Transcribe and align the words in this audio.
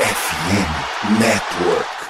FM 0.00 1.20
Network. 1.20 2.09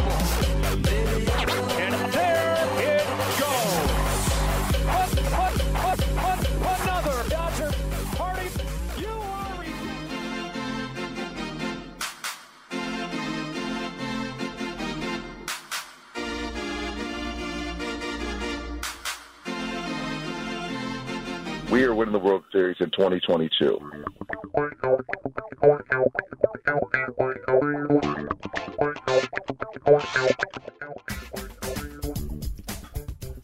The 22.09 22.17
World 22.17 22.43
Series 22.51 22.77
in 22.79 22.89
2022. 22.89 23.79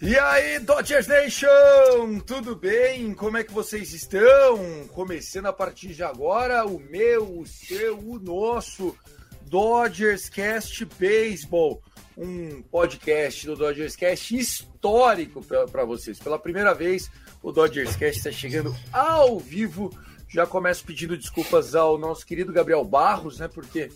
E 0.02 0.18
aí, 0.18 0.60
Dodgers 0.60 1.08
Nation! 1.08 2.20
Tudo 2.26 2.56
bem? 2.56 3.14
Como 3.14 3.38
é 3.38 3.44
que 3.44 3.54
vocês 3.54 3.94
estão? 3.94 4.88
Começando 4.94 5.46
a 5.46 5.54
partir 5.54 5.90
de 5.90 6.02
agora 6.02 6.66
o 6.66 6.80
meu, 6.80 7.40
o 7.40 7.46
seu, 7.46 8.00
o 8.00 8.18
nosso 8.20 8.98
Dodgers 9.44 10.30
Cast 10.30 10.84
Baseball, 11.00 11.82
um 12.18 12.62
podcast 12.64 13.46
do 13.46 13.56
Dodgers 13.56 13.96
Cast 13.96 14.36
histórico 14.36 15.44
para 15.44 15.86
vocês. 15.86 16.20
Pela 16.20 16.40
primeira 16.40 16.74
vez, 16.74 17.10
o 17.48 17.52
Dodgers 17.54 17.96
Cast 17.96 18.18
está 18.18 18.30
chegando 18.30 18.76
ao 18.92 19.40
vivo. 19.40 19.90
Já 20.28 20.46
começo 20.46 20.84
pedindo 20.84 21.16
desculpas 21.16 21.76
ao 21.76 21.98
nosso 21.98 22.26
querido 22.26 22.52
Gabriel 22.52 22.84
Barros, 22.84 23.40
né? 23.40 23.48
Porque 23.48 23.90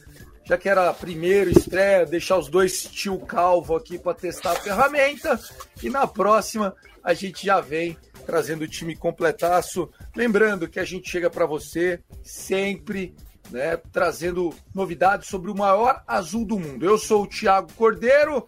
já 0.46 0.58
que 0.58 0.70
era 0.70 0.90
a 0.90 0.94
primeira 0.94 1.52
estreia, 1.52 2.06
deixar 2.06 2.38
os 2.38 2.48
dois 2.48 2.86
tio 2.86 3.20
calvo 3.20 3.76
aqui 3.76 4.00
para 4.00 4.14
testar 4.14 4.54
a 4.54 4.56
ferramenta. 4.56 5.38
E 5.84 5.90
na 5.90 6.08
próxima 6.08 6.74
a 7.04 7.14
gente 7.14 7.46
já 7.46 7.60
vem 7.60 7.98
trazendo 8.26 8.62
o 8.62 8.70
time 8.70 8.96
completaço. 8.96 9.90
Lembrando 10.16 10.70
que 10.70 10.80
a 10.80 10.86
gente 10.86 11.12
chega 11.12 11.30
para 11.30 11.46
você 11.46 12.00
sempre, 12.24 13.14
né, 13.50 13.76
trazendo 13.92 14.56
novidades 14.74 15.28
sobre 15.28 15.52
o 15.52 15.58
maior 15.58 16.02
azul 16.08 16.46
do 16.46 16.58
mundo. 16.58 16.86
Eu 16.86 16.98
sou 16.98 17.24
o 17.24 17.28
Thiago 17.28 17.74
Cordeiro, 17.74 18.48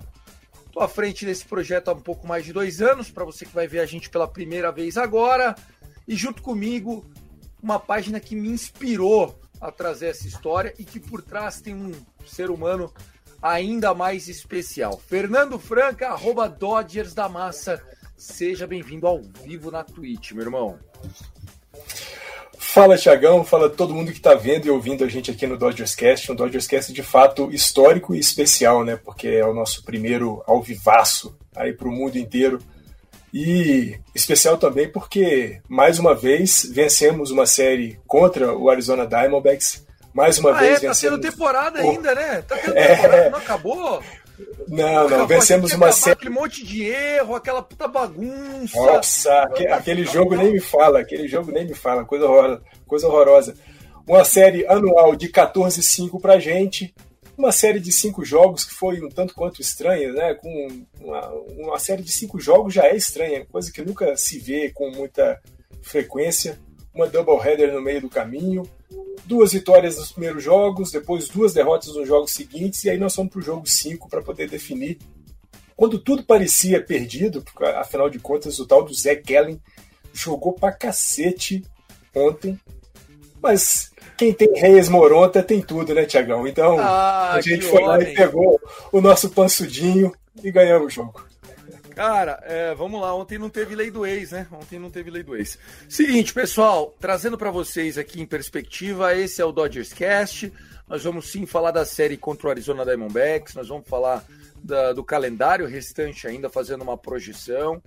Estou 0.73 0.81
à 0.81 0.87
frente 0.87 1.23
desse 1.23 1.45
projeto 1.45 1.89
há 1.89 1.93
um 1.93 2.01
pouco 2.01 2.25
mais 2.25 2.43
de 2.43 2.51
dois 2.51 2.81
anos, 2.81 3.11
para 3.11 3.23
você 3.23 3.45
que 3.45 3.53
vai 3.53 3.67
ver 3.67 3.79
a 3.79 3.85
gente 3.85 4.09
pela 4.09 4.27
primeira 4.27 4.71
vez 4.71 4.97
agora. 4.97 5.53
E 6.07 6.15
junto 6.15 6.41
comigo, 6.41 7.05
uma 7.61 7.79
página 7.79 8.19
que 8.19 8.35
me 8.35 8.49
inspirou 8.49 9.39
a 9.61 9.71
trazer 9.71 10.07
essa 10.07 10.27
história 10.27 10.73
e 10.79 10.83
que 10.83 10.99
por 10.99 11.21
trás 11.21 11.61
tem 11.61 11.75
um 11.75 11.91
ser 12.25 12.49
humano 12.49 12.91
ainda 13.39 13.93
mais 13.93 14.27
especial. 14.27 14.97
Fernando 14.97 15.59
Franca, 15.59 16.07
arroba 16.07 16.49
Dodgers 16.49 17.13
da 17.13 17.29
Massa. 17.29 17.79
Seja 18.17 18.65
bem-vindo 18.65 19.05
ao 19.05 19.21
vivo 19.21 19.69
na 19.69 19.83
Twitch, 19.83 20.31
meu 20.31 20.41
irmão. 20.41 20.79
Fala, 22.73 22.97
Tiagão. 22.97 23.43
Fala 23.43 23.69
todo 23.69 23.93
mundo 23.93 24.11
que 24.11 24.17
está 24.17 24.33
vendo 24.33 24.65
e 24.65 24.69
ouvindo 24.71 25.03
a 25.03 25.07
gente 25.07 25.29
aqui 25.29 25.45
no 25.45 25.57
Dodgers 25.57 25.93
Cast. 25.93 26.31
Um 26.31 26.35
Dodgers 26.35 26.65
Cast 26.65 26.91
de 26.91 27.03
fato 27.03 27.51
histórico 27.53 28.15
e 28.15 28.19
especial, 28.19 28.83
né? 28.83 28.95
Porque 29.03 29.27
é 29.27 29.45
o 29.45 29.53
nosso 29.53 29.83
primeiro 29.83 30.41
ao 30.47 30.59
vivaço 30.61 31.37
aí 31.55 31.71
para 31.71 31.87
o 31.87 31.91
mundo 31.91 32.17
inteiro. 32.17 32.57
E 33.31 33.95
especial 34.15 34.57
também 34.57 34.89
porque, 34.89 35.59
mais 35.69 35.99
uma 35.99 36.15
vez, 36.15 36.67
vencemos 36.71 37.29
uma 37.29 37.45
série 37.45 37.99
contra 38.07 38.55
o 38.55 38.69
Arizona 38.69 39.05
Diamondbacks. 39.05 39.85
Mais 40.11 40.37
uma 40.39 40.51
Ah, 40.51 40.59
vez 40.59 40.71
é, 40.77 40.79
tá 40.81 40.87
vencemos. 40.87 41.19
tendo 41.19 41.31
temporada 41.31 41.79
Oh. 41.83 41.89
ainda, 41.91 42.13
né? 42.15 42.41
Tá 42.47 42.55
tendo 42.57 42.73
É. 42.77 42.95
temporada, 42.95 43.29
não 43.29 43.37
acabou? 43.39 44.03
Não, 44.67 45.09
não, 45.09 45.27
vencemos 45.27 45.71
uma 45.73 45.91
série. 45.91 46.13
Aquele 46.13 46.29
monte 46.33 46.65
de 46.65 46.83
erro, 46.85 47.35
aquela 47.35 47.61
puta 47.61 47.87
bagunça. 47.87 48.77
Nossa, 48.77 49.33
aque- 49.43 49.67
aquele 49.67 50.03
jogo 50.05 50.35
nem 50.35 50.53
me 50.53 50.59
fala, 50.59 50.99
aquele 50.99 51.27
jogo 51.27 51.51
nem 51.51 51.65
me 51.65 51.73
fala, 51.73 52.05
coisa 52.05 52.25
horrorosa. 52.25 52.61
Coisa 52.87 53.07
horrorosa. 53.07 53.55
Uma 54.07 54.23
série 54.25 54.65
anual 54.67 55.15
de 55.15 55.29
14-5 55.29 56.19
pra 56.19 56.37
gente, 56.39 56.93
uma 57.37 57.51
série 57.51 57.79
de 57.79 57.91
cinco 57.91 58.23
jogos 58.25 58.63
que 58.65 58.73
foi 58.73 59.01
um 59.01 59.09
tanto 59.09 59.33
quanto 59.33 59.61
estranha, 59.61 60.11
né? 60.11 60.33
Com 60.35 60.67
uma, 61.01 61.29
uma 61.57 61.79
série 61.79 62.03
de 62.03 62.11
cinco 62.11 62.39
jogos 62.39 62.73
já 62.73 62.83
é 62.85 62.95
estranha, 62.95 63.45
coisa 63.45 63.71
que 63.71 63.81
nunca 63.81 64.15
se 64.17 64.39
vê 64.39 64.69
com 64.73 64.89
muita 64.91 65.39
frequência. 65.81 66.59
Uma 66.93 67.07
doubleheader 67.07 67.73
no 67.73 67.81
meio 67.81 68.01
do 68.01 68.09
caminho, 68.09 68.63
duas 69.25 69.53
vitórias 69.53 69.97
nos 69.97 70.11
primeiros 70.11 70.43
jogos, 70.43 70.91
depois 70.91 71.27
duas 71.29 71.53
derrotas 71.53 71.95
nos 71.95 72.07
jogos 72.07 72.31
seguintes, 72.31 72.83
e 72.83 72.89
aí 72.89 72.97
nós 72.97 73.15
fomos 73.15 73.31
pro 73.31 73.41
jogo 73.41 73.67
5 73.67 74.09
para 74.09 74.21
poder 74.21 74.49
definir 74.49 74.97
quando 75.75 75.97
tudo 75.97 76.23
parecia 76.23 76.83
perdido, 76.83 77.41
porque, 77.41 77.63
afinal 77.65 78.09
de 78.09 78.19
contas 78.19 78.59
o 78.59 78.65
tal 78.65 78.83
do 78.83 78.93
Zé 78.93 79.15
Gallen 79.15 79.59
jogou 80.13 80.53
pra 80.53 80.71
cacete 80.71 81.63
ontem, 82.15 82.59
mas 83.41 83.91
quem 84.15 84.31
tem 84.31 84.49
Reis 84.53 84.87
Moronta 84.87 85.41
tem 85.41 85.61
tudo, 85.61 85.93
né, 85.93 86.05
Tiagão? 86.05 86.47
Então 86.47 86.77
Ah, 86.79 87.33
a 87.33 87.41
gente 87.41 87.65
foi 87.65 87.81
lá 87.81 87.95
homem. 87.95 88.11
e 88.11 88.15
pegou 88.15 88.61
o 88.91 89.01
nosso 89.01 89.29
pansudinho 89.31 90.13
e 90.43 90.51
ganhamos 90.51 90.87
o 90.87 90.89
jogo. 90.89 91.25
Cara, 91.95 92.39
é, 92.43 92.73
vamos 92.75 92.99
lá. 92.99 93.13
Ontem 93.15 93.37
não 93.37 93.49
teve 93.49 93.75
lei 93.75 93.91
do 93.91 94.05
ex, 94.05 94.31
né? 94.31 94.47
Ontem 94.51 94.79
não 94.79 94.89
teve 94.89 95.09
lei 95.09 95.23
do 95.23 95.35
ex. 95.35 95.57
Seguinte, 95.87 96.33
pessoal, 96.33 96.93
trazendo 96.99 97.37
para 97.37 97.51
vocês 97.51 97.97
aqui 97.97 98.21
em 98.21 98.25
perspectiva, 98.25 99.15
esse 99.15 99.41
é 99.41 99.45
o 99.45 99.51
Dodgers 99.51 99.93
Cast. 99.93 100.51
Nós 100.87 101.03
vamos 101.03 101.31
sim 101.31 101.45
falar 101.45 101.71
da 101.71 101.85
série 101.85 102.17
contra 102.17 102.47
o 102.47 102.49
Arizona 102.49 102.83
Diamondbacks. 102.85 103.55
Nós 103.55 103.67
vamos 103.67 103.87
falar 103.87 104.23
da- 104.63 104.93
do 104.93 105.03
calendário 105.03 105.67
restante 105.67 106.27
ainda, 106.27 106.49
fazendo 106.49 106.81
uma 106.81 106.97
projeção. 106.97 107.81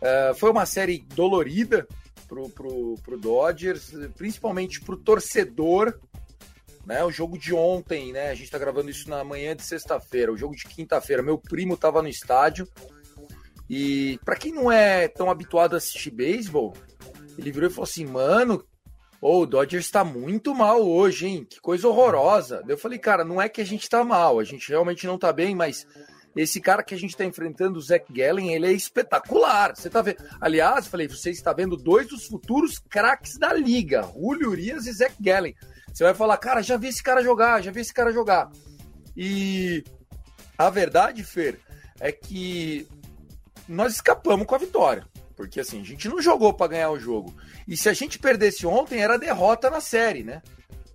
É, 0.00 0.32
foi 0.34 0.50
uma 0.50 0.64
série 0.64 1.04
dolorida 1.14 1.86
pro, 2.26 2.48
pro, 2.50 2.94
pro 3.02 3.18
Dodgers, 3.18 3.90
principalmente 4.16 4.80
pro 4.80 4.96
torcedor. 4.96 5.98
Né, 6.86 7.04
o 7.04 7.10
jogo 7.10 7.36
de 7.38 7.52
ontem, 7.52 8.14
né? 8.14 8.30
A 8.30 8.34
gente 8.34 8.50
tá 8.50 8.56
gravando 8.56 8.88
isso 8.88 9.10
na 9.10 9.22
manhã 9.22 9.54
de 9.54 9.62
sexta-feira. 9.62 10.32
O 10.32 10.38
jogo 10.38 10.56
de 10.56 10.64
quinta-feira, 10.64 11.22
meu 11.22 11.36
primo 11.36 11.76
tava 11.76 12.00
no 12.00 12.08
estádio. 12.08 12.66
E 13.68 14.18
para 14.24 14.36
quem 14.36 14.52
não 14.52 14.70
é 14.72 15.08
tão 15.08 15.30
habituado 15.30 15.74
a 15.74 15.78
assistir 15.78 16.10
beisebol, 16.10 16.74
ele 17.36 17.52
virou 17.52 17.68
e 17.68 17.72
falou 17.72 17.84
assim: 17.84 18.06
mano, 18.06 18.64
ô, 19.20 19.40
o 19.40 19.46
Dodgers 19.46 19.90
tá 19.90 20.04
muito 20.04 20.54
mal 20.54 20.86
hoje, 20.86 21.26
hein? 21.26 21.46
Que 21.48 21.60
coisa 21.60 21.86
horrorosa. 21.86 22.62
Eu 22.66 22.78
falei, 22.78 22.98
cara, 22.98 23.24
não 23.24 23.40
é 23.40 23.48
que 23.48 23.60
a 23.60 23.66
gente 23.66 23.88
tá 23.88 24.02
mal, 24.02 24.38
a 24.38 24.44
gente 24.44 24.68
realmente 24.68 25.06
não 25.06 25.18
tá 25.18 25.32
bem, 25.32 25.54
mas 25.54 25.86
esse 26.36 26.60
cara 26.60 26.82
que 26.82 26.94
a 26.94 26.98
gente 26.98 27.16
tá 27.16 27.24
enfrentando, 27.24 27.78
o 27.78 27.82
Zach 27.82 28.04
Gallen, 28.12 28.54
ele 28.54 28.66
é 28.66 28.72
espetacular. 28.72 29.74
Você 29.74 29.90
tá 29.90 30.00
vendo? 30.02 30.22
Aliás, 30.40 30.86
falei, 30.86 31.08
você 31.08 31.30
está 31.30 31.52
vendo 31.52 31.76
dois 31.76 32.06
dos 32.06 32.26
futuros 32.26 32.78
craques 32.78 33.36
da 33.38 33.52
liga, 33.52 34.02
Julio 34.14 34.50
Urias 34.50 34.86
e 34.86 34.92
Zach 34.92 35.14
Gallen. 35.20 35.54
Você 35.92 36.04
vai 36.04 36.14
falar, 36.14 36.36
cara, 36.36 36.62
já 36.62 36.76
vi 36.76 36.88
esse 36.88 37.02
cara 37.02 37.22
jogar, 37.22 37.62
já 37.62 37.70
vi 37.70 37.80
esse 37.80 37.92
cara 37.92 38.12
jogar. 38.12 38.50
E 39.16 39.82
a 40.56 40.70
verdade, 40.70 41.24
Fer, 41.24 41.58
é 41.98 42.12
que 42.12 42.86
nós 43.68 43.94
escapamos 43.94 44.46
com 44.46 44.54
a 44.54 44.58
vitória. 44.58 45.06
Porque 45.36 45.60
assim, 45.60 45.80
a 45.80 45.84
gente 45.84 46.08
não 46.08 46.20
jogou 46.20 46.52
para 46.52 46.68
ganhar 46.68 46.90
o 46.90 46.98
jogo. 46.98 47.32
E 47.66 47.76
se 47.76 47.88
a 47.88 47.92
gente 47.92 48.18
perdesse 48.18 48.66
ontem, 48.66 49.00
era 49.00 49.18
derrota 49.18 49.70
na 49.70 49.80
série, 49.80 50.24
né? 50.24 50.42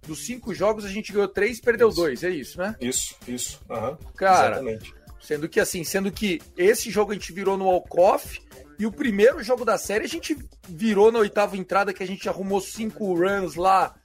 Dos 0.06 0.26
cinco 0.26 0.54
jogos, 0.54 0.84
a 0.84 0.90
gente 0.90 1.14
ganhou 1.14 1.30
três, 1.30 1.62
perdeu 1.62 1.88
Isso. 1.88 1.96
dois, 1.96 2.24
é 2.24 2.30
isso, 2.30 2.58
né? 2.58 2.76
Isso, 2.82 3.16
isso. 3.26 3.62
aham, 3.70 3.98
Cara, 4.16 4.56
Exatamente. 4.56 4.94
Sendo 5.22 5.48
que 5.48 5.62
assim, 5.62 5.86
sendo 5.86 6.12
que 6.12 6.42
esse 6.58 6.92
jogo 6.92 7.12
a 7.12 7.14
gente 7.14 7.32
virou 7.32 7.58
no 7.58 7.64
walk-off 7.64 8.42
e 8.78 8.86
o 8.86 8.92
primeiro 8.92 9.42
jogo 9.42 9.64
da 9.64 9.78
série 9.78 10.04
a 10.04 10.10
gente 10.10 10.38
virou 10.68 11.10
na 11.10 11.20
oitava 11.20 11.56
entrada 11.56 11.94
que 11.94 12.04
a 12.04 12.08
gente 12.08 12.28
arrumou 12.28 12.60
cinco 12.60 13.14
runs 13.14 13.56
lá, 13.56 13.96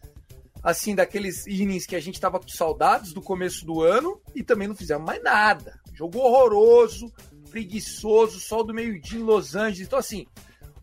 assim, 0.62 0.94
daqueles 0.94 1.44
innings 1.48 1.86
que 1.86 1.96
a 1.96 2.00
gente 2.00 2.20
tava 2.20 2.38
com 2.38 2.46
saudades 2.46 3.12
do 3.12 3.20
começo 3.20 3.66
do 3.66 3.82
ano 3.82 4.20
e 4.32 4.44
também 4.44 4.68
não 4.68 4.76
fizemos 4.76 5.04
mais 5.04 5.20
nada. 5.20 5.80
Jogo 5.92 6.20
horroroso, 6.20 7.12
preguiçoso, 7.50 8.40
sol 8.40 8.64
do 8.64 8.74
meio-dia 8.74 9.18
em 9.18 9.22
Los 9.22 9.54
Angeles. 9.54 9.86
Então 9.86 9.98
assim, 9.98 10.26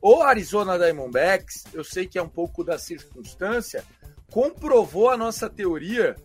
o 0.01 0.21
Arizona 0.21 0.77
Diamondbacks, 0.77 1.65
eu 1.73 1.83
sei 1.83 2.05
que 2.05 2.17
é 2.17 2.21
um 2.21 2.29
pouco 2.29 2.63
da 2.63 2.77
circunstância, 2.77 3.83
comprovou 4.31 5.09
a 5.09 5.17
nossa 5.17 5.49
teoria 5.49 6.15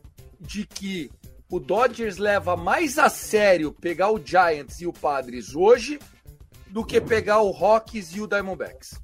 de 0.40 0.66
que 0.66 1.10
o 1.50 1.58
Dodgers 1.58 2.16
leva 2.16 2.56
mais 2.56 2.98
a 2.98 3.08
sério 3.08 3.72
pegar 3.72 4.10
o 4.10 4.24
Giants 4.24 4.80
e 4.80 4.86
o 4.86 4.92
Padres 4.92 5.54
hoje 5.54 5.98
do 6.68 6.84
que 6.84 7.00
pegar 7.00 7.40
o 7.40 7.50
Rockies 7.50 8.14
e 8.14 8.20
o 8.20 8.26
Diamondbacks. 8.26 8.94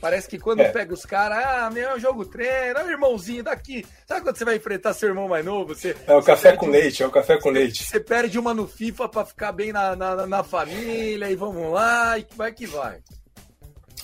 Parece 0.00 0.28
que 0.28 0.38
quando 0.38 0.60
É. 0.60 0.68
pega 0.70 0.94
os 0.94 1.04
caras, 1.04 1.38
ah, 1.44 1.70
meu, 1.70 1.98
jogo 2.00 2.24
treino, 2.24 2.78
ah, 2.78 2.90
irmãozinho 2.90 3.42
daqui. 3.44 3.84
Sabe 4.06 4.22
quando 4.22 4.36
você 4.36 4.44
vai 4.44 4.56
enfrentar 4.56 4.94
seu 4.94 5.08
irmão 5.10 5.28
mais 5.28 5.44
novo? 5.44 5.74
Você, 5.74 5.94
É 6.06 6.14
o 6.14 6.20
você 6.22 6.26
café 6.26 6.56
com 6.56 6.66
um- 6.66 6.70
leite, 6.70 7.02
é 7.02 7.06
o 7.06 7.10
café 7.10 7.38
com 7.38 7.50
leite. 7.50 7.84
Você 7.84 8.00
perde 8.00 8.38
uma 8.38 8.54
no 8.54 8.66
FIFA 8.66 9.08
pra 9.08 9.24
ficar 9.24 9.52
bem 9.52 9.72
na, 9.72 9.94
na, 9.94 10.26
na 10.26 10.42
família 10.42 11.30
e 11.30 11.36
vamos 11.36 11.70
lá, 11.72 12.18
e 12.18 12.26
vai 12.36 12.52
que 12.52 12.66
vai. 12.66 12.98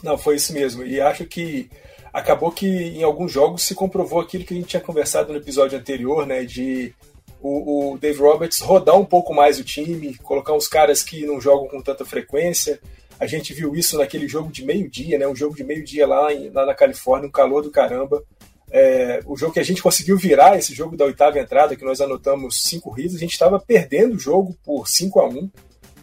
Não, 0.03 0.19
foi 0.19 0.37
isso 0.37 0.53
mesmo. 0.53 0.85
E 0.85 1.01
acho 1.01 1.25
que 1.25 1.71
acabou 2.13 2.53
que 2.53 2.67
em 2.67 3.03
alguns 3.03 3.33
jogos 3.33 3.63
se 3.63 3.75
comprovou 3.75 4.21
aquilo 4.21 4.45
que 4.45 4.53
a 4.55 4.57
gente 4.57 4.69
tinha 4.69 4.81
conversado 4.83 5.33
no 5.33 5.39
episódio 5.39 5.79
anterior, 5.79 6.27
né? 6.27 6.45
De 6.45 6.95
o, 7.41 7.93
o 7.95 7.99
Dave 7.99 8.19
Roberts 8.19 8.61
rodar 8.61 8.97
um 8.99 9.05
pouco 9.05 9.33
mais 9.35 9.59
o 9.59 9.65
time, 9.65 10.17
colocar 10.19 10.53
uns 10.53 10.69
caras 10.69 11.03
que 11.03 11.25
não 11.25 11.41
jogam 11.41 11.69
com 11.69 11.81
tanta 11.83 12.05
frequência. 12.05 12.81
A 13.19 13.27
gente 13.27 13.55
viu 13.55 13.75
isso 13.75 13.99
naquele 13.99 14.29
jogo 14.29 14.53
de 14.53 14.65
meio-dia, 14.65 15.19
né? 15.19 15.27
Um 15.27 15.37
jogo 15.37 15.57
de 15.57 15.65
meio-dia 15.65 16.07
lá, 16.07 16.29
lá 16.53 16.67
na 16.67 16.75
Califórnia, 16.75 17.29
um 17.29 17.33
calor 17.33 17.63
do 17.63 17.71
caramba. 17.71 18.23
É, 18.71 19.21
o 19.25 19.37
jogo 19.37 19.53
que 19.53 19.61
a 19.61 19.65
gente 19.65 19.83
conseguiu 19.83 20.19
virar, 20.19 20.59
esse 20.59 20.75
jogo 20.75 20.97
da 20.97 21.05
oitava 21.05 21.39
entrada, 21.39 21.77
que 21.77 21.85
nós 21.85 22.01
anotamos 22.01 22.63
cinco 22.63 22.99
hits, 22.99 23.15
a 23.15 23.19
gente 23.19 23.33
estava 23.33 23.59
perdendo 23.59 24.17
o 24.17 24.19
jogo 24.19 24.57
por 24.65 24.89
5 24.89 25.21
a 25.21 25.29
1 25.29 25.51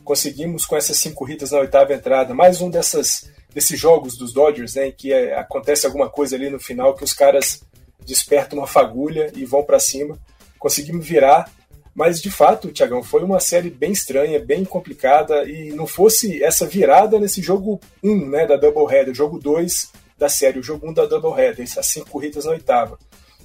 Conseguimos 0.04 0.66
com 0.66 0.76
essas 0.76 0.98
cinco 0.98 1.30
hits 1.30 1.52
na 1.52 1.60
oitava 1.60 1.94
entrada, 1.94 2.34
mais 2.34 2.60
um 2.60 2.70
dessas, 2.70 3.30
desses 3.54 3.80
jogos 3.80 4.18
dos 4.18 4.34
Dodgers, 4.34 4.76
né, 4.76 4.88
em 4.88 4.92
que 4.92 5.14
é, 5.14 5.38
acontece 5.38 5.86
alguma 5.86 6.10
coisa 6.10 6.36
ali 6.36 6.50
no 6.50 6.60
final 6.60 6.94
que 6.94 7.06
os 7.06 7.14
caras 7.14 7.62
despertam 8.06 8.60
uma 8.60 8.68
fagulha 8.68 9.32
e 9.34 9.46
vão 9.46 9.64
para 9.64 9.80
cima. 9.80 10.20
Conseguimos 10.60 11.08
virar, 11.08 11.50
mas 11.96 12.22
de 12.22 12.32
fato, 12.32 12.72
Tiagão, 12.72 13.04
foi 13.04 13.24
uma 13.24 13.40
série 13.40 13.70
bem 13.70 13.92
estranha, 13.92 14.44
bem 14.44 14.66
complicada 14.66 15.44
e 15.44 15.72
não 15.72 15.86
fosse 15.86 16.44
essa 16.44 16.66
virada 16.66 17.20
nesse 17.20 17.42
jogo 17.42 17.80
1, 18.04 18.30
né, 18.30 18.48
da 18.48 18.58
Doubleheader, 18.58 19.14
jogo 19.14 19.40
2 19.40 19.92
da 20.18 20.28
série, 20.28 20.60
o 20.60 20.64
jogo 20.64 20.90
1 20.90 20.94
da 20.94 21.06
Doubleheader, 21.06 21.64
essas 21.64 21.88
cinco 21.88 22.10
corridas 22.10 22.46
na 22.46 22.52
oitava. 22.52 22.98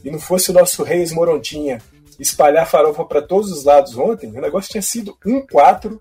E 0.03 0.11
não 0.11 0.19
fosse 0.19 0.51
o 0.51 0.55
nosso 0.55 0.83
Reis 0.83 1.13
Morontinha 1.13 1.83
espalhar 2.19 2.69
farofa 2.69 3.05
para 3.05 3.23
todos 3.23 3.53
os 3.53 3.65
lados 3.65 3.97
ontem, 3.97 4.31
o 4.31 4.41
negócio 4.41 4.71
tinha 4.71 4.83
sido 4.83 5.17
1-4 5.25 6.01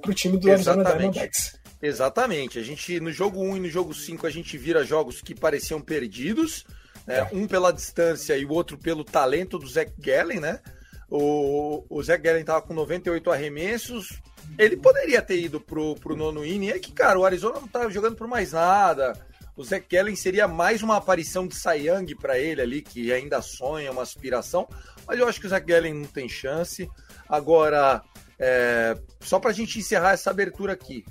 para 0.00 0.10
o 0.10 0.14
time 0.14 0.38
do 0.38 0.50
Arizona 0.50 0.82
Exatamente. 0.82 1.12
Diamondbacks. 1.12 1.58
Exatamente. 1.80 2.58
A 2.58 2.62
gente, 2.62 3.00
no 3.00 3.12
jogo 3.12 3.40
1 3.40 3.56
e 3.56 3.60
no 3.60 3.68
jogo 3.68 3.94
5, 3.94 4.26
a 4.26 4.30
gente 4.30 4.56
vira 4.56 4.84
jogos 4.84 5.20
que 5.20 5.34
pareciam 5.34 5.80
perdidos, 5.80 6.64
né? 7.06 7.18
É. 7.18 7.28
Um 7.32 7.46
pela 7.46 7.72
distância 7.72 8.36
e 8.36 8.44
o 8.44 8.52
outro 8.52 8.76
pelo 8.76 9.04
talento 9.04 9.58
do 9.58 9.66
Zach 9.66 9.92
Gallen, 9.98 10.40
né? 10.40 10.60
O, 11.10 11.84
o 11.88 12.02
Zach 12.02 12.22
Gallen 12.22 12.44
tava 12.44 12.62
com 12.62 12.74
98 12.74 13.30
arremessos. 13.30 14.20
Ele 14.58 14.76
poderia 14.76 15.22
ter 15.22 15.40
ido 15.40 15.60
pro, 15.60 15.94
pro 15.96 16.16
nono 16.16 16.44
inning. 16.44 16.70
É 16.70 16.78
que, 16.78 16.92
cara, 16.92 17.18
o 17.18 17.24
Arizona 17.24 17.60
não 17.60 17.68
tava 17.68 17.90
jogando 17.90 18.16
por 18.16 18.26
mais 18.26 18.52
nada. 18.52 19.12
O 19.56 19.64
Zach 19.64 19.86
Gallen 19.90 20.14
seria 20.14 20.46
mais 20.46 20.82
uma 20.82 20.96
aparição 20.96 21.46
de 21.46 21.56
Young 21.56 22.14
para 22.16 22.38
ele 22.38 22.60
ali, 22.60 22.82
que 22.82 23.12
ainda 23.12 23.42
sonha, 23.42 23.90
uma 23.90 24.02
aspiração. 24.02 24.68
Mas 25.06 25.18
eu 25.18 25.26
acho 25.26 25.40
que 25.40 25.46
o 25.46 25.50
Zach 25.50 25.66
Gallen 25.66 25.94
não 25.94 26.04
tem 26.04 26.28
chance. 26.28 26.88
Agora, 27.28 28.02
é, 28.38 28.96
só 29.20 29.40
pra 29.40 29.52
gente 29.52 29.78
encerrar 29.78 30.12
essa 30.12 30.30
abertura 30.30 30.74
aqui 30.74 31.04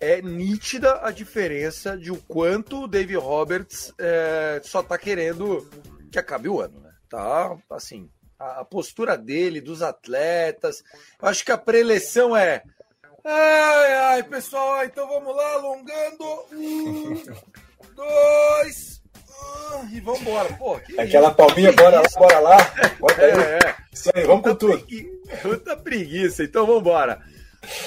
é 0.00 0.22
nítida 0.22 0.98
a 1.02 1.10
diferença 1.10 1.96
de 1.96 2.10
o 2.10 2.16
quanto 2.16 2.84
o 2.84 2.88
Dave 2.88 3.14
Roberts 3.16 3.92
é, 3.98 4.60
só 4.64 4.82
tá 4.82 4.96
querendo 4.96 5.68
que 6.10 6.18
acabe 6.18 6.48
o 6.48 6.58
ano, 6.58 6.80
né? 6.80 6.90
Tá, 7.08 7.54
assim, 7.68 8.08
a, 8.40 8.60
a 8.60 8.64
postura 8.64 9.16
dele, 9.16 9.60
dos 9.60 9.82
atletas. 9.82 10.82
Eu 11.22 11.28
acho 11.28 11.44
que 11.44 11.52
a 11.52 11.58
preleção 11.58 12.36
é. 12.36 12.62
Ai, 13.22 13.92
ai, 13.94 14.22
pessoal, 14.22 14.82
então 14.84 15.06
vamos 15.06 15.36
lá, 15.36 15.52
alongando. 15.52 16.24
Um, 16.52 17.22
dois. 17.94 19.02
ah, 19.28 19.86
E 19.92 20.00
vambora. 20.00 20.52
Pô, 20.54 20.78
que 20.80 20.98
Aquela 20.98 21.28
isso, 21.28 21.36
palminha, 21.36 21.70
que 21.70 21.76
bora 21.76 21.96
lá, 22.00 22.02
isso. 22.06 22.18
bora 22.18 22.38
lá. 22.40 22.56
Bota 22.98 23.22
aí. 23.22 23.30
É, 23.30 23.58
é. 23.68 23.76
Isso 23.92 24.10
aí, 24.14 24.24
vamos 24.24 24.42
com 24.42 24.54
tudo. 24.54 24.78
Pregui- 24.78 25.20
Puta 25.42 25.76
preguiça, 25.76 26.42
então 26.42 26.66
vamos 26.66 26.80
embora. 26.80 27.20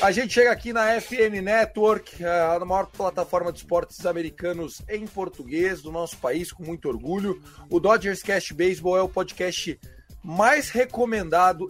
A 0.02 0.12
gente 0.12 0.32
chega 0.34 0.52
aqui 0.52 0.72
na 0.72 0.94
FN 1.02 1.42
Network, 1.42 2.24
a 2.24 2.64
maior 2.64 2.86
plataforma 2.86 3.52
de 3.52 3.58
esportes 3.58 4.06
americanos 4.06 4.82
em 4.88 5.06
português 5.08 5.82
do 5.82 5.92
nosso 5.92 6.16
país, 6.18 6.52
com 6.54 6.64
muito 6.64 6.88
orgulho. 6.88 7.42
O 7.72 7.80
Dodgers 7.80 8.22
Cast 8.22 8.54
Baseball 8.54 8.98
é 8.98 9.02
o 9.02 9.10
podcast 9.10 9.78
mais 10.24 10.70
recomendado 10.70 11.68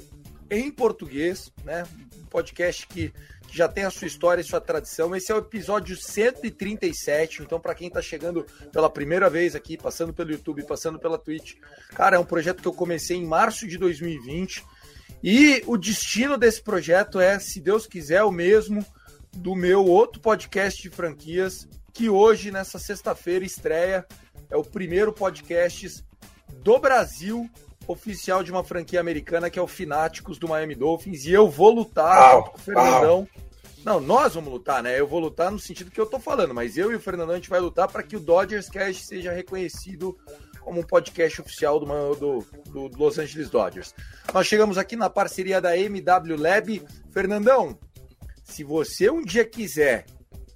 em 0.49 0.69
português, 0.69 1.51
né? 1.63 1.83
Um 2.17 2.25
podcast 2.25 2.85
que, 2.87 3.11
que 3.47 3.57
já 3.57 3.67
tem 3.67 3.83
a 3.85 3.89
sua 3.89 4.07
história 4.07 4.41
e 4.41 4.43
sua 4.43 4.61
tradição. 4.61 5.15
Esse 5.15 5.31
é 5.31 5.35
o 5.35 5.39
episódio 5.39 5.97
137, 5.97 7.41
então 7.41 7.59
para 7.59 7.73
quem 7.73 7.89
tá 7.89 8.01
chegando 8.01 8.45
pela 8.71 8.89
primeira 8.89 9.29
vez 9.29 9.55
aqui, 9.55 9.77
passando 9.77 10.13
pelo 10.13 10.31
YouTube, 10.31 10.65
passando 10.67 10.99
pela 10.99 11.17
Twitch, 11.17 11.55
cara, 11.89 12.17
é 12.17 12.19
um 12.19 12.25
projeto 12.25 12.61
que 12.61 12.67
eu 12.67 12.73
comecei 12.73 13.17
em 13.17 13.25
março 13.25 13.67
de 13.67 13.77
2020. 13.77 14.63
E 15.23 15.63
o 15.65 15.77
destino 15.77 16.37
desse 16.37 16.61
projeto 16.61 17.19
é, 17.19 17.39
se 17.39 17.59
Deus 17.59 17.87
quiser, 17.87 18.23
o 18.23 18.31
mesmo 18.31 18.85
do 19.31 19.55
meu 19.55 19.85
outro 19.85 20.21
podcast 20.21 20.81
de 20.81 20.89
franquias, 20.89 21.67
que 21.93 22.09
hoje, 22.09 22.51
nessa 22.51 22.77
sexta-feira, 22.77 23.45
estreia. 23.45 24.05
É 24.49 24.57
o 24.57 24.63
primeiro 24.63 25.11
podcast 25.11 26.03
do 26.61 26.77
Brasil 26.77 27.49
oficial 27.87 28.43
de 28.43 28.51
uma 28.51 28.63
franquia 28.63 28.99
americana, 28.99 29.49
que 29.49 29.59
é 29.59 29.61
o 29.61 29.67
Fináticos 29.67 30.37
do 30.37 30.47
Miami 30.47 30.75
Dolphins. 30.75 31.25
E 31.25 31.31
eu 31.31 31.49
vou 31.49 31.69
lutar 31.69 32.33
Uau, 32.33 32.43
com 32.45 32.57
o 32.57 32.61
Fernandão. 32.61 33.27
Não, 33.83 33.99
nós 33.99 34.35
vamos 34.35 34.51
lutar, 34.51 34.81
né? 34.81 34.97
Eu 34.99 35.05
vou 35.05 35.19
lutar 35.19 35.51
no 35.51 35.59
sentido 35.59 35.91
que 35.91 35.99
eu 35.99 36.05
tô 36.05 36.17
falando, 36.19 36.53
mas 36.53 36.77
eu 36.77 36.91
e 36.91 36.95
o 36.95 36.99
Fernandão 36.99 37.33
a 37.33 37.37
gente 37.37 37.49
vai 37.49 37.59
lutar 37.59 37.87
para 37.89 38.01
que 38.01 38.15
o 38.15 38.19
Dodgers 38.19 38.69
Cast 38.69 39.05
seja 39.05 39.31
reconhecido 39.31 40.17
como 40.61 40.79
um 40.79 40.83
podcast 40.83 41.41
oficial 41.41 41.79
do, 41.79 42.15
do, 42.15 42.89
do 42.89 42.97
Los 42.97 43.19
Angeles 43.19 43.49
Dodgers. 43.49 43.93
Nós 44.33 44.47
chegamos 44.47 44.77
aqui 44.77 44.95
na 44.95 45.09
parceria 45.09 45.59
da 45.59 45.77
MW 45.77 46.37
Lab. 46.37 46.81
Fernandão, 47.11 47.77
se 48.43 48.63
você 48.63 49.09
um 49.09 49.21
dia 49.21 49.43
quiser 49.43 50.05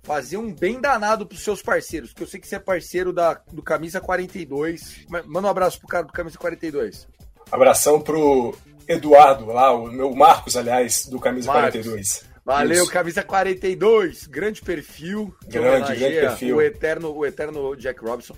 fazer 0.07 0.37
um 0.37 0.51
bem 0.53 0.79
danado 0.79 1.25
pros 1.27 1.43
seus 1.43 1.61
parceiros, 1.61 2.13
que 2.13 2.23
eu 2.23 2.27
sei 2.27 2.39
que 2.39 2.47
você 2.47 2.55
é 2.55 2.59
parceiro 2.59 3.11
da, 3.11 3.33
do 3.51 3.61
Camisa 3.61 3.99
42, 3.99 5.05
ma- 5.09 5.21
manda 5.25 5.47
um 5.47 5.51
abraço 5.51 5.77
pro 5.79 5.87
cara 5.87 6.05
do 6.05 6.13
Camisa 6.13 6.37
42. 6.37 7.05
Abração 7.51 7.99
pro 7.99 8.57
Eduardo 8.87 9.47
lá, 9.47 9.71
o 9.73 9.91
meu 9.91 10.15
Marcos, 10.15 10.55
aliás, 10.55 11.05
do 11.05 11.19
Camisa 11.19 11.47
Marcos. 11.51 11.81
42. 11.83 12.25
Valeu, 12.45 12.83
Isso. 12.83 12.91
Camisa 12.91 13.21
42, 13.21 14.25
grande 14.27 14.61
perfil. 14.61 15.35
Grande, 15.47 15.93
grande 15.95 16.15
perfil. 16.21 16.55
O 16.55 16.61
eterno, 16.61 17.11
o 17.13 17.25
eterno 17.25 17.75
Jack 17.75 18.01
Robinson. 18.01 18.33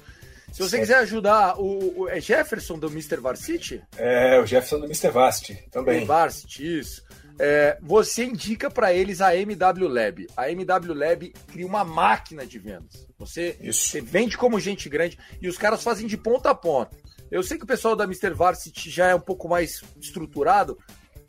Se 0.51 0.57
você 0.63 0.69
Certo. 0.69 0.81
quiser 0.81 0.95
ajudar 0.97 1.59
o, 1.59 2.01
o- 2.01 2.09
é 2.09 2.19
Jefferson 2.19 2.79
do 2.79 2.87
Mr. 2.87 3.17
Varsity? 3.17 3.83
É, 3.95 4.39
o 4.39 4.45
Jefferson 4.47 4.79
do 4.79 4.85
Mr. 4.85 5.09
Vast 5.11 5.53
também. 5.71 6.05
Varsity, 6.05 6.79
isso. 6.79 7.03
É, 7.39 7.77
você 7.81 8.25
indica 8.25 8.69
para 8.69 8.93
eles 8.93 9.21
a 9.21 9.33
MW 9.33 9.87
Lab. 9.87 10.27
A 10.35 10.51
MW 10.51 10.93
Lab 10.93 11.33
cria 11.47 11.65
uma 11.65 11.85
máquina 11.85 12.45
de 12.45 12.59
vendas. 12.59 13.07
Você, 13.17 13.57
você 13.63 14.01
vende 14.01 14.37
como 14.37 14.59
gente 14.59 14.89
grande 14.89 15.17
e 15.41 15.47
os 15.47 15.57
caras 15.57 15.81
fazem 15.81 16.05
de 16.05 16.17
ponta 16.17 16.49
a 16.49 16.55
ponta. 16.55 16.97
Eu 17.31 17.41
sei 17.41 17.57
que 17.57 17.63
o 17.63 17.67
pessoal 17.67 17.95
da 17.95 18.03
Mr. 18.03 18.31
Varsity 18.31 18.89
já 18.89 19.07
é 19.07 19.15
um 19.15 19.19
pouco 19.19 19.47
mais 19.47 19.81
estruturado. 20.01 20.77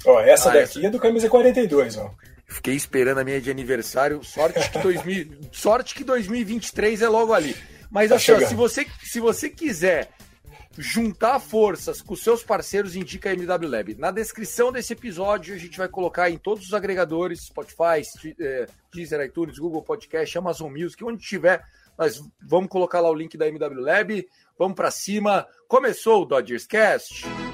Ó, 0.05 0.21
essa 0.21 0.50
Ah, 0.50 0.55
daqui 0.55 0.85
é 0.85 0.90
do 0.90 0.99
Camisa 0.99 1.29
42, 1.29 1.97
ó. 1.99 2.11
Fiquei 2.47 2.75
esperando 2.75 3.19
a 3.19 3.25
minha 3.25 3.40
de 3.40 3.50
aniversário. 3.50 4.25
Sorte 4.25 4.69
que, 4.71 4.79
2000, 4.79 5.29
sorte 5.52 5.95
que 5.95 6.02
2023 6.02 7.02
é 7.02 7.09
logo 7.09 7.33
ali. 7.33 7.55
Mas 7.90 8.09
Tá 8.09 8.17
assim, 8.17 8.33
ó, 8.33 8.40
se 8.40 8.55
você, 8.55 8.87
se 9.05 9.21
você 9.21 9.49
quiser 9.49 10.11
juntar 10.79 11.41
forças 11.41 12.00
com 12.00 12.15
seus 12.15 12.43
parceiros, 12.43 12.97
indica 12.97 13.31
a 13.31 13.33
MW 13.33 13.69
Lab. 13.69 13.95
Na 13.97 14.11
descrição 14.11 14.71
desse 14.71 14.93
episódio, 14.93 15.55
a 15.55 15.59
gente 15.59 15.77
vai 15.77 15.89
colocar 15.89 16.31
em 16.31 16.39
todos 16.39 16.67
os 16.67 16.75
agregadores, 16.75 17.47
Spotify, 17.47 18.03
eh, 18.39 18.67
Deezer, 18.93 19.21
iTunes, 19.23 19.59
Google 19.59 19.83
Podcast, 19.83 20.39
Amazon 20.39 20.73
Music, 20.73 21.05
onde 21.05 21.23
tiver, 21.23 21.65
nós 21.99 22.23
vamos 22.41 22.71
colocar 22.71 23.00
lá 23.00 23.11
o 23.11 23.15
link 23.15 23.37
da 23.37 23.47
MW 23.47 23.81
Lab. 23.81 24.27
Vamos 24.59 24.75
pra 24.75 24.91
cima. 24.91 25.47
Começou 25.69 26.23
o 26.23 26.25
Dodgers 26.25 26.67
Cast. 26.67 27.50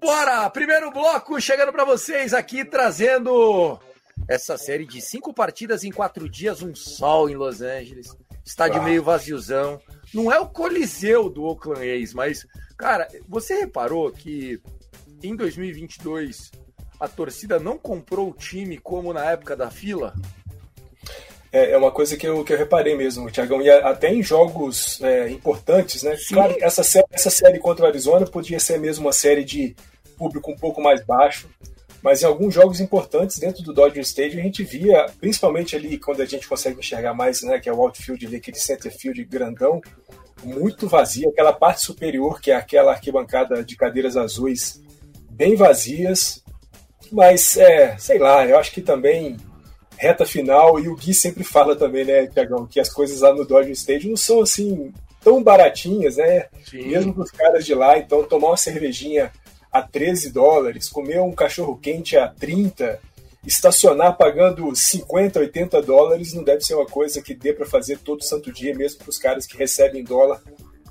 Bora! 0.00 0.48
Primeiro 0.48 0.90
bloco 0.90 1.38
chegando 1.40 1.72
para 1.72 1.84
vocês 1.84 2.32
aqui, 2.32 2.64
trazendo 2.64 3.78
essa 4.26 4.56
série 4.56 4.86
de 4.86 5.00
cinco 5.00 5.34
partidas 5.34 5.84
em 5.84 5.92
quatro 5.92 6.26
dias, 6.26 6.62
um 6.62 6.74
sol 6.74 7.28
em 7.28 7.34
Los 7.34 7.60
Angeles. 7.60 8.16
estádio 8.44 8.80
ah. 8.80 8.84
meio 8.84 9.02
vaziozão. 9.02 9.78
Não 10.14 10.32
é 10.32 10.40
o 10.40 10.48
Coliseu 10.48 11.28
do 11.28 11.44
Oakland 11.44 11.86
A's, 11.86 12.14
mas, 12.14 12.46
cara, 12.78 13.08
você 13.28 13.60
reparou 13.60 14.10
que 14.10 14.58
em 15.22 15.36
2022 15.36 16.50
a 16.98 17.06
torcida 17.06 17.58
não 17.60 17.76
comprou 17.76 18.30
o 18.30 18.34
time 18.34 18.78
como 18.78 19.12
na 19.12 19.30
época 19.30 19.54
da 19.54 19.70
fila? 19.70 20.14
É, 21.52 21.72
é 21.72 21.76
uma 21.76 21.90
coisa 21.90 22.16
que 22.16 22.26
eu, 22.26 22.42
que 22.44 22.52
eu 22.52 22.58
reparei 22.58 22.96
mesmo, 22.96 23.30
Tiagão. 23.30 23.60
E 23.60 23.68
até 23.68 24.12
em 24.12 24.22
jogos 24.22 25.00
é, 25.02 25.28
importantes, 25.28 26.02
né? 26.02 26.16
Sim. 26.16 26.34
Claro, 26.34 26.56
essa 26.60 26.82
série, 26.82 27.06
essa 27.10 27.30
série 27.30 27.58
contra 27.58 27.84
o 27.84 27.88
Arizona 27.88 28.24
podia 28.24 28.60
ser 28.60 28.78
mesmo 28.78 29.06
uma 29.06 29.12
série 29.12 29.44
de 29.44 29.74
público 30.20 30.50
um 30.50 30.56
pouco 30.56 30.82
mais 30.82 31.02
baixo, 31.02 31.48
mas 32.02 32.22
em 32.22 32.26
alguns 32.26 32.52
jogos 32.52 32.78
importantes 32.78 33.38
dentro 33.38 33.62
do 33.62 33.72
Dodger 33.72 34.02
Stadium 34.02 34.40
a 34.40 34.44
gente 34.44 34.62
via, 34.62 35.06
principalmente 35.18 35.74
ali 35.74 35.96
quando 35.96 36.20
a 36.20 36.26
gente 36.26 36.46
consegue 36.46 36.78
enxergar 36.78 37.14
mais, 37.14 37.42
né, 37.42 37.58
que 37.58 37.68
é 37.68 37.72
o 37.72 37.80
outfield 37.80 38.26
ali, 38.26 38.36
aquele 38.36 38.58
center 38.58 38.92
field 38.92 39.24
grandão, 39.24 39.80
muito 40.44 40.86
vazio, 40.86 41.30
aquela 41.30 41.52
parte 41.52 41.80
superior, 41.82 42.40
que 42.40 42.50
é 42.50 42.56
aquela 42.56 42.92
arquibancada 42.92 43.64
de 43.64 43.76
cadeiras 43.76 44.16
azuis, 44.16 44.82
bem 45.30 45.56
vazias, 45.56 46.42
mas, 47.10 47.56
é, 47.56 47.96
sei 47.98 48.18
lá, 48.18 48.46
eu 48.46 48.58
acho 48.58 48.72
que 48.72 48.82
também 48.82 49.36
reta 49.96 50.24
final, 50.24 50.78
e 50.78 50.88
o 50.88 50.96
Gui 50.96 51.12
sempre 51.12 51.44
fala 51.44 51.76
também, 51.76 52.04
né, 52.04 52.26
Tiagão, 52.26 52.66
que 52.66 52.80
as 52.80 52.88
coisas 52.90 53.20
lá 53.20 53.34
no 53.34 53.44
Dodger 53.44 53.72
Stadium 53.72 54.10
não 54.10 54.16
são 54.16 54.40
assim 54.40 54.92
tão 55.22 55.42
baratinhas, 55.42 56.16
né? 56.16 56.46
Sim. 56.64 56.88
Mesmo 56.88 57.12
para 57.12 57.24
os 57.24 57.30
caras 57.30 57.64
de 57.64 57.74
lá, 57.74 57.98
então 57.98 58.24
tomar 58.24 58.48
uma 58.48 58.56
cervejinha 58.56 59.30
a 59.72 59.82
13 59.82 60.30
dólares, 60.30 60.88
comer 60.88 61.20
um 61.20 61.32
cachorro 61.32 61.78
quente 61.78 62.16
a 62.16 62.28
30, 62.28 63.00
estacionar 63.46 64.16
pagando 64.16 64.74
50, 64.74 65.38
80 65.38 65.82
dólares 65.82 66.34
não 66.34 66.42
deve 66.42 66.62
ser 66.62 66.74
uma 66.74 66.86
coisa 66.86 67.22
que 67.22 67.34
dê 67.34 67.52
para 67.52 67.66
fazer 67.66 67.98
todo 67.98 68.24
santo 68.24 68.52
dia, 68.52 68.74
mesmo 68.74 68.98
para 68.98 69.10
os 69.10 69.18
caras 69.18 69.46
que 69.46 69.56
recebem 69.56 70.04
dólar. 70.04 70.42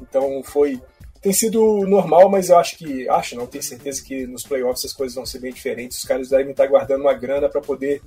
Então 0.01 0.41
foi 0.43 0.81
tem 1.21 1.33
sido 1.33 1.85
normal, 1.85 2.29
mas 2.29 2.49
eu 2.49 2.57
acho 2.57 2.77
que 2.77 3.07
acho 3.09 3.35
não 3.35 3.45
tenho 3.45 3.63
certeza 3.63 4.01
que 4.01 4.25
nos 4.25 4.43
playoffs 4.43 4.85
as 4.85 4.93
coisas 4.93 5.15
vão 5.15 5.25
ser 5.25 5.39
bem 5.39 5.51
diferentes. 5.51 5.97
Os 5.97 6.05
caras 6.05 6.29
devem 6.29 6.51
estar 6.51 6.65
guardando 6.67 7.01
uma 7.01 7.13
grana 7.13 7.49
para 7.49 7.59
poder 7.59 8.01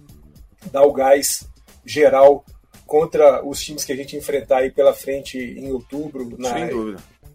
dar 0.71 0.83
o 0.85 0.93
gás 0.93 1.47
geral 1.85 2.45
contra 2.87 3.45
os 3.45 3.63
times 3.63 3.85
que 3.85 3.93
a 3.93 3.97
gente 3.97 4.17
enfrentar 4.17 4.59
aí 4.59 4.71
pela 4.71 4.95
frente 4.95 5.39
em 5.39 5.71
outubro 5.71 6.37
na 6.39 6.55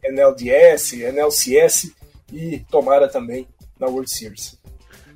NLDS, 0.03 0.93
NLCS 0.93 1.91
e 2.31 2.59
tomara 2.69 3.07
também 3.07 3.47
na 3.79 3.87
World 3.87 4.09
Series. 4.09 4.59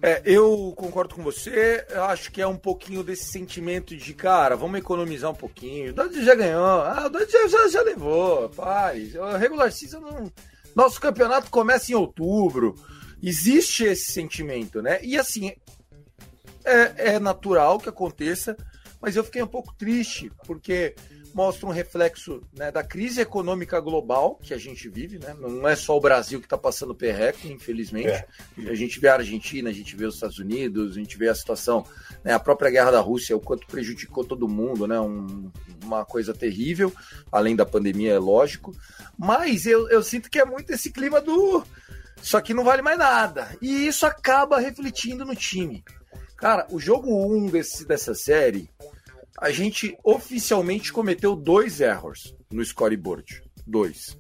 É, 0.03 0.21
eu 0.25 0.73
concordo 0.75 1.13
com 1.13 1.21
você. 1.21 1.85
Eu 1.89 2.03
acho 2.05 2.31
que 2.31 2.41
é 2.41 2.47
um 2.47 2.57
pouquinho 2.57 3.03
desse 3.03 3.25
sentimento 3.25 3.95
de, 3.95 4.13
cara, 4.13 4.55
vamos 4.55 4.79
economizar 4.79 5.29
um 5.29 5.35
pouquinho. 5.35 5.91
O 5.91 5.93
Dodgers 5.93 6.25
já 6.25 6.33
ganhou. 6.33 6.65
Ah, 6.65 7.03
o 7.05 7.09
Dodgers 7.09 7.51
já, 7.51 7.67
já 7.67 7.81
levou. 7.83 8.49
Paz. 8.49 9.13
Regular 9.39 9.71
season 9.71 9.99
não... 9.99 10.31
Nosso 10.75 10.99
campeonato 10.99 11.51
começa 11.51 11.91
em 11.91 11.95
outubro. 11.95 12.75
Existe 13.21 13.83
esse 13.83 14.11
sentimento, 14.11 14.81
né? 14.81 14.99
E 15.03 15.19
assim, 15.19 15.53
é, 16.65 17.13
é 17.13 17.19
natural 17.19 17.77
que 17.77 17.89
aconteça, 17.89 18.57
mas 18.99 19.15
eu 19.15 19.23
fiquei 19.23 19.43
um 19.43 19.47
pouco 19.47 19.73
triste, 19.75 20.31
porque 20.47 20.95
mostra 21.33 21.67
um 21.67 21.71
reflexo 21.71 22.41
né, 22.55 22.71
da 22.71 22.83
crise 22.83 23.21
econômica 23.21 23.79
global 23.79 24.35
que 24.41 24.53
a 24.53 24.57
gente 24.57 24.89
vive, 24.89 25.19
né? 25.19 25.35
Não 25.39 25.67
é 25.67 25.75
só 25.75 25.97
o 25.97 26.01
Brasil 26.01 26.39
que 26.39 26.45
está 26.45 26.57
passando 26.57 26.95
perreco, 26.95 27.47
infelizmente. 27.47 28.07
É. 28.07 28.27
A 28.69 28.75
gente 28.75 28.99
vê 28.99 29.07
a 29.07 29.15
Argentina, 29.15 29.69
a 29.69 29.73
gente 29.73 29.95
vê 29.95 30.05
os 30.05 30.15
Estados 30.15 30.39
Unidos, 30.39 30.91
a 30.91 30.99
gente 30.99 31.17
vê 31.17 31.29
a 31.29 31.35
situação, 31.35 31.85
né, 32.23 32.33
a 32.33 32.39
própria 32.39 32.71
guerra 32.71 32.91
da 32.91 32.99
Rússia, 32.99 33.35
o 33.35 33.39
quanto 33.39 33.67
prejudicou 33.67 34.23
todo 34.23 34.47
mundo, 34.47 34.87
né? 34.87 34.99
Um, 34.99 35.51
uma 35.83 36.05
coisa 36.05 36.33
terrível, 36.33 36.93
além 37.31 37.55
da 37.55 37.65
pandemia, 37.65 38.13
é 38.13 38.19
lógico. 38.19 38.75
Mas 39.17 39.65
eu, 39.65 39.89
eu 39.89 40.03
sinto 40.03 40.29
que 40.29 40.39
é 40.39 40.45
muito 40.45 40.71
esse 40.71 40.91
clima 40.91 41.21
do. 41.21 41.63
Só 42.21 42.39
que 42.39 42.53
não 42.53 42.63
vale 42.63 42.81
mais 42.81 42.97
nada. 42.97 43.57
E 43.61 43.87
isso 43.87 44.05
acaba 44.05 44.59
refletindo 44.59 45.25
no 45.25 45.35
time. 45.35 45.83
Cara, 46.37 46.65
o 46.71 46.79
jogo 46.79 47.13
1 47.13 47.35
um 47.35 47.45
desse, 47.47 47.85
dessa 47.85 48.15
série 48.15 48.69
a 49.37 49.51
gente 49.51 49.97
oficialmente 50.03 50.91
cometeu 50.91 51.35
dois 51.35 51.81
erros 51.81 52.35
no 52.51 52.63
scoreboard. 52.63 53.43
Dois. 53.65 54.17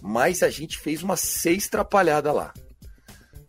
Mas 0.00 0.42
a 0.42 0.50
gente 0.50 0.78
fez 0.78 1.02
uma 1.02 1.16
seis 1.16 1.68
trapalhada 1.68 2.32
lá. 2.32 2.52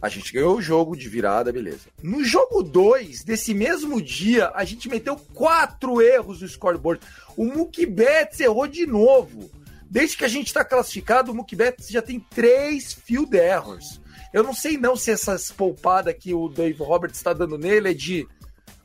A 0.04 0.10
gente 0.10 0.34
ganhou 0.34 0.58
o 0.58 0.62
jogo 0.62 0.98
de 0.98 1.08
virada, 1.08 1.50
beleza. 1.50 1.88
No 2.02 2.26
jogo 2.26 2.62
2, 2.62 3.24
desse 3.24 3.54
mesmo 3.54 4.02
dia, 4.02 4.52
a 4.54 4.66
gente 4.66 4.90
meteu 4.90 5.16
quatro 5.34 6.02
erros 6.02 6.42
no 6.42 6.48
scoreboard. 6.48 7.02
O 7.38 7.46
Mookie 7.46 7.86
Betts 7.86 8.42
errou 8.42 8.68
de 8.68 8.86
novo. 8.86 9.50
Desde 9.90 10.18
que 10.18 10.26
a 10.26 10.28
gente 10.28 10.48
está 10.48 10.66
classificado, 10.66 11.32
o 11.32 11.36
Mookie 11.36 11.56
Betts 11.56 11.88
já 11.88 12.02
tem 12.02 12.20
três 12.20 12.92
field 12.92 13.34
errors. 13.38 14.02
Eu 14.34 14.44
não 14.44 14.54
sei 14.54 14.78
não 14.78 14.98
se 14.98 15.10
essas 15.10 15.52
poupadas 15.52 16.16
que 16.20 16.34
o 16.34 16.50
Dave 16.50 16.84
Roberts 16.84 17.20
está 17.20 17.32
dando 17.32 17.58
nele 17.58 17.92
é 17.92 17.94
de 17.94 18.28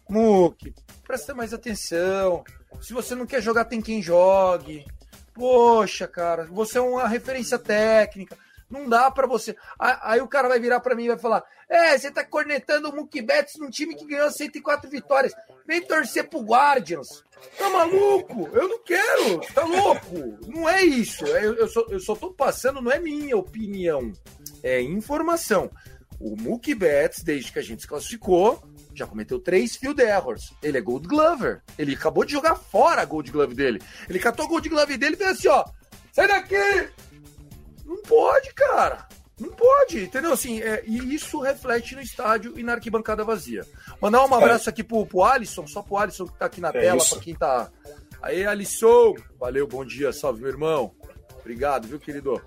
Mookie, 0.08 0.74
presta 1.06 1.34
mais 1.34 1.52
atenção. 1.52 2.44
Se 2.80 2.92
você 2.92 3.14
não 3.14 3.26
quer 3.26 3.42
jogar, 3.42 3.64
tem 3.64 3.80
quem 3.80 4.02
jogue. 4.02 4.86
Poxa, 5.34 6.08
cara, 6.08 6.46
você 6.46 6.78
é 6.78 6.80
uma 6.80 7.06
referência 7.06 7.58
técnica. 7.58 8.36
Não 8.70 8.88
dá 8.88 9.10
para 9.10 9.26
você. 9.26 9.56
Aí 9.78 10.20
o 10.20 10.28
cara 10.28 10.48
vai 10.48 10.60
virar 10.60 10.80
para 10.80 10.94
mim 10.94 11.04
e 11.04 11.08
vai 11.08 11.18
falar: 11.18 11.42
É, 11.68 11.96
você 11.96 12.10
tá 12.10 12.24
cornetando 12.24 12.90
o 12.90 12.94
Mookie 12.94 13.22
Betts 13.22 13.58
num 13.58 13.70
time 13.70 13.94
que 13.94 14.06
ganhou 14.06 14.30
104 14.30 14.90
vitórias. 14.90 15.32
Vem 15.66 15.80
torcer 15.80 16.28
pro 16.28 16.40
Guardians. 16.40 17.24
Tá 17.56 17.70
maluco? 17.70 18.48
Eu 18.52 18.68
não 18.68 18.82
quero. 18.82 19.40
Tá 19.54 19.64
louco? 19.64 20.38
Não 20.46 20.68
é 20.68 20.82
isso. 20.82 21.24
É, 21.26 21.46
eu, 21.46 21.54
eu, 21.54 21.68
só, 21.68 21.86
eu 21.88 22.00
só 22.00 22.14
tô 22.14 22.32
passando, 22.32 22.82
não 22.82 22.92
é 22.92 22.98
minha 22.98 23.36
opinião. 23.36 24.12
É 24.62 24.82
informação. 24.82 25.70
O 26.20 26.36
Mookie 26.36 26.74
Betts, 26.74 27.22
desde 27.22 27.52
que 27.52 27.58
a 27.58 27.62
gente 27.62 27.82
se 27.82 27.88
classificou, 27.88 28.62
já 28.98 29.06
cometeu 29.06 29.38
três 29.38 29.76
field 29.76 30.00
errors. 30.00 30.52
Ele 30.62 30.78
é 30.78 30.80
Gold 30.80 31.06
Glover. 31.06 31.62
Ele 31.78 31.94
acabou 31.94 32.24
de 32.24 32.32
jogar 32.32 32.56
fora 32.56 33.02
a 33.02 33.04
Gold 33.04 33.30
Glove 33.30 33.54
dele. 33.54 33.80
Ele 34.08 34.18
catou 34.18 34.46
a 34.46 34.48
Gold 34.48 34.68
Glove 34.68 34.96
dele 34.96 35.14
e 35.14 35.18
fez 35.18 35.30
assim, 35.30 35.48
ó. 35.48 35.64
Sai 36.12 36.28
daqui! 36.28 36.90
Não 37.84 37.96
pode, 38.02 38.52
cara. 38.54 39.08
Não 39.38 39.50
pode, 39.50 40.04
entendeu? 40.04 40.32
Assim, 40.32 40.60
é, 40.60 40.82
e 40.84 41.14
isso 41.14 41.40
reflete 41.40 41.94
no 41.94 42.00
estádio 42.00 42.58
e 42.58 42.62
na 42.62 42.72
arquibancada 42.72 43.24
vazia. 43.24 43.64
Mandar 44.00 44.26
um 44.26 44.34
abraço 44.34 44.68
aqui 44.68 44.82
pro, 44.82 45.06
pro 45.06 45.22
Alisson, 45.22 45.66
só 45.66 45.80
pro 45.80 45.96
Alisson 45.96 46.26
que 46.26 46.36
tá 46.36 46.46
aqui 46.46 46.60
na 46.60 46.70
é 46.70 46.72
tela, 46.72 47.04
para 47.04 47.20
quem 47.20 47.34
tá. 47.34 47.70
Aí, 48.20 48.44
Alisson! 48.44 49.14
Valeu, 49.38 49.66
bom 49.66 49.84
dia, 49.84 50.12
salve, 50.12 50.40
meu 50.40 50.50
irmão. 50.50 50.92
Obrigado, 51.38 51.86
viu, 51.86 52.00
querido? 52.00 52.42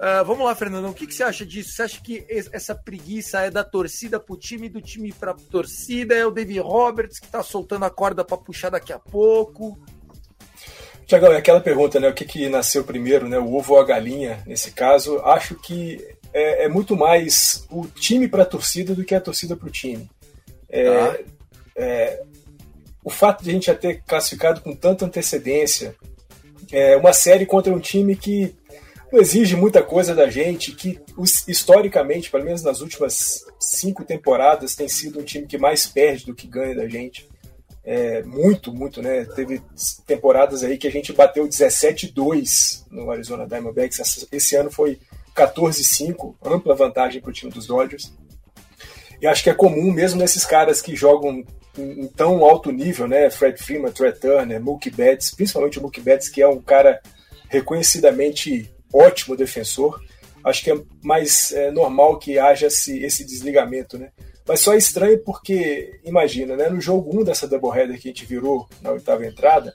Uh, 0.00 0.24
vamos 0.24 0.46
lá, 0.46 0.54
Fernandão. 0.54 0.92
O 0.92 0.94
que, 0.94 1.06
que, 1.06 1.12
você 1.12 1.22
acha 1.22 1.44
disso? 1.44 1.72
Você 1.72 1.82
acha 1.82 2.00
que 2.00 2.24
essa 2.30 2.74
preguiça 2.74 3.42
é 3.42 3.50
da 3.50 3.62
torcida 3.62 4.18
pro 4.18 4.34
time, 4.34 4.66
do 4.66 4.80
time 4.80 5.12
pra 5.12 5.34
torcida? 5.34 6.14
É 6.14 6.24
o 6.24 6.30
David 6.30 6.60
Roberts 6.60 7.18
que 7.18 7.28
tá 7.28 7.42
soltando 7.42 7.84
a 7.84 7.90
corda 7.90 8.24
para 8.24 8.38
puxar 8.38 8.70
daqui 8.70 8.94
a 8.94 8.98
pouco? 8.98 9.78
Tiagão, 11.04 11.30
é 11.32 11.36
aquela 11.36 11.60
pergunta, 11.60 12.00
né? 12.00 12.08
O 12.08 12.14
que, 12.14 12.24
que 12.24 12.48
nasceu 12.48 12.82
primeiro, 12.82 13.28
né? 13.28 13.38
O 13.38 13.52
ovo 13.54 13.74
ou 13.74 13.80
a 13.80 13.84
galinha, 13.84 14.42
nesse 14.46 14.70
caso? 14.70 15.18
Acho 15.18 15.54
que 15.54 16.02
é, 16.32 16.64
é 16.64 16.68
muito 16.68 16.96
mais 16.96 17.66
o 17.70 17.86
time 17.86 18.26
para 18.26 18.44
a 18.44 18.46
torcida 18.46 18.94
do 18.94 19.04
que 19.04 19.14
a 19.14 19.20
torcida 19.20 19.54
para 19.54 19.68
o 19.68 19.70
time. 19.70 20.10
É, 20.70 20.88
ah. 20.88 21.18
é, 21.76 22.22
o 23.04 23.10
fato 23.10 23.44
de 23.44 23.50
a 23.50 23.52
gente 23.52 23.66
já 23.66 23.74
ter 23.74 24.02
classificado 24.06 24.62
com 24.62 24.74
tanta 24.74 25.04
antecedência 25.04 25.94
é, 26.72 26.96
uma 26.96 27.12
série 27.12 27.44
contra 27.44 27.70
um 27.70 27.80
time 27.80 28.16
que 28.16 28.54
exige 29.12 29.56
muita 29.56 29.82
coisa 29.82 30.14
da 30.14 30.28
gente, 30.28 30.72
que 30.72 31.00
historicamente, 31.48 32.30
pelo 32.30 32.44
menos 32.44 32.62
nas 32.62 32.80
últimas 32.80 33.44
cinco 33.58 34.04
temporadas, 34.04 34.74
tem 34.74 34.88
sido 34.88 35.20
um 35.20 35.24
time 35.24 35.46
que 35.46 35.58
mais 35.58 35.86
perde 35.86 36.26
do 36.26 36.34
que 36.34 36.46
ganha 36.46 36.74
da 36.74 36.88
gente. 36.88 37.28
É, 37.82 38.22
muito, 38.22 38.72
muito, 38.72 39.00
né? 39.00 39.24
Teve 39.24 39.60
temporadas 40.06 40.62
aí 40.62 40.76
que 40.76 40.86
a 40.86 40.90
gente 40.90 41.12
bateu 41.12 41.48
17-2 41.48 42.84
no 42.90 43.10
Arizona 43.10 43.46
Diamondbacks. 43.46 44.28
Esse 44.30 44.54
ano 44.54 44.70
foi 44.70 44.98
14-5, 45.34 46.34
ampla 46.44 46.74
vantagem 46.74 47.20
para 47.20 47.30
o 47.30 47.32
time 47.32 47.50
dos 47.50 47.66
Dodgers. 47.66 48.12
E 49.20 49.26
acho 49.26 49.42
que 49.42 49.50
é 49.50 49.54
comum, 49.54 49.90
mesmo 49.90 50.20
nesses 50.20 50.44
caras 50.44 50.80
que 50.80 50.94
jogam 50.94 51.44
em, 51.76 52.06
tão 52.08 52.44
alto 52.44 52.70
nível, 52.70 53.08
né? 53.08 53.30
Fred 53.30 53.62
Freeman, 53.62 53.92
Trey 53.92 54.12
Turner, 54.12 54.60
Mookie 54.60 54.90
Betts, 54.90 55.30
principalmente 55.30 55.78
o 55.78 55.82
Mookie 55.82 56.00
Betts, 56.00 56.28
que 56.28 56.42
é 56.42 56.48
um 56.48 56.60
cara 56.60 57.00
reconhecidamente 57.48 58.70
ótimo 58.92 59.36
defensor. 59.36 60.00
Acho 60.42 60.64
que 60.64 60.70
é 60.70 60.80
mais 61.02 61.52
é, 61.52 61.70
normal 61.70 62.18
que 62.18 62.38
haja 62.38 62.66
esse, 62.66 62.98
esse 63.04 63.24
desligamento, 63.24 63.98
né? 63.98 64.10
Mas 64.46 64.60
só 64.60 64.74
é 64.74 64.78
estranho 64.78 65.18
porque, 65.22 66.00
imagina, 66.02 66.56
né, 66.56 66.68
no 66.68 66.80
jogo 66.80 67.20
1 67.20 67.24
dessa 67.24 67.46
doubleheader 67.46 68.00
que 68.00 68.08
a 68.08 68.10
gente 68.10 68.24
virou 68.24 68.68
na 68.82 68.90
oitava 68.90 69.24
entrada, 69.26 69.72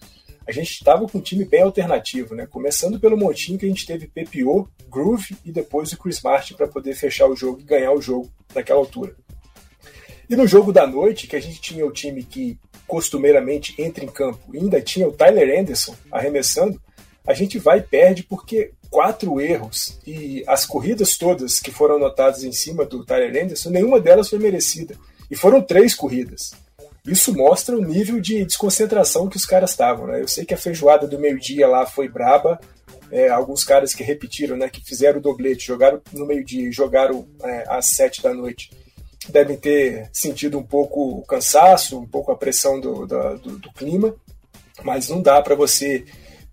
a 0.48 0.51
gente 0.51 0.72
estava 0.72 1.07
com 1.07 1.17
um 1.17 1.22
time 1.22 1.45
bem 1.45 1.62
alternativo, 1.62 2.36
né? 2.36 2.45
Começando 2.45 3.00
pelo 3.00 3.17
montinho 3.17 3.57
que 3.57 3.65
a 3.65 3.69
gente 3.69 3.86
teve 3.86 4.07
PPO, 4.07 4.69
Groove 4.89 5.36
e 5.43 5.51
depois 5.51 5.91
o 5.91 5.98
Chris 5.98 6.22
Martin 6.22 6.53
para 6.53 6.67
poder 6.67 6.93
fechar 6.93 7.27
o 7.27 7.36
jogo 7.36 7.62
e 7.62 7.63
ganhar 7.63 7.91
o 7.93 8.01
jogo 8.01 8.29
naquela 8.53 8.79
altura. 8.79 9.15
E 10.29 10.36
no 10.36 10.48
jogo 10.48 10.72
da 10.72 10.86
noite, 10.86 11.27
que 11.27 11.36
a 11.36 11.39
gente 11.41 11.62
tinha 11.62 11.86
o 11.86 11.91
time 11.91 12.24
que 12.24 12.60
costumeiramente 12.88 13.79
entra 13.81 14.03
em 14.03 14.07
campo 14.07 14.39
e 14.53 14.57
ainda 14.57 14.81
tinha 14.81 15.07
o 15.07 15.12
Tyler 15.12 15.60
Anderson 15.60 15.95
arremessando, 16.12 16.81
a 17.25 17.34
gente 17.34 17.57
vai 17.57 17.79
e 17.79 17.84
perde 17.84 18.24
porque 18.24 18.72
quatro 18.96 19.42
erros 19.42 20.00
e 20.08 20.42
as 20.48 20.66
corridas 20.66 21.18
todas 21.18 21.60
que 21.60 21.70
foram 21.70 21.98
anotadas 21.98 22.46
em 22.46 22.54
cima 22.54 22.86
do 22.86 23.04
Tyler 23.04 23.44
Anderson, 23.44 23.70
nenhuma 23.70 24.00
delas 24.00 24.30
foi 24.30 24.40
merecida. 24.40 24.96
E 25.30 25.36
foram 25.36 25.62
três 25.62 25.94
corridas. 25.94 26.54
Isso 27.06 27.36
mostra 27.36 27.75
o 27.75 27.84
nível 27.84 28.22
de 28.22 28.46
desconcentração 28.46 29.28
que 29.28 29.36
os 29.36 29.46
caras 29.46 29.72
estavam. 29.72 30.08
Né? 30.08 30.22
Eu 30.22 30.30
sei 30.30 30.46
que 30.46 30.54
a 30.54 30.58
feijoada 30.58 31.06
do 31.10 31.20
meio-dia 31.20 31.68
lá 31.68 31.86
foi 31.86 32.08
braba. 32.08 32.58
É, 33.12 33.28
alguns 33.28 33.66
caras 33.66 33.94
que 33.94 34.02
repetiram, 34.02 34.56
né, 34.56 34.70
que 34.70 34.82
fizeram 34.82 35.20
o 35.20 35.22
doblete, 35.22 35.68
jogaram 35.68 36.02
no 36.14 36.25
meio-dia 36.25 36.70
e 36.70 36.72
jogaram 36.72 37.28
é, 37.44 37.66
às 37.68 37.88
sete 37.88 38.24
da 38.24 38.34
noite, 38.34 38.72
devem 39.28 39.58
ter 39.58 40.10
sentido 40.14 40.58
um 40.58 40.64
pouco 40.64 41.20
o 41.20 41.25
cansaço, 41.25 42.00
um 42.00 42.08
pouco 42.08 42.32
a 42.32 42.38
pressão 42.38 42.80
do, 42.80 43.06
do, 43.06 43.38
do, 43.40 43.60
do 43.60 43.74
clima, 43.74 44.16
mas 44.84 45.10
não 45.10 45.22
dá 45.22 45.42
para 45.42 45.54
você 45.54 46.06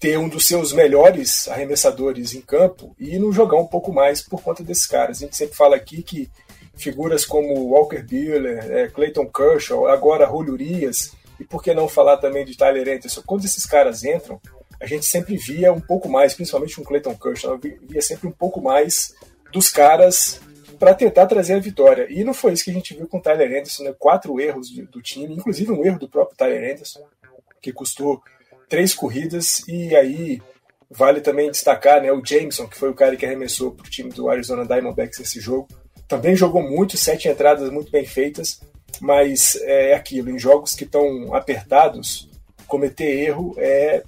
ter 0.03 0.19
um 0.19 0.29
dos 0.29 0.49
seus 0.49 0.73
melhores 0.73 1.47
arremessadores 1.47 2.35
em 2.35 2.41
campo 2.41 2.93
e 2.99 3.17
não 3.21 3.33
jogar 3.33 3.57
um 3.57 3.69
pouco 3.69 3.93
mais 3.93 4.21
por 4.21 4.43
conta 4.43 4.65
desses 4.65 4.85
caras. 4.85 5.19
A 5.19 5.21
gente 5.21 5.37
sempre 5.37 5.57
fala 5.57 5.77
aqui 5.77 6.03
que 6.03 6.29
figuras 6.75 7.25
como 7.25 7.69
Walker 7.69 8.03
Buehler, 8.03 8.69
é, 8.69 8.89
Clayton 8.89 9.27
Kershaw, 9.27 9.87
agora 9.87 10.27
Julio 10.27 10.55
Urias, 10.55 11.13
e 11.39 11.45
por 11.45 11.63
que 11.63 11.73
não 11.73 11.87
falar 11.87 12.17
também 12.17 12.45
de 12.45 12.57
Tyler 12.57 12.97
Anderson, 12.97 13.23
quando 13.25 13.45
esses 13.45 13.65
caras 13.65 14.03
entram, 14.03 14.41
a 14.81 14.87
gente 14.87 15.07
sempre 15.07 15.37
via 15.37 15.73
um 15.73 15.81
pouco 15.81 16.09
mais, 16.09 16.35
principalmente 16.35 16.75
com 16.75 16.83
Clayton 16.83 17.15
Kershaw, 17.15 17.57
via 17.57 18.03
sempre 18.03 18.27
um 18.27 18.33
pouco 18.33 18.61
mais 18.61 19.15
dos 19.53 19.71
caras 19.71 20.41
para 20.81 20.95
tentar 20.95 21.27
trazer 21.27 21.55
a 21.55 21.61
vitória. 21.61 22.09
E 22.11 22.25
não 22.25 22.35
foi 22.35 22.55
isso 22.55 22.65
que 22.65 22.73
a 22.73 22.75
gente 22.75 22.93
viu 22.93 23.07
com 23.07 23.19
o 23.19 23.23
Tyler 23.23 23.51
Anderson, 23.51 23.85
né? 23.85 23.95
quatro 23.97 24.41
erros 24.41 24.69
do 24.69 25.01
time, 25.01 25.33
inclusive 25.33 25.71
um 25.71 25.85
erro 25.85 26.01
do 26.01 26.09
próprio 26.09 26.37
Tyler 26.37 26.73
Anderson, 26.73 27.07
que 27.61 27.73
custou 27.73 28.21
três 28.73 28.95
corridas, 28.95 29.63
e 29.69 29.95
aí 29.95 30.41
vale 30.91 31.21
também 31.21 31.51
destacar 31.51 32.01
né, 32.01 32.11
o 32.11 32.25
Jameson, 32.25 32.67
que 32.67 32.79
foi 32.79 32.89
o 32.89 32.95
cara 32.95 33.15
que 33.17 33.27
arremessou 33.27 33.73
para 33.73 33.87
o 33.87 33.91
time 33.91 34.09
do 34.09 34.31
Arizona 34.31 34.65
Diamondbacks 34.65 35.21
esse 35.21 35.39
jogo, 35.39 35.69
também 36.09 36.35
jogou 36.35 36.63
muito, 36.63 36.97
sete 36.97 37.29
entradas 37.29 37.71
muito 37.71 37.93
bem 37.93 38.07
feitas, 38.07 38.63
mas 38.99 39.57
é 39.57 39.93
aquilo, 39.93 40.31
em 40.31 40.39
jogos 40.39 40.75
que 40.75 40.85
estão 40.85 41.35
apertados, 41.35 42.31
cometer 42.67 43.05
erro 43.05 43.55
é, 43.59 44.05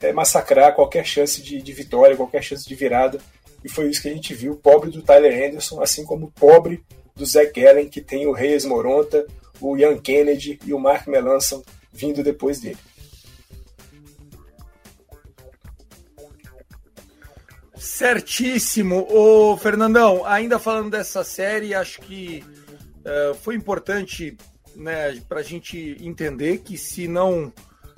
é 0.00 0.12
massacrar 0.12 0.74
qualquer 0.74 1.06
chance 1.06 1.40
de, 1.40 1.62
de, 1.62 1.72
vitória, 1.72 2.16
qualquer 2.16 2.42
chance 2.42 2.66
de 2.66 2.74
virada. 2.74 3.20
E 3.62 3.68
foi 3.68 3.88
isso 3.88 4.02
que 4.02 4.08
a 4.08 4.12
gente 4.12 4.34
viu, 4.34 4.56
pobre 4.56 4.90
do 4.90 5.00
Tyler 5.00 5.48
Anderson, 5.48 5.80
assim 5.80 6.04
como 6.04 6.32
pobre 6.32 6.82
do 7.14 7.24
Zach 7.24 7.52
Allen, 7.64 7.88
que 7.88 8.00
tem 8.00 8.26
o 8.26 8.32
Reyes 8.32 8.64
Moronta, 8.64 9.24
o 9.60 9.76
Ian 9.76 9.96
Kennedy 9.96 10.58
e 10.66 10.74
o 10.74 10.80
Mark 10.80 11.06
Melanson 11.06 11.62
vindo 11.92 12.24
depois 12.24 12.58
dele. 12.58 12.78
Certíssimo. 17.82 19.08
Ô, 19.10 19.56
Fernandão, 19.56 20.24
ainda 20.24 20.56
falando 20.56 20.90
dessa 20.90 21.24
série, 21.24 21.74
acho 21.74 22.00
que 22.00 22.44
uh, 23.00 23.34
foi 23.34 23.56
importante 23.56 24.36
né, 24.76 25.20
para 25.28 25.40
a 25.40 25.42
gente 25.42 25.96
entender 26.00 26.58
que 26.58 26.78
se 26.78 27.08
não 27.08 27.52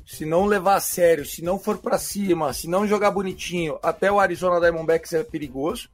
se 0.06 0.24
não 0.24 0.46
levar 0.46 0.76
a 0.76 0.80
sério, 0.80 1.26
se 1.26 1.42
não 1.44 1.58
for 1.58 1.76
para 1.76 1.98
cima, 1.98 2.54
se 2.54 2.66
não 2.66 2.86
jogar 2.86 3.10
bonitinho, 3.10 3.78
até 3.82 4.10
o 4.10 4.18
Arizona 4.18 4.58
Diamondbacks 4.58 5.12
é 5.12 5.22
perigoso. 5.22 5.90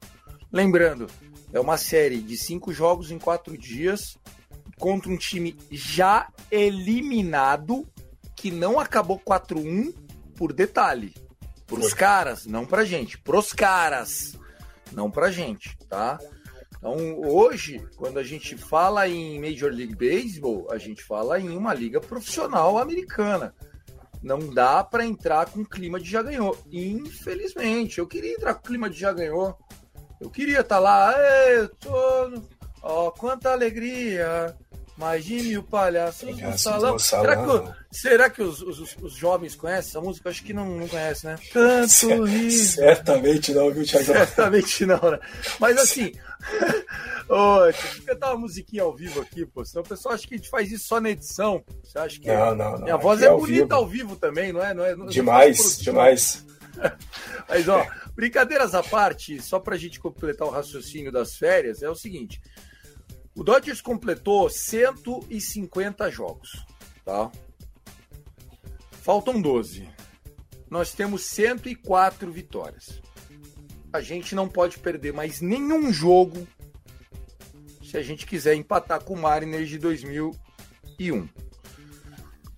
Lembrando, 0.49 1.07
é 1.51 1.59
uma 1.59 1.77
série 1.77 2.21
de 2.21 2.37
cinco 2.37 2.71
jogos 2.71 3.11
em 3.11 3.19
quatro 3.19 3.57
dias 3.57 4.17
contra 4.79 5.11
um 5.11 5.17
time 5.17 5.57
já 5.69 6.29
eliminado 6.49 7.85
que 8.37 8.51
não 8.51 8.79
acabou 8.79 9.19
4-1 9.19 9.93
por 10.37 10.53
detalhe. 10.53 11.13
Pros 11.71 11.93
caras, 11.93 12.45
não 12.45 12.65
pra 12.65 12.83
gente. 12.83 13.17
Pros 13.17 13.53
caras, 13.53 14.37
não 14.91 15.09
pra 15.09 15.31
gente, 15.31 15.77
tá? 15.87 16.19
Então, 16.77 17.21
hoje, 17.21 17.87
quando 17.95 18.17
a 18.19 18.23
gente 18.23 18.57
fala 18.57 19.07
em 19.07 19.39
Major 19.39 19.71
League 19.71 19.95
Baseball, 19.95 20.67
a 20.69 20.77
gente 20.77 21.01
fala 21.01 21.39
em 21.39 21.55
uma 21.55 21.73
liga 21.73 22.01
profissional 22.01 22.77
americana. 22.77 23.55
Não 24.21 24.39
dá 24.39 24.83
para 24.83 25.05
entrar 25.05 25.45
com 25.45 25.63
clima 25.63 25.97
de 25.97 26.09
já 26.09 26.21
ganhou. 26.21 26.57
Infelizmente, 26.69 27.99
eu 27.99 28.07
queria 28.07 28.33
entrar 28.33 28.55
com 28.55 28.67
clima 28.67 28.89
de 28.89 28.99
já 28.99 29.13
ganhou. 29.13 29.57
Eu 30.19 30.29
queria 30.29 30.59
estar 30.59 30.75
tá 30.75 30.79
lá, 30.79 31.13
eu 31.49 31.69
tô. 31.69 32.43
Ó, 32.83 33.07
oh, 33.07 33.11
quanta 33.11 33.51
alegria! 33.51 34.57
Imagine 35.01 35.57
o 35.57 35.63
palhaço 35.63 36.27
no 36.27 36.57
salão. 36.59 36.99
Será 36.99 37.35
que, 37.35 37.73
será 37.91 38.29
que 38.29 38.43
os, 38.43 38.61
os, 38.61 38.95
os, 39.01 39.13
jovens 39.13 39.55
conhecem 39.55 39.89
essa 39.89 39.99
música? 39.99 40.29
Acho 40.29 40.43
que 40.43 40.53
não, 40.53 40.77
não 40.77 40.87
conhecem, 40.87 41.31
né? 41.31 41.39
Tanto 41.51 42.23
riso. 42.23 42.75
Certamente 42.75 43.51
não, 43.51 43.71
viu, 43.71 43.83
Thiago? 43.83 44.05
Certamente 44.05 44.85
não, 44.85 44.99
né? 44.99 45.19
Mas 45.59 45.75
assim, 45.79 46.13
oh, 47.27 47.63
deixa 47.63 47.97
eu 47.97 48.05
cantar 48.05 48.29
uma 48.29 48.41
musiquinha 48.41 48.83
ao 48.83 48.95
vivo 48.95 49.21
aqui, 49.21 49.43
pô. 49.43 49.65
Senão 49.65 49.81
o 49.81 49.87
pessoal 49.87 50.13
acha 50.13 50.27
que 50.27 50.35
a 50.35 50.37
gente 50.37 50.51
faz 50.51 50.71
isso 50.71 50.87
só 50.87 51.01
na 51.01 51.09
edição. 51.09 51.63
Você 51.83 51.97
acha 51.97 52.19
que. 52.19 52.27
Não, 52.27 52.53
não, 52.55 52.71
não. 52.73 52.83
Minha 52.83 52.97
voz 52.97 53.23
é, 53.23 53.25
é 53.25 53.31
bonita 53.31 53.63
vivo. 53.63 53.73
ao 53.73 53.87
vivo 53.87 54.15
também, 54.15 54.53
não 54.53 54.63
é? 54.63 54.71
Não 54.71 54.85
é 54.85 54.95
não, 54.95 55.07
demais, 55.07 55.79
demais. 55.79 56.45
Mas, 57.49 57.67
ó, 57.67 57.87
brincadeiras 58.13 58.75
à 58.75 58.83
parte, 58.83 59.41
só 59.41 59.59
pra 59.59 59.77
gente 59.77 59.99
completar 59.99 60.47
o 60.47 60.51
raciocínio 60.51 61.11
das 61.11 61.35
férias, 61.35 61.81
é 61.81 61.89
o 61.89 61.95
seguinte. 61.95 62.39
O 63.35 63.43
Dodgers 63.43 63.81
completou 63.81 64.49
150 64.49 66.11
jogos, 66.11 66.65
tá? 67.05 67.31
Faltam 68.91 69.41
12. 69.41 69.89
Nós 70.69 70.93
temos 70.93 71.25
104 71.25 72.31
vitórias. 72.31 73.01
A 73.91 74.01
gente 74.01 74.35
não 74.35 74.47
pode 74.47 74.79
perder 74.79 75.11
mais 75.13 75.41
nenhum 75.41 75.91
jogo 75.91 76.47
se 77.83 77.97
a 77.97 78.03
gente 78.03 78.25
quiser 78.25 78.55
empatar 78.55 79.03
com 79.03 79.13
o 79.13 79.21
Mariners 79.21 79.69
de 79.69 79.77
2001. 79.77 81.27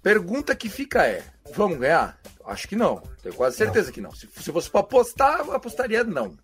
Pergunta 0.01 0.55
que 0.55 0.69
fica 0.69 1.05
é: 1.05 1.23
vamos 1.55 1.79
ganhar? 1.79 2.19
Acho 2.45 2.67
que 2.67 2.75
não. 2.75 2.99
Tenho 3.21 3.33
quase 3.35 3.57
certeza 3.57 3.87
não. 3.87 3.93
que 3.93 4.01
não. 4.01 4.11
Se, 4.11 4.27
se 4.27 4.51
fosse 4.51 4.69
para 4.69 4.81
apostar, 4.81 5.39
eu 5.39 5.53
apostaria 5.53 6.03
não. 6.03 6.37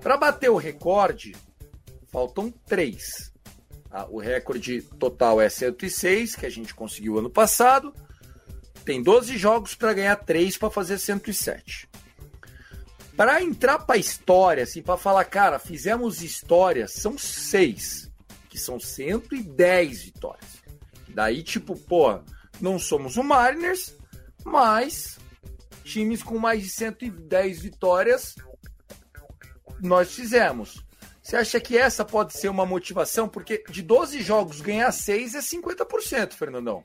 Para 0.00 0.16
bater 0.16 0.50
o 0.50 0.56
recorde, 0.56 1.34
faltam 2.12 2.50
três. 2.50 3.32
Ah, 3.98 4.06
o 4.10 4.18
recorde 4.18 4.82
total 4.82 5.40
é 5.40 5.48
106, 5.48 6.36
que 6.36 6.44
a 6.44 6.50
gente 6.50 6.74
conseguiu 6.74 7.18
ano 7.18 7.30
passado. 7.30 7.94
Tem 8.84 9.02
12 9.02 9.38
jogos 9.38 9.74
para 9.74 9.94
ganhar 9.94 10.16
3 10.16 10.58
para 10.58 10.68
fazer 10.68 10.98
107. 10.98 11.88
Para 13.16 13.42
entrar 13.42 13.78
para 13.78 13.96
história, 13.96 14.64
assim, 14.64 14.82
para 14.82 14.98
falar, 14.98 15.24
cara, 15.24 15.58
fizemos 15.58 16.20
história, 16.20 16.86
são 16.86 17.16
6, 17.16 18.12
que 18.50 18.58
são 18.58 18.78
110 18.78 20.02
vitórias. 20.02 20.62
Daí, 21.08 21.42
tipo, 21.42 21.74
pô, 21.74 22.20
não 22.60 22.78
somos 22.78 23.16
o 23.16 23.24
Mariners, 23.24 23.96
mas 24.44 25.18
times 25.84 26.22
com 26.22 26.38
mais 26.38 26.62
de 26.62 26.68
110 26.68 27.62
vitórias 27.62 28.34
nós 29.80 30.12
fizemos. 30.12 30.84
Você 31.26 31.34
acha 31.34 31.58
que 31.58 31.76
essa 31.76 32.04
pode 32.04 32.34
ser 32.34 32.48
uma 32.48 32.64
motivação? 32.64 33.28
Porque 33.28 33.64
de 33.68 33.82
12 33.82 34.22
jogos 34.22 34.60
ganhar 34.60 34.92
6 34.92 35.34
é 35.34 35.40
50%, 35.40 36.34
Fernandão. 36.34 36.84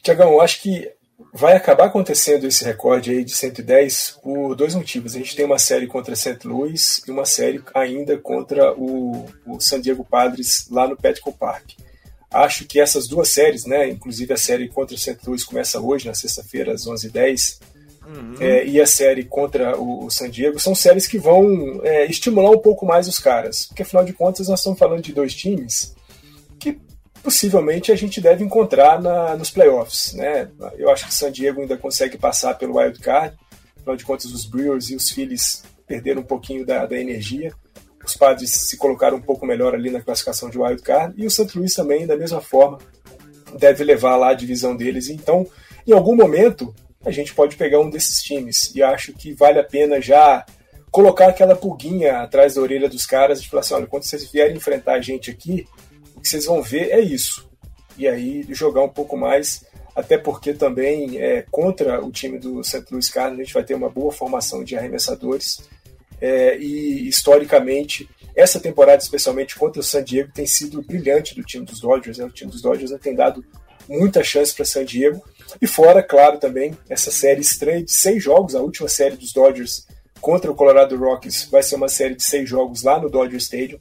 Tiagão, 0.00 0.34
eu 0.34 0.40
acho 0.40 0.62
que 0.62 0.88
vai 1.34 1.56
acabar 1.56 1.86
acontecendo 1.86 2.46
esse 2.46 2.64
recorde 2.64 3.10
aí 3.10 3.24
de 3.24 3.34
110 3.34 4.20
por 4.22 4.54
dois 4.54 4.76
motivos. 4.76 5.16
A 5.16 5.18
gente 5.18 5.34
tem 5.34 5.44
uma 5.44 5.58
série 5.58 5.88
contra 5.88 6.14
St. 6.14 6.38
Louis 6.46 7.02
e 7.04 7.10
uma 7.10 7.24
série 7.24 7.60
ainda 7.74 8.16
contra 8.16 8.74
o, 8.74 9.28
o 9.44 9.58
San 9.58 9.80
Diego 9.80 10.04
Padres 10.04 10.68
lá 10.70 10.86
no 10.86 10.96
Petco 10.96 11.32
Park. 11.32 11.72
Acho 12.30 12.64
que 12.64 12.78
essas 12.78 13.08
duas 13.08 13.28
séries, 13.28 13.66
né, 13.66 13.88
inclusive 13.88 14.32
a 14.32 14.36
série 14.36 14.68
contra 14.68 14.94
o 14.94 14.98
St. 14.98 15.18
Louis 15.26 15.42
começa 15.42 15.80
hoje, 15.80 16.06
na 16.06 16.14
sexta-feira, 16.14 16.74
às 16.74 16.86
11h10, 16.86 17.58
uhum. 18.06 18.34
é, 18.40 18.66
e 18.66 18.80
a 18.80 18.86
série 18.86 19.24
contra 19.24 19.78
o, 19.78 20.06
o, 20.06 20.10
San 20.10 20.30
Diego 20.30 20.58
são 20.58 20.74
séries 20.74 21.06
que 21.06 21.18
vão 21.18 21.80
é, 21.82 22.06
estimular 22.06 22.50
um 22.50 22.58
pouco 22.58 22.86
mais 22.86 23.08
os 23.08 23.18
caras. 23.18 23.66
Porque 23.66 23.82
afinal 23.82 24.04
de 24.04 24.12
contas 24.12 24.48
nós 24.48 24.60
estamos 24.60 24.78
falando 24.78 25.02
de 25.02 25.12
dois 25.12 25.34
times 25.34 25.94
que 26.58 26.78
possivelmente 27.22 27.90
a 27.90 27.96
gente 27.96 28.20
deve 28.20 28.44
encontrar 28.44 29.00
na, 29.00 29.36
nos 29.36 29.50
playoffs. 29.50 30.14
Né? 30.14 30.48
Eu 30.76 30.90
acho 30.90 31.06
que 31.06 31.14
San 31.14 31.32
Diego 31.32 31.60
ainda 31.60 31.76
consegue 31.76 32.16
passar 32.16 32.54
pelo 32.54 32.78
wild 32.78 32.98
card. 33.00 33.36
Afinal 33.76 33.96
de 33.96 34.04
contas, 34.04 34.26
os 34.26 34.46
Brewers 34.46 34.90
e 34.90 34.96
os 34.96 35.10
Phillies 35.10 35.64
perderam 35.86 36.20
um 36.20 36.24
pouquinho 36.24 36.64
da, 36.64 36.86
da 36.86 36.96
energia. 36.96 37.52
Os 38.04 38.16
Padres 38.16 38.50
se 38.50 38.76
colocaram 38.76 39.16
um 39.16 39.22
pouco 39.22 39.46
melhor 39.46 39.74
ali 39.74 39.90
na 39.90 40.00
classificação 40.00 40.50
de 40.50 40.58
wild 40.58 40.82
card. 40.82 41.14
E 41.16 41.26
o 41.26 41.30
St. 41.30 41.56
Louis 41.56 41.74
também, 41.74 42.06
da 42.06 42.16
mesma 42.16 42.40
forma, 42.40 42.78
deve 43.58 43.84
levar 43.84 44.16
lá 44.16 44.30
a 44.30 44.34
divisão 44.34 44.76
deles. 44.76 45.08
Então, 45.08 45.46
em 45.86 45.92
algum 45.92 46.16
momento, 46.16 46.74
a 47.04 47.10
gente 47.10 47.34
pode 47.34 47.56
pegar 47.56 47.80
um 47.80 47.90
desses 47.90 48.22
times. 48.22 48.74
E 48.74 48.82
acho 48.82 49.12
que 49.12 49.32
vale 49.32 49.58
a 49.58 49.64
pena 49.64 50.00
já 50.00 50.44
colocar 50.90 51.28
aquela 51.28 51.56
pulguinha 51.56 52.18
atrás 52.18 52.54
da 52.54 52.60
orelha 52.60 52.88
dos 52.88 53.06
caras 53.06 53.40
e 53.40 53.48
falar 53.48 53.60
assim: 53.60 53.74
olha, 53.74 53.86
quando 53.86 54.04
vocês 54.04 54.30
vierem 54.30 54.56
enfrentar 54.56 54.94
a 54.94 55.00
gente 55.00 55.30
aqui, 55.30 55.66
o 56.14 56.20
que 56.20 56.28
vocês 56.28 56.44
vão 56.44 56.62
ver 56.62 56.90
é 56.90 57.00
isso. 57.00 57.48
E 57.96 58.08
aí 58.08 58.46
jogar 58.50 58.82
um 58.82 58.88
pouco 58.88 59.16
mais 59.16 59.64
até 59.94 60.16
porque 60.16 60.54
também 60.54 61.18
é, 61.18 61.44
contra 61.50 62.04
o 62.04 62.10
time 62.10 62.38
do 62.38 62.62
St. 62.64 62.84
Louis 62.90 63.10
Cardinals 63.10 63.40
a 63.40 63.44
gente 63.44 63.54
vai 63.54 63.64
ter 63.64 63.74
uma 63.74 63.90
boa 63.90 64.10
formação 64.10 64.64
de 64.64 64.76
arremessadores 64.76 65.68
é, 66.20 66.56
e 66.56 67.06
historicamente 67.08 68.08
essa 68.34 68.58
temporada 68.58 69.02
especialmente 69.02 69.54
contra 69.56 69.80
o 69.80 69.84
San 69.84 70.02
Diego 70.02 70.32
tem 70.32 70.46
sido 70.46 70.82
brilhante 70.82 71.34
do 71.34 71.42
time 71.42 71.66
dos 71.66 71.80
Dodgers, 71.80 72.18
né? 72.18 72.24
o 72.24 72.30
time 72.30 72.50
dos 72.50 72.62
Dodgers 72.62 72.90
tem 73.02 73.14
dado 73.14 73.44
muita 73.88 74.24
chance 74.24 74.54
para 74.54 74.64
San 74.64 74.84
Diego 74.84 75.22
e 75.60 75.66
fora, 75.66 76.02
claro, 76.02 76.38
também 76.38 76.76
essa 76.88 77.10
série 77.10 77.40
estranha 77.40 77.82
de 77.82 77.92
seis 77.92 78.22
jogos, 78.22 78.54
a 78.54 78.60
última 78.60 78.88
série 78.88 79.16
dos 79.16 79.32
Dodgers 79.32 79.86
contra 80.20 80.50
o 80.50 80.54
Colorado 80.54 80.96
Rockies 80.96 81.48
vai 81.50 81.62
ser 81.62 81.74
uma 81.74 81.88
série 81.88 82.14
de 82.14 82.22
seis 82.22 82.48
jogos 82.48 82.82
lá 82.82 83.00
no 83.00 83.10
Dodger 83.10 83.38
Stadium 83.38 83.80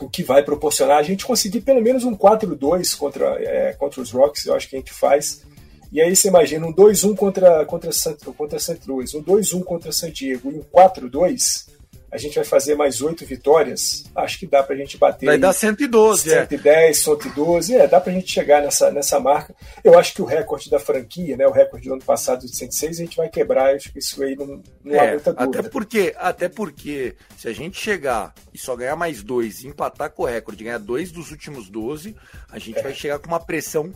o 0.00 0.08
que 0.08 0.22
vai 0.22 0.42
proporcionar 0.42 0.98
a 0.98 1.02
gente 1.02 1.24
conseguir 1.24 1.62
pelo 1.62 1.80
menos 1.80 2.04
um 2.04 2.14
4-2 2.14 2.96
contra, 2.96 3.42
é, 3.42 3.72
contra 3.72 4.00
os 4.00 4.10
Rocks, 4.10 4.44
eu 4.44 4.54
acho 4.54 4.68
que 4.68 4.76
a 4.76 4.78
gente 4.78 4.92
faz. 4.92 5.42
E 5.90 6.00
aí 6.00 6.14
você 6.14 6.28
imagina 6.28 6.66
um 6.66 6.72
2-1 6.72 7.16
contra, 7.16 7.64
contra, 7.64 7.90
contra 8.36 8.58
St. 8.58 8.80
Louis, 8.86 9.14
um 9.14 9.22
2-1 9.22 9.64
contra 9.64 9.92
San 9.92 10.10
Diego 10.10 10.50
e 10.50 10.58
um 10.58 10.62
4-2 10.62 11.68
a 12.16 12.18
gente 12.18 12.34
vai 12.34 12.44
fazer 12.44 12.74
mais 12.74 13.02
oito 13.02 13.26
vitórias. 13.26 14.04
Acho 14.14 14.38
que 14.38 14.46
dá 14.46 14.62
para 14.62 14.74
a 14.74 14.78
gente 14.78 14.96
bater. 14.96 15.26
Vai 15.26 15.38
dar 15.38 15.52
112, 15.52 16.30
110, 16.30 16.90
é. 16.90 16.92
112. 16.94 17.74
É, 17.74 17.86
dá 17.86 18.00
para 18.00 18.10
a 18.10 18.14
gente 18.14 18.32
chegar 18.32 18.62
nessa, 18.62 18.90
nessa 18.90 19.20
marca. 19.20 19.54
Eu 19.84 19.98
acho 19.98 20.14
que 20.14 20.22
o 20.22 20.24
recorde 20.24 20.70
da 20.70 20.78
franquia, 20.78 21.36
né, 21.36 21.46
o 21.46 21.52
recorde 21.52 21.86
do 21.88 21.94
ano 21.94 22.02
passado 22.02 22.46
de 22.46 22.56
106, 22.56 22.98
a 22.98 23.02
gente 23.02 23.16
vai 23.18 23.28
quebrar. 23.28 23.74
Acho 23.74 23.92
que 23.92 23.98
isso 23.98 24.22
aí 24.22 24.34
não, 24.34 24.62
não 24.82 24.94
é, 24.94 24.98
há 24.98 25.10
muita 25.12 25.32
dúvida. 25.34 25.60
Até 25.60 25.68
porque, 25.68 26.14
até 26.16 26.48
porque, 26.48 27.14
se 27.36 27.48
a 27.48 27.52
gente 27.52 27.78
chegar 27.78 28.34
e 28.52 28.58
só 28.58 28.74
ganhar 28.74 28.96
mais 28.96 29.22
dois 29.22 29.62
empatar 29.62 30.10
com 30.10 30.22
o 30.22 30.26
recorde, 30.26 30.64
ganhar 30.64 30.78
dois 30.78 31.12
dos 31.12 31.30
últimos 31.30 31.68
12, 31.68 32.16
a 32.50 32.58
gente 32.58 32.78
é. 32.78 32.82
vai 32.82 32.94
chegar 32.94 33.18
com 33.18 33.28
uma 33.28 33.40
pressão 33.40 33.92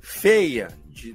feia 0.00 0.68
de 0.86 1.14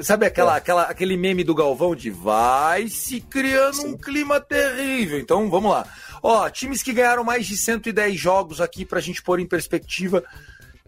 Sabe 0.00 0.26
aquela, 0.26 0.54
é. 0.54 0.58
aquela, 0.58 0.82
aquele 0.82 1.16
meme 1.16 1.42
do 1.42 1.54
Galvão 1.54 1.94
de 1.94 2.10
vai 2.10 2.88
se 2.88 3.20
criando 3.20 3.76
Sim. 3.76 3.88
um 3.88 3.96
clima 3.96 4.40
terrível. 4.40 5.18
Então 5.18 5.48
vamos 5.48 5.70
lá. 5.70 5.86
Ó, 6.22 6.48
times 6.50 6.82
que 6.82 6.92
ganharam 6.92 7.24
mais 7.24 7.46
de 7.46 7.56
110 7.56 8.18
jogos 8.18 8.60
aqui 8.60 8.84
pra 8.84 9.00
gente 9.00 9.22
pôr 9.22 9.40
em 9.40 9.46
perspectiva. 9.46 10.22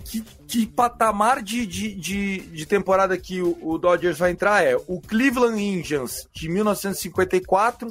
Que, 0.04 0.22
que 0.46 0.64
patamar 0.64 1.42
de, 1.42 1.66
de, 1.66 1.94
de, 1.94 2.38
de, 2.38 2.66
temporada 2.66 3.18
que 3.18 3.42
o, 3.42 3.58
o 3.60 3.76
Dodgers 3.76 4.18
vai 4.18 4.30
entrar 4.30 4.64
é 4.64 4.76
o 4.86 5.00
Cleveland 5.00 5.60
Indians 5.60 6.26
de 6.32 6.48
1954, 6.48 7.90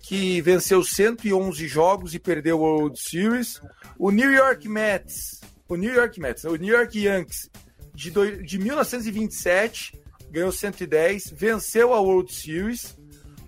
que 0.00 0.40
venceu 0.40 0.82
111 0.82 1.68
jogos 1.68 2.14
e 2.14 2.18
perdeu 2.18 2.58
o 2.58 2.62
World 2.62 2.98
Series. 2.98 3.60
O 3.98 4.10
New 4.10 4.32
York 4.32 4.66
Mets, 4.66 5.40
o 5.68 5.76
New 5.76 5.94
York 5.94 6.18
Mets, 6.18 6.44
o 6.44 6.56
New 6.56 6.74
York 6.74 6.98
Yankees 6.98 7.50
de, 7.94 8.10
do, 8.10 8.42
de 8.42 8.58
1927 8.58 10.05
ganhou 10.30 10.52
110, 10.52 11.30
venceu 11.30 11.94
a 11.94 12.00
World 12.00 12.32
Series. 12.32 12.96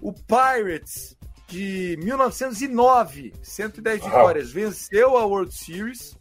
O 0.01 0.13
Pirates, 0.13 1.17
de 1.49 1.99
1909, 2.03 3.33
110 3.43 4.05
vitórias, 4.05 4.53
venceu 4.53 5.17
a 5.17 5.25
World 5.25 5.53
Series. 5.57 6.17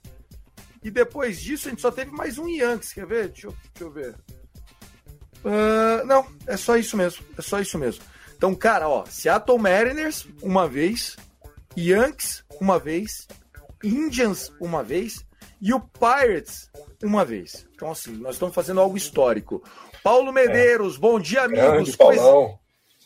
E 0.84 0.90
depois 0.90 1.42
disso, 1.42 1.68
a 1.68 1.72
gente 1.72 1.82
só 1.82 1.92
teve 1.92 2.12
mais 2.12 2.38
um 2.38 2.48
Yankees, 2.48 2.94
quer 2.94 3.06
ver? 3.06 3.30
Deixa 3.30 3.48
eu, 3.48 3.56
deixa 3.74 3.84
eu 3.84 3.92
ver. 3.92 4.16
Uh, 5.44 6.06
não, 6.06 6.26
é 6.48 6.58
só 6.58 6.78
isso 6.78 6.98
mesmo. 6.98 7.24
É 7.38 7.42
só 7.42 7.60
isso 7.60 7.78
mesmo. 7.78 8.04
Então, 8.36 8.54
cara, 8.54 8.88
ó, 8.88 9.06
Seattle 9.06 9.58
Mariners 9.58 10.28
uma 10.42 10.68
vez, 10.68 11.16
Yankees 11.76 12.44
uma 12.62 12.80
vez, 12.80 13.28
Indians 13.84 14.52
uma 14.60 14.84
vez 14.84 15.26
e 15.60 15.74
o 15.74 15.80
Pirates 15.80 16.70
uma 17.04 17.26
vez. 17.26 17.68
Então, 17.74 17.92
assim, 17.92 18.12
nós 18.18 18.36
estamos 18.36 18.54
fazendo 18.54 18.80
algo 18.80 18.96
histórico. 18.98 19.64
Paulo 20.08 20.32
Medeiros, 20.32 20.96
é. 20.96 21.00
bom 21.00 21.20
dia, 21.20 21.42
amigos. 21.42 21.94
Coisa, 21.98 22.58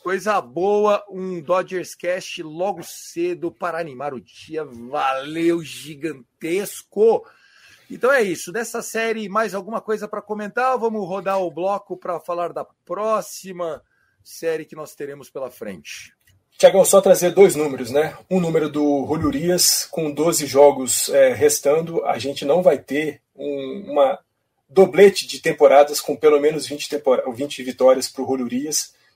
coisa 0.03 0.39
boa, 0.39 1.03
um 1.09 1.41
Dodgers 1.41 1.95
Cast 1.95 2.43
logo 2.43 2.83
cedo 2.83 3.51
para 3.51 3.79
animar 3.79 4.13
o 4.13 4.21
dia. 4.21 4.63
Valeu, 4.63 5.63
gigantesco. 5.63 7.25
Então 7.89 8.13
é 8.13 8.21
isso. 8.21 8.51
Dessa 8.51 8.83
série, 8.83 9.27
mais 9.27 9.55
alguma 9.55 9.81
coisa 9.81 10.07
para 10.07 10.21
comentar? 10.21 10.77
Vamos 10.77 11.07
rodar 11.07 11.41
o 11.41 11.49
bloco 11.49 11.97
para 11.97 12.19
falar 12.19 12.53
da 12.53 12.63
próxima 12.85 13.81
série 14.23 14.63
que 14.63 14.75
nós 14.75 14.93
teremos 14.93 15.27
pela 15.27 15.49
frente. 15.49 16.13
Tiagão, 16.55 16.85
só 16.85 17.01
trazer 17.01 17.31
dois 17.31 17.55
números, 17.55 17.89
né? 17.89 18.15
Um 18.29 18.39
número 18.39 18.69
do 18.69 19.07
Julio 19.07 19.29
Urias, 19.29 19.87
com 19.89 20.11
12 20.11 20.45
jogos 20.45 21.09
é, 21.09 21.33
restando, 21.33 22.05
a 22.05 22.19
gente 22.19 22.45
não 22.45 22.61
vai 22.61 22.77
ter 22.77 23.23
um, 23.35 23.85
uma 23.87 24.19
doblete 24.71 25.27
de 25.27 25.41
temporadas 25.41 25.99
com 25.99 26.15
pelo 26.15 26.39
menos 26.39 26.65
20, 26.65 27.01
20 27.33 27.63
vitórias 27.63 28.07
para 28.07 28.23
o 28.23 28.27
Julio. 28.27 28.69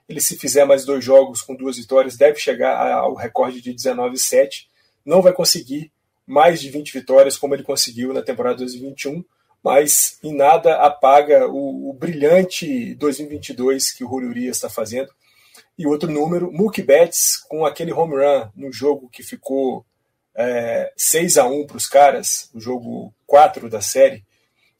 Ele, 0.07 0.21
se 0.21 0.37
fizer 0.37 0.65
mais 0.65 0.85
dois 0.85 1.03
jogos 1.03 1.41
com 1.41 1.55
duas 1.55 1.77
vitórias, 1.77 2.17
deve 2.17 2.37
chegar 2.37 2.75
ao 2.91 3.15
recorde 3.15 3.61
de 3.61 3.73
19-7. 3.73 4.67
Não 5.03 5.21
vai 5.21 5.33
conseguir 5.33 5.91
mais 6.27 6.61
de 6.61 6.69
20 6.69 6.91
vitórias 6.91 7.37
como 7.37 7.55
ele 7.55 7.63
conseguiu 7.63 8.13
na 8.13 8.21
temporada 8.21 8.57
2021, 8.57 9.23
mas 9.63 10.19
em 10.21 10.35
nada 10.35 10.75
apaga 10.77 11.47
o, 11.47 11.89
o 11.89 11.93
brilhante 11.93 12.93
2022 12.95 13.93
que 13.93 14.03
o 14.03 14.09
Julio 14.09 14.51
está 14.51 14.69
fazendo. 14.69 15.09
E 15.77 15.87
outro 15.87 16.11
número, 16.11 16.51
Mookie 16.51 16.83
Betts 16.83 17.37
com 17.47 17.65
aquele 17.65 17.93
home 17.93 18.15
run 18.15 18.49
no 18.55 18.71
jogo 18.71 19.09
que 19.09 19.23
ficou 19.23 19.85
é, 20.35 20.91
6 20.97 21.37
a 21.37 21.45
1 21.45 21.65
para 21.65 21.77
os 21.77 21.87
caras, 21.87 22.49
o 22.53 22.59
jogo 22.59 23.13
4 23.25 23.69
da 23.69 23.81
série, 23.81 24.23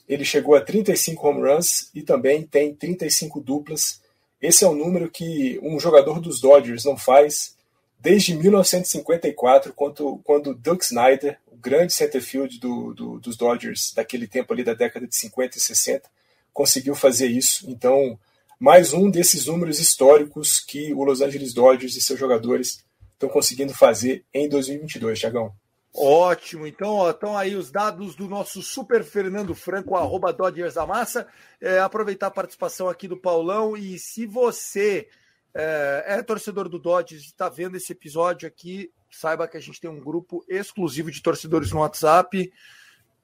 ele 0.08 0.24
chegou 0.24 0.56
a 0.56 0.62
35 0.62 1.28
home 1.28 1.42
runs 1.42 1.90
e 1.94 2.02
também 2.02 2.44
tem 2.44 2.74
35 2.74 3.40
duplas. 3.42 4.02
Esse 4.42 4.64
é 4.64 4.68
um 4.68 4.76
número 4.76 5.10
que 5.10 5.60
um 5.64 5.80
jogador 5.80 6.20
dos 6.20 6.40
Dodgers 6.40 6.86
não 6.86 6.96
faz 6.96 7.56
desde 8.00 8.36
1954, 8.36 9.74
quando, 9.74 10.22
quando 10.24 10.54
Doug 10.54 10.80
Snyder, 10.82 11.40
o 11.48 11.58
grande 11.58 11.92
centerfield 11.92 12.60
do, 12.60 12.94
do, 12.94 13.20
dos 13.20 13.36
Dodgers 13.36 13.94
daquele 13.96 14.28
tempo 14.28 14.54
ali 14.54 14.64
da 14.64 14.76
década 14.76 15.08
de 15.08 15.16
50 15.16 15.58
e 15.58 15.62
60, 15.62 16.08
conseguiu 16.54 16.94
fazer 16.94 17.28
isso. 17.28 17.66
Então, 17.68 18.20
mais 18.60 18.94
um 18.94 19.10
desses 19.10 19.48
números 19.48 19.80
históricos 19.80 20.60
que 20.60 20.94
o 20.94 21.04
Los 21.04 21.22
Angeles 21.22 21.52
Dodgers 21.52 21.96
e 21.96 22.02
seus 22.02 22.20
jogadores 22.20 22.84
estão 23.14 23.28
conseguindo 23.28 23.74
fazer 23.74 24.24
em 24.32 24.48
2022, 24.48 25.20
Tiagão. 25.20 25.52
Ótimo, 25.98 26.68
então 26.68 27.10
estão 27.10 27.38
aí 27.38 27.56
os 27.56 27.72
dados 27.72 28.16
do 28.16 28.28
nosso 28.28 28.62
super 28.62 29.02
Fernando 29.02 29.56
Franco, 29.56 29.96
arroba 29.96 30.34
Dodgers 30.34 30.74
da 30.74 30.86
Massa. 30.86 31.26
É, 31.62 31.80
aproveitar 31.80 32.28
a 32.28 32.32
participação 32.32 32.90
aqui 32.90 33.08
do 33.08 33.16
Paulão 33.16 33.78
e 33.78 33.98
se 33.98 34.26
você 34.26 35.08
é, 35.54 36.04
é 36.06 36.22
torcedor 36.22 36.68
do 36.68 36.78
Dodgers 36.78 37.24
e 37.24 37.28
está 37.28 37.48
vendo 37.48 37.78
esse 37.78 37.94
episódio 37.94 38.46
aqui, 38.46 38.92
saiba 39.10 39.48
que 39.48 39.56
a 39.56 39.62
gente 39.62 39.80
tem 39.80 39.90
um 39.90 40.02
grupo 40.02 40.44
exclusivo 40.50 41.10
de 41.10 41.22
torcedores 41.22 41.72
no 41.72 41.80
WhatsApp 41.80 42.52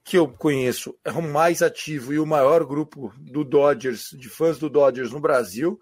que 0.03 0.17
eu 0.17 0.29
conheço, 0.29 0.97
é 1.03 1.11
o 1.11 1.21
mais 1.21 1.61
ativo 1.61 2.13
e 2.13 2.19
o 2.19 2.25
maior 2.25 2.65
grupo 2.65 3.13
do 3.17 3.43
Dodgers, 3.43 4.15
de 4.17 4.29
fãs 4.29 4.57
do 4.57 4.69
Dodgers 4.69 5.11
no 5.11 5.19
Brasil. 5.19 5.79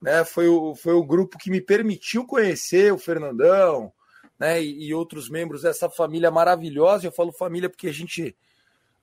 Né? 0.00 0.24
Foi, 0.24 0.48
o, 0.48 0.74
foi 0.74 0.94
o 0.94 1.04
grupo 1.04 1.38
que 1.38 1.50
me 1.50 1.60
permitiu 1.60 2.26
conhecer 2.26 2.92
o 2.92 2.98
Fernandão, 2.98 3.92
né, 4.40 4.62
e, 4.62 4.94
outros 4.94 5.28
membros 5.28 5.62
dessa 5.62 5.90
família 5.90 6.30
maravilhosa. 6.30 7.06
Eu 7.06 7.12
falo 7.12 7.30
família 7.30 7.68
porque 7.68 7.88
a 7.88 7.92
gente, 7.92 8.34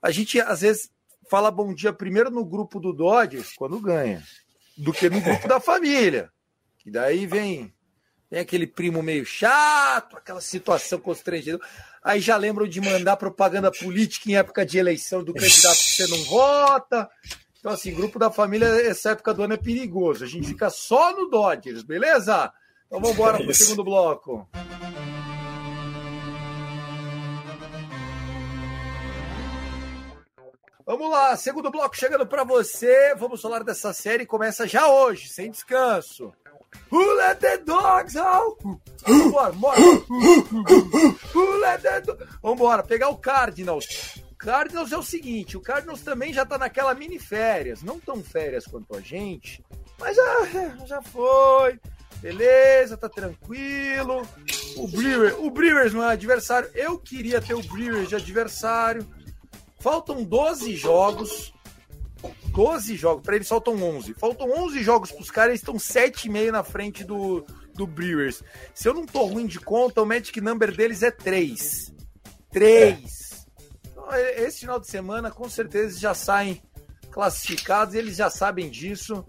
a 0.01 0.09
gente 0.09 0.41
às 0.41 0.61
vezes 0.61 0.91
fala 1.29 1.51
bom 1.51 1.75
dia 1.75 1.93
primeiro 1.93 2.31
no 2.31 2.43
grupo 2.43 2.79
do 2.79 2.91
Dodgers 2.91 3.53
quando 3.55 3.79
ganha, 3.79 4.23
do 4.75 4.91
que 4.91 5.07
no 5.07 5.21
grupo 5.21 5.47
da 5.47 5.59
família. 5.59 6.31
E 6.83 6.89
daí 6.89 7.27
vem, 7.27 7.71
vem 8.31 8.39
aquele 8.39 8.65
primo 8.65 9.03
meio 9.03 9.25
chato, 9.25 10.17
aquela 10.17 10.41
situação 10.41 10.99
constrangedora. 10.99 11.63
Aí 12.03 12.19
já 12.19 12.35
lembram 12.35 12.67
de 12.67 12.81
mandar 12.81 13.17
propaganda 13.17 13.71
política 13.71 14.31
em 14.31 14.37
época 14.37 14.65
de 14.65 14.79
eleição 14.79 15.23
do 15.23 15.33
candidato 15.33 15.77
que 15.77 15.91
você 15.91 16.07
não 16.07 16.23
vota. 16.23 17.07
Então, 17.59 17.71
assim, 17.71 17.93
grupo 17.93 18.17
da 18.17 18.31
família, 18.31 18.65
essa 18.65 19.11
época 19.11 19.33
do 19.33 19.43
ano 19.43 19.53
é 19.53 19.57
perigoso. 19.57 20.23
A 20.23 20.27
gente 20.27 20.47
fica 20.47 20.69
só 20.69 21.13
no 21.15 21.29
Dodgers, 21.29 21.83
beleza? 21.83 22.51
Então 22.87 23.01
vamos 23.01 23.11
embora 23.11 23.37
para 23.37 23.51
o 23.51 23.53
segundo 23.53 23.83
bloco. 23.83 24.47
Vamos 30.85 31.11
lá, 31.11 31.35
segundo 31.35 31.69
bloco 31.69 31.97
chegando 31.97 32.25
para 32.25 32.45
você. 32.45 33.13
Vamos 33.15 33.41
falar 33.41 33.61
dessa 33.61 33.91
série. 33.91 34.25
Começa 34.25 34.65
já 34.65 34.87
hoje, 34.87 35.27
sem 35.27 35.51
descanso. 35.51 36.33
Who 36.89 37.13
let 37.15 37.39
the 37.39 37.57
dogs 37.57 38.17
out? 38.17 38.57
Vambora, 39.05 39.51
bora. 39.51 39.79
Who 41.35 41.57
let 41.57 41.81
the 41.81 42.01
dogs... 42.01 42.25
Vambora, 42.41 42.83
pegar 42.83 43.09
o 43.09 43.17
Cardinals. 43.17 44.23
Cardinals 44.37 44.93
é 44.93 44.97
o 44.97 45.03
seguinte, 45.03 45.57
o 45.57 45.61
Cardinals 45.61 46.03
também 46.03 46.31
já 46.31 46.45
tá 46.45 46.57
naquela 46.57 46.93
mini 46.93 47.19
férias. 47.19 47.83
Não 47.83 47.99
tão 47.99 48.23
férias 48.23 48.65
quanto 48.65 48.95
a 48.95 49.01
gente, 49.01 49.61
mas 49.99 50.15
já, 50.15 50.45
já 50.85 51.01
foi. 51.01 51.77
Beleza, 52.21 52.97
tá 52.97 53.07
tranquilo. 53.07 54.27
O 54.75 54.87
Brewers, 54.87 55.35
o 55.39 55.49
Brewers 55.51 55.93
não 55.93 56.03
é 56.03 56.13
adversário. 56.13 56.69
Eu 56.73 56.97
queria 56.97 57.41
ter 57.41 57.53
o 57.53 57.61
Brewers 57.61 58.09
de 58.09 58.15
adversário. 58.15 59.07
Faltam 59.79 60.23
12 60.23 60.75
jogos. 60.75 61.53
12 62.47 62.95
jogos. 62.95 63.23
Para 63.23 63.35
eles 63.35 63.47
faltam 63.47 63.81
11. 63.81 64.13
Faltam 64.15 64.49
11 64.51 64.83
jogos 64.83 65.11
para 65.11 65.21
os 65.21 65.31
caras, 65.31 65.49
eles 65.49 65.61
estão 65.61 65.75
7,5 65.75 66.51
na 66.51 66.63
frente 66.63 67.03
do, 67.03 67.45
do 67.75 67.85
Brewers. 67.85 68.43
Se 68.73 68.89
eu 68.89 68.93
não 68.93 69.05
tô 69.05 69.25
ruim 69.25 69.45
de 69.45 69.59
conta, 69.59 70.01
o 70.01 70.05
Magic 70.05 70.41
Number 70.41 70.75
deles 70.75 71.03
é 71.03 71.11
3. 71.11 71.93
3. 72.51 73.45
É. 74.11 74.43
Esse 74.43 74.61
final 74.61 74.79
de 74.79 74.87
semana, 74.87 75.29
com 75.29 75.47
certeza, 75.47 75.99
já 75.99 76.13
saem 76.13 76.61
classificados, 77.11 77.93
eles 77.93 78.15
já 78.15 78.29
sabem 78.29 78.69
disso. 78.69 79.25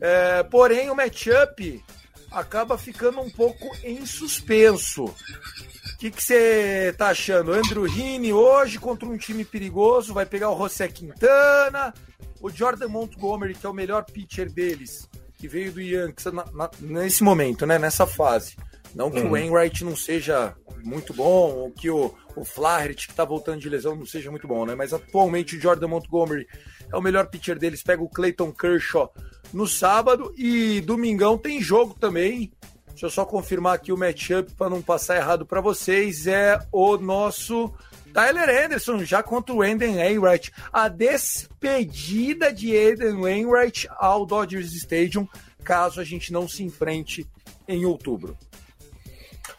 É, 0.00 0.42
porém, 0.44 0.90
o 0.90 0.94
matchup 0.94 1.84
acaba 2.30 2.76
ficando 2.76 3.20
um 3.20 3.30
pouco 3.30 3.70
em 3.82 4.04
suspenso. 4.04 5.04
O 5.04 5.98
que 5.98 6.10
você 6.10 6.94
tá 6.98 7.08
achando? 7.08 7.52
Andrew 7.52 7.84
Rini 7.84 8.32
hoje 8.32 8.78
contra 8.78 9.08
um 9.08 9.16
time 9.16 9.44
perigoso, 9.44 10.12
vai 10.12 10.26
pegar 10.26 10.50
o 10.50 10.58
José 10.58 10.88
Quintana, 10.88 11.94
o 12.40 12.50
Jordan 12.50 12.88
Montgomery, 12.88 13.54
que 13.54 13.66
é 13.66 13.68
o 13.68 13.74
melhor 13.74 14.04
pitcher 14.04 14.52
deles, 14.52 15.08
que 15.38 15.48
veio 15.48 15.72
do 15.72 15.80
Yankees 15.80 16.26
na, 16.26 16.44
na, 16.52 16.70
nesse 16.80 17.22
momento, 17.22 17.64
né? 17.64 17.78
Nessa 17.78 18.06
fase. 18.06 18.56
Não 18.94 19.10
que 19.10 19.20
uhum. 19.20 19.28
o 19.28 19.30
Wainwright 19.32 19.84
não 19.84 19.96
seja 19.96 20.54
muito 20.82 21.12
bom, 21.12 21.52
ou 21.54 21.70
que 21.70 21.90
o, 21.90 22.14
o 22.34 22.44
Flaherty, 22.44 23.08
que 23.08 23.14
tá 23.14 23.24
voltando 23.24 23.60
de 23.60 23.68
lesão, 23.68 23.94
não 23.94 24.06
seja 24.06 24.30
muito 24.30 24.46
bom, 24.46 24.64
né? 24.64 24.74
Mas 24.74 24.92
atualmente 24.92 25.56
o 25.56 25.60
Jordan 25.60 25.88
Montgomery 25.88 26.46
é 26.92 26.96
o 26.96 27.02
melhor 27.02 27.26
pitcher 27.26 27.58
deles. 27.58 27.82
Pega 27.82 28.02
o 28.02 28.08
Clayton 28.08 28.52
Kershaw 28.52 29.12
no 29.52 29.66
sábado 29.66 30.32
e 30.36 30.80
domingão 30.80 31.38
tem 31.38 31.60
jogo 31.60 31.94
também. 31.98 32.52
Deixa 32.88 33.06
eu 33.06 33.10
só 33.10 33.24
confirmar 33.24 33.74
aqui 33.74 33.92
o 33.92 33.98
matchup 33.98 34.52
para 34.52 34.70
não 34.70 34.80
passar 34.80 35.16
errado 35.16 35.44
para 35.44 35.60
vocês. 35.60 36.26
É 36.26 36.58
o 36.72 36.96
nosso 36.96 37.72
Tyler 38.12 38.64
Anderson 38.64 39.04
já 39.04 39.22
contra 39.22 39.54
o 39.54 39.62
Eden 39.62 39.96
Wainwright. 39.96 40.50
A 40.72 40.88
despedida 40.88 42.50
de 42.50 42.74
Eden 42.74 43.20
Wainwright 43.20 43.86
ao 43.98 44.24
Dodgers 44.24 44.72
Stadium, 44.72 45.28
caso 45.62 46.00
a 46.00 46.04
gente 46.04 46.32
não 46.32 46.48
se 46.48 46.62
enfrente 46.62 47.26
em 47.68 47.84
outubro. 47.84 48.34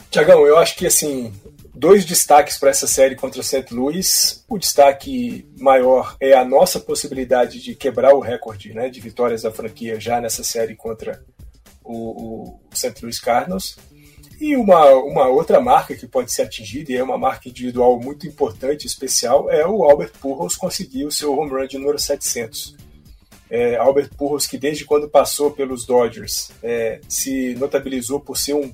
Tiagão, 0.10 0.48
eu 0.48 0.58
acho 0.58 0.76
que 0.76 0.88
assim, 0.88 1.32
dois 1.78 2.04
destaques 2.06 2.58
para 2.58 2.72
essa 2.72 2.88
série 2.88 3.16
contra 3.16 3.44
St. 3.44 3.74
Louis. 3.74 4.44
O 4.50 4.58
destaque 4.58 5.48
maior 5.58 6.18
é 6.20 6.34
a 6.34 6.44
nossa 6.44 6.80
possibilidade 6.80 7.62
de 7.62 7.76
quebrar 7.76 8.14
o 8.16 8.20
recorde 8.20 8.74
né, 8.74 8.90
de 8.90 9.00
vitórias 9.00 9.44
da 9.44 9.52
franquia 9.52 10.00
já 10.00 10.20
nessa 10.20 10.44
série 10.44 10.76
contra 10.76 11.24
o, 11.84 12.56
o 12.56 12.60
St. 12.74 13.00
Louis 13.02 13.20
Cardinals. 13.20 13.78
E 14.40 14.56
uma, 14.56 14.86
uma 14.96 15.28
outra 15.28 15.60
marca 15.60 15.96
que 15.96 16.08
pode 16.08 16.32
ser 16.32 16.44
atingida, 16.44 16.92
e 16.92 16.96
é 16.96 17.04
uma 17.04 17.18
marca 17.18 17.50
individual 17.50 18.00
muito 18.00 18.28
importante 18.28 18.86
especial, 18.86 19.50
é 19.50 19.66
o 19.66 19.84
Albert 19.84 20.12
Pujols 20.20 20.56
conseguir 20.56 21.06
o 21.06 21.12
seu 21.12 21.36
home 21.36 21.50
run 21.50 21.68
de 21.68 21.78
número 21.78 21.98
700. 21.98 22.76
É, 23.50 23.78
Albert 23.78 24.10
Pujols, 24.16 24.46
que 24.46 24.58
desde 24.58 24.86
quando 24.86 25.10
passou 25.10 25.52
pelos 25.52 25.86
Dodgers, 25.86 26.52
é, 26.62 27.00
se 27.08 27.56
notabilizou 27.56 28.20
por 28.20 28.38
ser 28.38 28.54
um, 28.54 28.72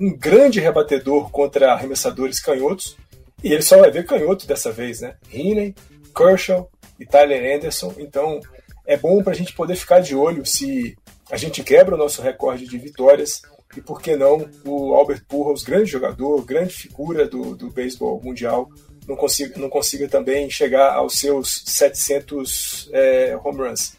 um 0.00 0.16
grande 0.16 0.60
rebatedor 0.60 1.30
contra 1.30 1.72
arremessadores 1.72 2.40
canhotos, 2.40 2.96
e 3.42 3.52
ele 3.52 3.62
só 3.62 3.78
vai 3.78 3.90
ver 3.90 4.06
canhoto 4.06 4.46
dessa 4.46 4.72
vez, 4.72 5.00
né? 5.00 5.16
Heaney, 5.32 5.74
Kershaw 6.16 6.70
e 6.98 7.06
Tyler 7.06 7.56
Anderson, 7.56 7.94
então 7.98 8.40
é 8.86 8.96
bom 8.96 9.22
para 9.22 9.32
a 9.32 9.36
gente 9.36 9.52
poder 9.52 9.76
ficar 9.76 10.00
de 10.00 10.14
olho 10.14 10.44
se 10.46 10.96
a 11.30 11.36
gente 11.36 11.62
quebra 11.62 11.94
o 11.94 11.98
nosso 11.98 12.22
recorde 12.22 12.66
de 12.66 12.78
vitórias 12.78 13.42
e 13.76 13.80
por 13.80 14.00
que 14.00 14.16
não 14.16 14.48
o 14.64 14.94
Albert 14.94 15.24
Pujols, 15.28 15.62
grande 15.62 15.90
jogador, 15.90 16.42
grande 16.44 16.72
figura 16.72 17.26
do, 17.26 17.54
do 17.54 17.70
beisebol 17.70 18.20
mundial, 18.22 18.70
não 19.06 19.16
consiga, 19.16 19.58
não 19.58 19.68
consiga 19.68 20.08
também 20.08 20.48
chegar 20.48 20.94
aos 20.94 21.18
seus 21.18 21.62
700 21.66 22.90
é, 22.92 23.38
home 23.42 23.68
runs. 23.68 23.94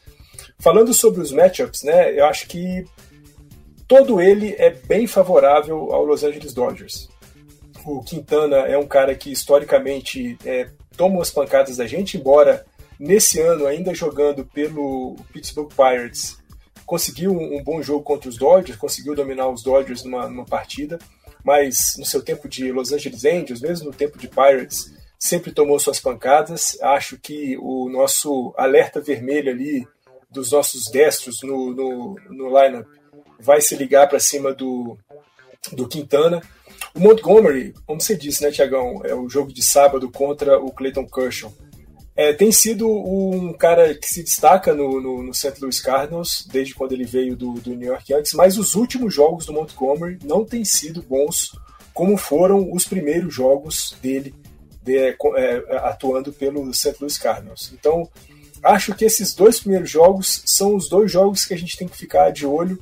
Falando 0.60 0.94
sobre 0.94 1.22
os 1.22 1.32
matchups, 1.32 1.84
né, 1.84 2.18
eu 2.18 2.26
acho 2.26 2.48
que 2.48 2.86
todo 3.88 4.22
ele 4.22 4.56
é 4.58 4.70
bem 4.70 5.08
favorável 5.08 5.94
ao 5.94 6.04
Los 6.04 6.24
Angeles 6.24 6.54
Dodgers. 6.54 7.10
O 7.86 8.04
Quintana 8.04 8.58
é 8.58 8.78
um 8.78 8.88
cara 8.88 9.16
que 9.16 9.32
historicamente 9.32 10.38
é, 10.46 10.70
toma 10.98 11.22
as 11.22 11.32
pancadas 11.32 11.78
da 11.78 11.88
gente, 11.88 12.18
embora 12.18 12.66
nesse 13.00 13.40
ano 13.40 13.66
ainda 13.66 13.94
jogando 13.94 14.44
pelo 14.44 15.16
Pittsburgh 15.32 15.72
Pirates 15.74 16.38
conseguiu 16.86 17.32
um, 17.32 17.58
um, 17.58 17.64
bom 17.64 17.82
jogo 17.82 18.02
contra 18.02 18.30
os 18.30 18.38
Dodgers, 18.38 18.80
conseguiu 18.80 19.14
dominar 19.14 19.50
os 19.50 19.62
Dodgers 19.62 20.04
numa, 20.04 20.28
numa 20.28 20.46
partida, 20.46 20.98
mas 21.44 21.96
no 21.98 22.06
seu 22.06 22.24
tempo 22.24 22.48
de 22.48 22.72
Los 22.72 22.94
Angeles 22.94 23.26
Angels, 23.26 23.62
mesmo 23.62 23.88
no 23.88 23.94
tempo 23.94 24.18
de 24.18 24.28
Pirates, 24.28 24.94
sempre 25.20 25.52
tomou 25.52 25.78
suas 25.80 26.00
pancadas. 26.00 26.78
Acho 26.82 27.18
que 27.18 27.58
o 27.58 27.90
nosso 27.90 28.54
alerta 28.58 29.02
vermelho 29.02 29.52
ali 29.52 29.86
dos 30.32 30.52
nossos 30.52 30.90
destros 30.90 31.40
no, 31.44 31.74
no, 31.74 32.16
no 32.30 32.48
lineup 32.48 32.88
vai 33.40 33.62
se 33.62 33.76
ligar 33.76 34.08
para 34.08 34.20
cima 34.20 34.54
do, 34.54 34.98
do 35.74 35.88
Quintana. 35.88 36.42
O 36.94 37.00
Montgomery, 37.00 37.74
como 37.86 38.02
você 38.02 38.16
disse, 38.16 38.44
né, 38.44 38.52
Tiagão, 38.52 39.02
é 39.04 39.14
o 39.14 39.30
jogo 39.30 39.54
de 39.54 39.62
sábado 39.62 40.10
contra 40.12 40.60
o 40.60 40.72
Clayton 40.72 41.06
Kershaw. 41.06 41.54
É, 42.16 42.34
tem 42.34 42.52
sido 42.52 42.90
um 42.90 43.54
cara 43.54 43.94
que 43.94 44.08
se 44.08 44.24
destaca 44.24 44.74
no, 44.74 45.00
no, 45.00 45.22
no 45.22 45.34
St. 45.36 45.54
Louis 45.62 45.80
Cardinals 45.80 46.48
desde 46.52 46.74
quando 46.74 46.94
ele 46.94 47.06
veio 47.06 47.36
do, 47.36 47.54
do 47.54 47.76
New 47.76 47.88
York 47.88 48.12
Yankees, 48.12 48.34
mas 48.34 48.58
os 48.58 48.74
últimos 48.74 49.14
jogos 49.14 49.46
do 49.46 49.54
Montgomery 49.54 50.18
não 50.24 50.44
têm 50.44 50.66
sido 50.66 51.04
bons 51.04 51.52
como 51.94 52.18
foram 52.18 52.72
os 52.74 52.86
primeiros 52.86 53.34
jogos 53.34 53.96
dele 54.02 54.34
de, 54.84 54.98
é, 54.98 55.16
atuando 55.84 56.34
pelo 56.34 56.74
St. 56.74 56.96
Louis 57.00 57.18
Cardinals. 57.18 57.72
Então, 57.74 58.10
acho 58.64 58.96
que 58.96 59.06
esses 59.06 59.36
dois 59.36 59.60
primeiros 59.60 59.90
jogos 59.90 60.42
são 60.46 60.76
os 60.76 60.90
dois 60.90 61.12
jogos 61.12 61.46
que 61.46 61.54
a 61.54 61.58
gente 61.58 61.78
tem 61.78 61.88
que 61.88 61.98
ficar 61.98 62.32
de 62.32 62.46
olho 62.46 62.82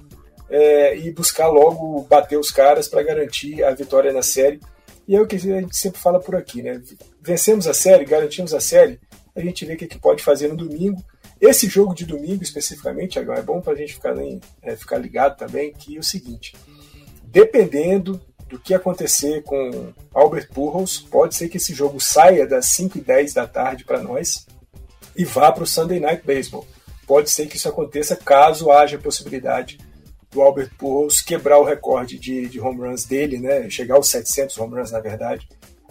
é, 0.50 0.98
e 0.98 1.12
buscar 1.12 1.48
logo 1.48 2.02
bater 2.04 2.38
os 2.38 2.52
caras 2.52 2.88
para 2.88 3.04
garantir 3.04 3.64
a 3.64 3.72
vitória 3.72 4.14
na 4.14 4.22
série. 4.22 4.60
E 5.08 5.16
é 5.16 5.22
o 5.22 5.28
que 5.28 5.36
a 5.36 5.40
gente 5.40 5.76
sempre 5.76 6.00
fala 6.00 6.20
por 6.20 6.36
aqui, 6.36 6.62
né? 6.62 6.82
Vencemos 7.22 7.68
a 7.68 7.74
série, 7.74 8.06
garantimos 8.06 8.54
a 8.54 8.60
série, 8.60 9.00
a 9.36 9.42
gente 9.42 9.66
vê 9.66 9.74
o 9.74 9.78
que, 9.78 9.88
que 9.88 10.00
pode 10.00 10.24
fazer 10.24 10.48
no 10.48 10.58
domingo. 10.58 11.04
Esse 11.40 11.68
jogo 11.68 11.94
de 11.94 12.06
domingo, 12.06 12.42
especificamente, 12.42 13.20
é 13.20 13.42
bom 13.42 13.62
para 13.62 13.74
a 13.74 13.76
gente 13.76 13.94
ficar, 13.94 14.16
nem, 14.16 14.40
é, 14.62 14.76
ficar 14.76 14.98
ligado 14.98 15.38
também, 15.38 15.74
que 15.74 15.98
é 15.98 16.00
o 16.00 16.04
seguinte, 16.04 16.56
dependendo 17.26 18.22
do 18.48 18.58
que 18.58 18.74
acontecer 18.74 19.44
com 19.44 19.94
Albert 20.14 20.50
Pujols, 20.54 21.00
pode 21.00 21.36
ser 21.36 21.50
que 21.50 21.58
esse 21.58 21.74
jogo 21.74 22.00
saia 22.00 22.48
das 22.48 22.68
5 22.68 22.98
e 22.98 23.02
10 23.02 23.34
da 23.34 23.48
tarde 23.48 23.84
para 23.84 24.02
nós 24.02 24.46
e 25.16 25.26
vá 25.26 25.52
para 25.52 25.64
o 25.64 25.68
Sunday 25.68 26.00
Night 26.00 26.26
Baseball. 26.26 26.66
Pode 27.06 27.30
ser 27.30 27.48
que 27.48 27.58
isso 27.58 27.68
aconteça 27.68 28.16
caso 28.16 28.72
haja 28.72 28.98
possibilidade 28.98 29.78
do 30.36 30.42
Albert 30.42 30.72
Pujols 30.78 31.22
quebrar 31.22 31.58
o 31.60 31.64
recorde 31.64 32.20
de, 32.20 32.48
de 32.50 32.60
home 32.60 32.82
runs 32.82 33.06
dele, 33.06 33.40
né? 33.40 33.70
chegar 33.70 33.96
aos 33.96 34.10
700 34.10 34.58
home 34.58 34.76
runs, 34.76 34.92
na 34.92 35.00
verdade, 35.00 35.48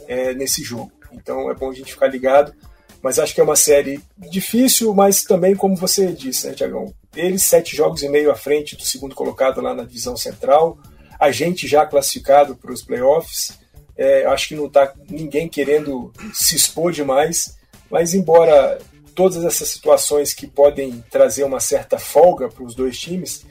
é, 0.07 0.35
nesse 0.35 0.63
jogo. 0.63 0.93
Então 1.11 1.51
é 1.51 1.55
bom 1.55 1.71
a 1.71 1.75
gente 1.75 1.93
ficar 1.93 2.09
ligado. 2.09 2.55
Mas 3.03 3.19
acho 3.19 3.35
que 3.35 3.41
é 3.41 3.45
uma 3.45 3.57
série 3.57 4.01
difícil, 4.17 4.95
mas 4.95 5.25
também, 5.25 5.55
como 5.55 5.77
você 5.77 6.13
disse, 6.13 6.47
né, 6.47 6.55
Tiagão? 6.55 6.95
Eles 7.15 7.43
sete 7.43 7.77
jogos 7.77 8.03
e 8.03 8.09
meio 8.09 8.31
à 8.31 8.35
frente 8.35 8.77
do 8.77 8.83
segundo 8.83 9.15
colocado 9.15 9.61
lá 9.61 9.75
na 9.75 9.85
divisão 9.85 10.17
central. 10.17 10.79
A 11.19 11.31
gente 11.31 11.67
já 11.67 11.87
classificado 11.87 12.57
para 12.57 12.73
os 12.73 12.83
playoffs. 12.83 13.59
É, 13.97 14.25
acho 14.27 14.49
que 14.49 14.55
não 14.55 14.67
está 14.67 14.93
ninguém 15.09 15.49
querendo 15.49 16.13
se 16.33 16.57
expor 16.57 16.93
demais. 16.93 17.57
Mas, 17.91 18.15
embora 18.15 18.79
todas 19.15 19.45
essas 19.45 19.69
situações 19.69 20.33
que 20.33 20.47
podem 20.47 21.05
trazer 21.11 21.45
uma 21.45 21.61
certa 21.61 21.99
folga 21.99 22.49
para 22.49 22.65
os 22.65 22.75
dois 22.75 22.99
times, 22.99 23.45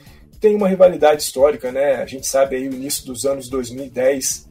tem 0.44 0.54
uma 0.54 0.68
rivalidade 0.68 1.22
histórica, 1.22 1.72
né? 1.72 1.94
A 1.94 2.04
gente 2.04 2.26
sabe 2.26 2.56
aí 2.56 2.68
o 2.68 2.74
início 2.74 3.06
dos 3.06 3.24
anos 3.24 3.48
2010, 3.48 4.46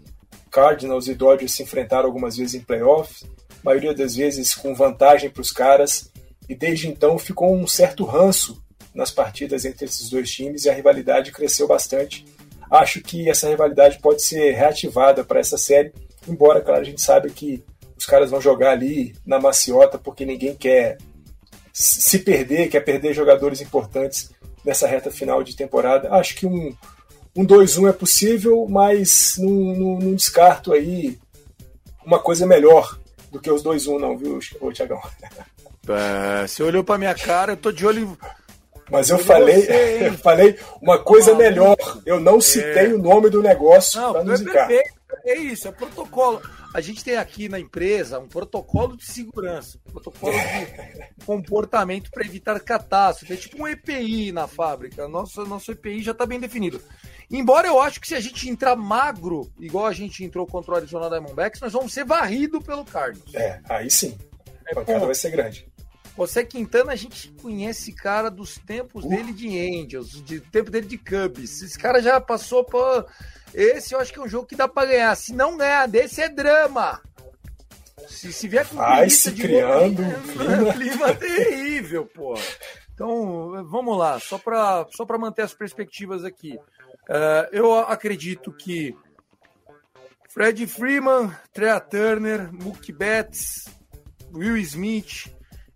Cardinals 0.49 1.07
e 1.07 1.13
Dodgers 1.13 1.51
se 1.51 1.61
enfrentaram 1.61 2.07
algumas 2.07 2.35
vezes 2.35 2.55
em 2.55 2.61
playoffs 2.61 3.23
maioria 3.63 3.93
das 3.93 4.15
vezes 4.15 4.55
com 4.55 4.73
vantagem 4.73 5.29
para 5.29 5.41
os 5.41 5.51
caras, 5.51 6.11
e 6.49 6.55
desde 6.55 6.89
então 6.89 7.19
ficou 7.19 7.55
um 7.55 7.67
certo 7.67 8.03
ranço 8.05 8.59
nas 8.93 9.11
partidas 9.11 9.65
entre 9.65 9.85
esses 9.85 10.09
dois 10.09 10.31
times 10.31 10.65
e 10.65 10.69
a 10.69 10.73
rivalidade 10.73 11.31
cresceu 11.31 11.67
bastante. 11.67 12.25
Acho 12.71 12.99
que 12.99 13.29
essa 13.29 13.47
rivalidade 13.47 13.99
pode 13.99 14.23
ser 14.23 14.51
reativada 14.51 15.23
para 15.23 15.39
essa 15.39 15.59
série, 15.59 15.93
embora, 16.27 16.59
claro, 16.59 16.81
a 16.81 16.83
gente 16.83 17.01
sabe 17.03 17.29
que 17.29 17.63
os 17.95 18.05
caras 18.07 18.31
vão 18.31 18.41
jogar 18.41 18.71
ali 18.71 19.15
na 19.23 19.39
maciota 19.39 19.99
porque 19.99 20.25
ninguém 20.25 20.55
quer 20.55 20.97
se 21.71 22.19
perder, 22.19 22.67
quer 22.67 22.81
perder 22.81 23.13
jogadores 23.13 23.61
importantes 23.61 24.31
nessa 24.63 24.87
reta 24.87 25.11
final 25.11 25.43
de 25.43 25.55
temporada. 25.55 26.11
Acho 26.13 26.35
que 26.35 26.45
um, 26.45 26.75
um 27.35 27.45
2-1 27.45 27.89
é 27.89 27.93
possível, 27.93 28.65
mas 28.69 29.35
não, 29.37 29.51
não, 29.51 29.99
não 29.99 30.15
descarto 30.15 30.73
aí 30.73 31.17
uma 32.05 32.19
coisa 32.19 32.45
melhor 32.45 32.97
do 33.31 33.39
que 33.39 33.49
os 33.49 33.63
2-1, 33.63 33.95
um, 33.95 33.99
não, 33.99 34.17
viu, 34.17 34.39
Tiagão? 34.71 35.01
É, 35.89 36.47
você 36.47 36.61
olhou 36.63 36.83
pra 36.83 36.97
minha 36.97 37.15
cara, 37.15 37.53
eu 37.53 37.57
tô 37.57 37.71
de 37.71 37.85
olho. 37.85 38.17
Mas 38.91 39.09
eu 39.09 39.17
falei, 39.17 39.61
você, 39.61 40.07
eu 40.07 40.13
falei 40.19 40.59
uma 40.81 40.99
coisa 40.99 41.31
ah, 41.31 41.35
melhor. 41.35 41.77
Eu 42.05 42.19
não 42.19 42.39
citei 42.39 42.87
é... 42.87 42.93
o 42.93 42.97
nome 42.97 43.29
do 43.29 43.41
negócio 43.41 43.99
pra 44.11 44.23
não 44.23 44.33
é. 44.33 44.83
É 45.25 45.37
isso, 45.37 45.67
é 45.67 45.71
protocolo. 45.71 46.41
A 46.73 46.81
gente 46.81 47.03
tem 47.03 47.17
aqui 47.17 47.47
na 47.47 47.59
empresa 47.59 48.19
um 48.19 48.27
protocolo 48.27 48.97
de 48.97 49.05
segurança, 49.05 49.77
um 49.87 49.91
protocolo 49.91 50.33
de 50.33 51.25
comportamento 51.25 52.09
para 52.09 52.25
evitar 52.25 52.59
catástrofe. 52.59 53.33
É 53.33 53.37
tipo 53.37 53.61
um 53.61 53.67
EPI 53.67 54.31
na 54.31 54.47
fábrica. 54.47 55.07
Nosso, 55.07 55.45
nosso 55.45 55.71
EPI 55.71 56.01
já 56.01 56.11
está 56.11 56.25
bem 56.25 56.39
definido. 56.39 56.81
Embora 57.29 57.67
eu 57.67 57.79
acho 57.79 58.01
que 58.01 58.07
se 58.07 58.15
a 58.15 58.19
gente 58.19 58.49
entrar 58.49 58.75
magro, 58.75 59.51
igual 59.59 59.85
a 59.85 59.93
gente 59.93 60.23
entrou 60.23 60.45
contra 60.47 60.73
o 60.73 60.75
Arizona 60.75 61.09
Diamondbacks, 61.09 61.61
nós 61.61 61.73
vamos 61.73 61.93
ser 61.93 62.05
varrido 62.05 62.59
pelo 62.61 62.83
Cardinals. 62.83 63.33
É, 63.35 63.61
aí 63.69 63.89
sim. 63.89 64.17
A 64.71 64.75
pancada 64.75 65.05
vai 65.05 65.15
ser 65.15 65.29
grande. 65.29 65.67
Você 66.15 66.45
Quintana, 66.45 66.91
a 66.91 66.95
gente 66.95 67.29
conhece 67.41 67.91
cara 67.91 68.29
dos 68.29 68.57
tempos 68.57 69.03
uh. 69.03 69.09
dele 69.09 69.33
de 69.33 69.47
Angels, 69.47 70.23
de 70.23 70.39
tempo 70.39 70.69
dele 70.69 70.87
de 70.87 70.97
Cubs. 70.97 71.61
Esse 71.61 71.77
cara 71.77 72.01
já 72.01 72.21
passou 72.21 72.63
por. 72.63 73.07
Esse 73.53 73.93
eu 73.93 73.99
acho 73.99 74.13
que 74.13 74.19
é 74.19 74.21
um 74.21 74.27
jogo 74.27 74.47
que 74.47 74.55
dá 74.55 74.67
para 74.67 74.87
ganhar. 74.89 75.15
Se 75.15 75.33
não 75.33 75.57
ganhar 75.57 75.87
desse, 75.87 76.21
é 76.21 76.29
drama. 76.29 77.01
Se, 78.07 78.31
se 78.33 78.47
vier 78.47 78.67
com 78.67 78.75
Vai 78.75 79.09
se 79.09 79.31
criando 79.31 80.01
um 80.01 80.21
clima. 80.33 80.73
clima 80.73 81.15
terrível, 81.15 82.05
pô. 82.05 82.35
Então, 82.93 83.65
vamos 83.65 83.97
lá, 83.97 84.19
só 84.19 84.37
para 84.37 84.85
só 84.91 85.05
manter 85.17 85.41
as 85.41 85.53
perspectivas 85.53 86.23
aqui. 86.23 86.55
Uh, 87.09 87.49
eu 87.51 87.73
acredito 87.73 88.51
que 88.51 88.95
Fred 90.29 90.65
Freeman, 90.67 91.31
Trea 91.51 91.79
Turner, 91.79 92.51
Mookie 92.53 92.91
Betts, 92.91 93.65
Will 94.31 94.57
Smith, 94.57 95.33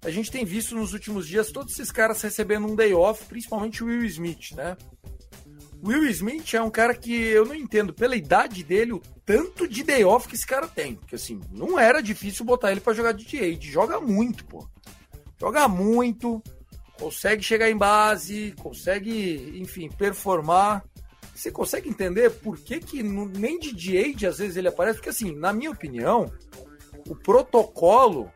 a 0.07 0.09
gente 0.09 0.31
tem 0.31 0.45
visto 0.45 0.73
nos 0.73 0.93
últimos 0.93 1.27
dias 1.27 1.51
todos 1.51 1.73
esses 1.73 1.91
caras 1.91 2.21
recebendo 2.21 2.65
um 2.65 2.77
day 2.77 2.93
off, 2.93 3.25
principalmente 3.25 3.83
o 3.83 3.87
Will 3.87 4.05
Smith, 4.05 4.53
né? 4.55 4.77
Will 5.83 6.05
Smith 6.05 6.53
é 6.53 6.61
um 6.61 6.69
cara 6.69 6.95
que 6.95 7.13
eu 7.13 7.45
não 7.45 7.53
entendo 7.53 7.93
pela 7.93 8.15
idade 8.15 8.63
dele 8.63 8.93
o 8.93 9.01
tanto 9.25 9.67
de 9.67 9.83
day 9.83 10.05
off 10.05 10.25
que 10.25 10.35
esse 10.35 10.47
cara 10.47 10.65
tem. 10.65 10.95
Porque 10.95 11.15
assim, 11.15 11.41
não 11.51 11.77
era 11.77 12.01
difícil 12.01 12.45
botar 12.45 12.71
ele 12.71 12.79
para 12.79 12.93
jogar 12.93 13.11
de 13.11 13.25
DH. 13.25 13.65
Joga 13.65 13.99
muito, 13.99 14.45
pô. 14.45 14.65
Joga 15.37 15.67
muito, 15.67 16.41
consegue 16.97 17.43
chegar 17.43 17.69
em 17.69 17.77
base, 17.77 18.55
consegue, 18.61 19.59
enfim, 19.59 19.89
performar. 19.89 20.85
Você 21.35 21.51
consegue 21.51 21.89
entender 21.89 22.29
por 22.31 22.57
que, 22.57 22.79
que 22.79 23.03
nem 23.03 23.59
de 23.59 23.73
DH 23.73 24.25
às 24.25 24.37
vezes 24.37 24.55
ele 24.55 24.69
aparece? 24.69 24.99
Porque 24.99 25.09
assim, 25.09 25.35
na 25.35 25.51
minha 25.51 25.69
opinião, 25.69 26.31
o 27.09 27.13
protocolo 27.13 28.31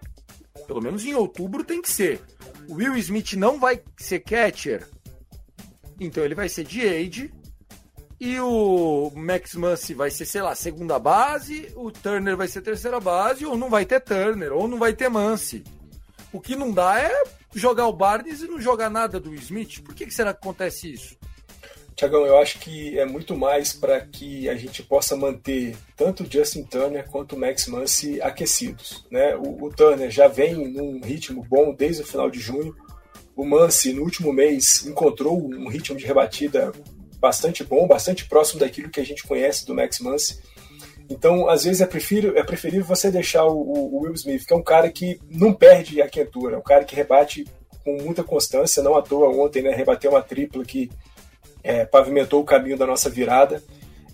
pelo 0.71 0.81
menos 0.81 1.03
em 1.03 1.13
outubro 1.13 1.65
tem 1.65 1.81
que 1.81 1.89
ser. 1.89 2.21
O 2.69 2.75
Will 2.75 2.95
Smith 2.95 3.33
não 3.33 3.59
vai 3.59 3.81
ser 3.97 4.21
catcher, 4.21 4.87
então 5.99 6.23
ele 6.23 6.33
vai 6.33 6.47
ser 6.47 6.63
de 6.63 6.87
age. 6.87 7.33
E 8.17 8.39
o 8.39 9.11
Max 9.13 9.55
Muncy 9.55 9.93
vai 9.93 10.09
ser, 10.09 10.25
sei 10.25 10.41
lá, 10.41 10.55
segunda 10.55 10.97
base, 10.97 11.73
o 11.75 11.91
Turner 11.91 12.37
vai 12.37 12.47
ser 12.47 12.61
terceira 12.61 13.01
base, 13.01 13.45
ou 13.45 13.57
não 13.57 13.69
vai 13.69 13.85
ter 13.85 13.99
Turner, 13.99 14.53
ou 14.53 14.65
não 14.65 14.77
vai 14.77 14.93
ter 14.93 15.09
Muncy. 15.09 15.61
O 16.31 16.39
que 16.39 16.55
não 16.55 16.71
dá 16.71 17.01
é 17.01 17.11
jogar 17.53 17.87
o 17.87 17.93
Barnes 17.93 18.41
e 18.41 18.47
não 18.47 18.61
jogar 18.61 18.89
nada 18.89 19.19
do 19.19 19.35
Smith. 19.35 19.81
Por 19.83 19.93
que, 19.93 20.05
que 20.05 20.13
será 20.13 20.33
que 20.33 20.39
acontece 20.39 20.93
isso? 20.93 21.17
Tiagão, 22.01 22.25
eu 22.25 22.39
acho 22.39 22.57
que 22.57 22.97
é 22.97 23.05
muito 23.05 23.37
mais 23.37 23.73
para 23.73 24.01
que 24.01 24.49
a 24.49 24.55
gente 24.55 24.81
possa 24.81 25.15
manter 25.15 25.77
tanto 25.95 26.25
Justin 26.27 26.63
Turner 26.63 27.07
quanto 27.07 27.37
Max 27.37 27.67
Muncy 27.67 28.19
aquecidos. 28.19 29.05
Né? 29.11 29.35
O, 29.35 29.65
o, 29.65 29.69
Turner 29.69 30.09
já 30.09 30.27
vem 30.27 30.55
num 30.55 30.99
ritmo 30.99 31.45
bom 31.47 31.75
desde 31.75 32.01
o 32.01 32.05
final 32.05 32.27
de 32.27 32.39
junho. 32.39 32.75
O 33.35 33.45
Muncy, 33.45 33.93
no 33.93 34.01
último 34.01 34.33
mês, 34.33 34.83
encontrou 34.83 35.39
um 35.39 35.69
ritmo 35.69 35.95
de 35.95 36.03
rebatida 36.03 36.71
bastante 37.19 37.63
bom, 37.63 37.85
bastante 37.85 38.25
próximo 38.25 38.61
daquilo 38.61 38.89
que 38.89 38.99
a 38.99 39.05
gente 39.05 39.21
conhece 39.21 39.63
do 39.67 39.75
Max 39.75 39.99
Muncy. 39.99 40.39
Então, 41.07 41.47
às 41.47 41.65
vezes 41.65 41.81
é 41.81 41.85
preferível, 41.85 42.35
é 42.35 42.43
preferível 42.43 42.83
você 42.83 43.11
deixar 43.11 43.45
o, 43.45 43.59
o, 43.59 44.01
Will 44.01 44.15
Smith, 44.15 44.47
que 44.47 44.53
é 44.53 44.57
um 44.57 44.63
cara 44.63 44.91
que 44.91 45.19
não 45.29 45.53
perde 45.53 46.01
a 46.01 46.09
quentura, 46.09 46.55
é 46.55 46.57
um 46.57 46.63
cara 46.63 46.83
que 46.83 46.95
rebate 46.95 47.45
com 47.83 48.01
muita 48.01 48.23
constância, 48.23 48.81
não 48.81 48.95
à 48.97 49.03
toa 49.03 49.29
ontem, 49.29 49.61
né, 49.61 49.71
rebateu 49.71 50.11
uma 50.11 50.21
tripla 50.21 50.63
que 50.65 50.89
é, 51.63 51.85
pavimentou 51.85 52.41
o 52.41 52.45
caminho 52.45 52.77
da 52.77 52.85
nossa 52.85 53.09
virada. 53.09 53.63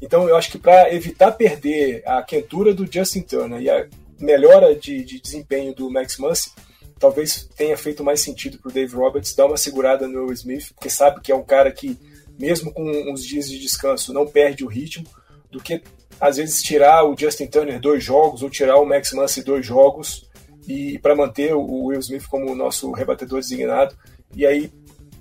Então 0.02 0.28
eu 0.28 0.36
acho 0.36 0.52
que 0.52 0.58
para 0.58 0.94
evitar 0.94 1.32
perder 1.32 2.04
a 2.06 2.22
quentura 2.22 2.74
do 2.74 2.92
Justin 2.92 3.22
Turner 3.22 3.62
e 3.62 3.70
a 3.70 3.88
melhora 4.20 4.76
de, 4.76 5.04
de 5.04 5.20
desempenho 5.20 5.74
do 5.74 5.90
Max 5.90 6.18
Muncy, 6.18 6.52
talvez 7.00 7.48
tenha 7.56 7.78
feito 7.78 8.04
mais 8.04 8.22
sentido 8.22 8.58
para 8.58 8.70
o 8.70 8.74
Dave 8.74 8.96
Roberts 8.96 9.36
dar 9.36 9.46
uma 9.46 9.58
segurada 9.58 10.08
no 10.08 10.26
Will 10.26 10.34
Smith, 10.34 10.72
porque 10.74 10.90
sabe 10.90 11.22
que 11.22 11.32
é 11.32 11.36
um 11.36 11.44
cara 11.44 11.72
que, 11.72 11.98
mesmo 12.40 12.72
com 12.72 12.84
uns 13.12 13.24
dias 13.24 13.50
de 13.50 13.60
descanso, 13.60 14.14
não 14.14 14.28
perde 14.28 14.64
o 14.64 14.68
ritmo, 14.68 15.08
do 15.52 15.62
que 15.62 15.82
às 16.20 16.38
vezes 16.38 16.62
tirar 16.62 17.04
o 17.04 17.16
Justin 17.18 17.48
Turner 17.48 17.80
dois 17.80 18.04
jogos 18.04 18.42
ou 18.42 18.50
tirar 18.50 18.78
o 18.78 18.86
Max 18.86 19.14
Muncy 19.14 19.44
dois 19.44 19.66
jogos 19.66 20.28
e 20.68 21.00
para 21.00 21.16
manter 21.16 21.54
o 21.54 21.86
Will 21.86 22.00
Smith 22.00 22.28
como 22.28 22.56
nosso 22.56 22.92
rebatedor 22.92 23.40
designado 23.40 23.96
e 24.36 24.46
aí 24.46 24.72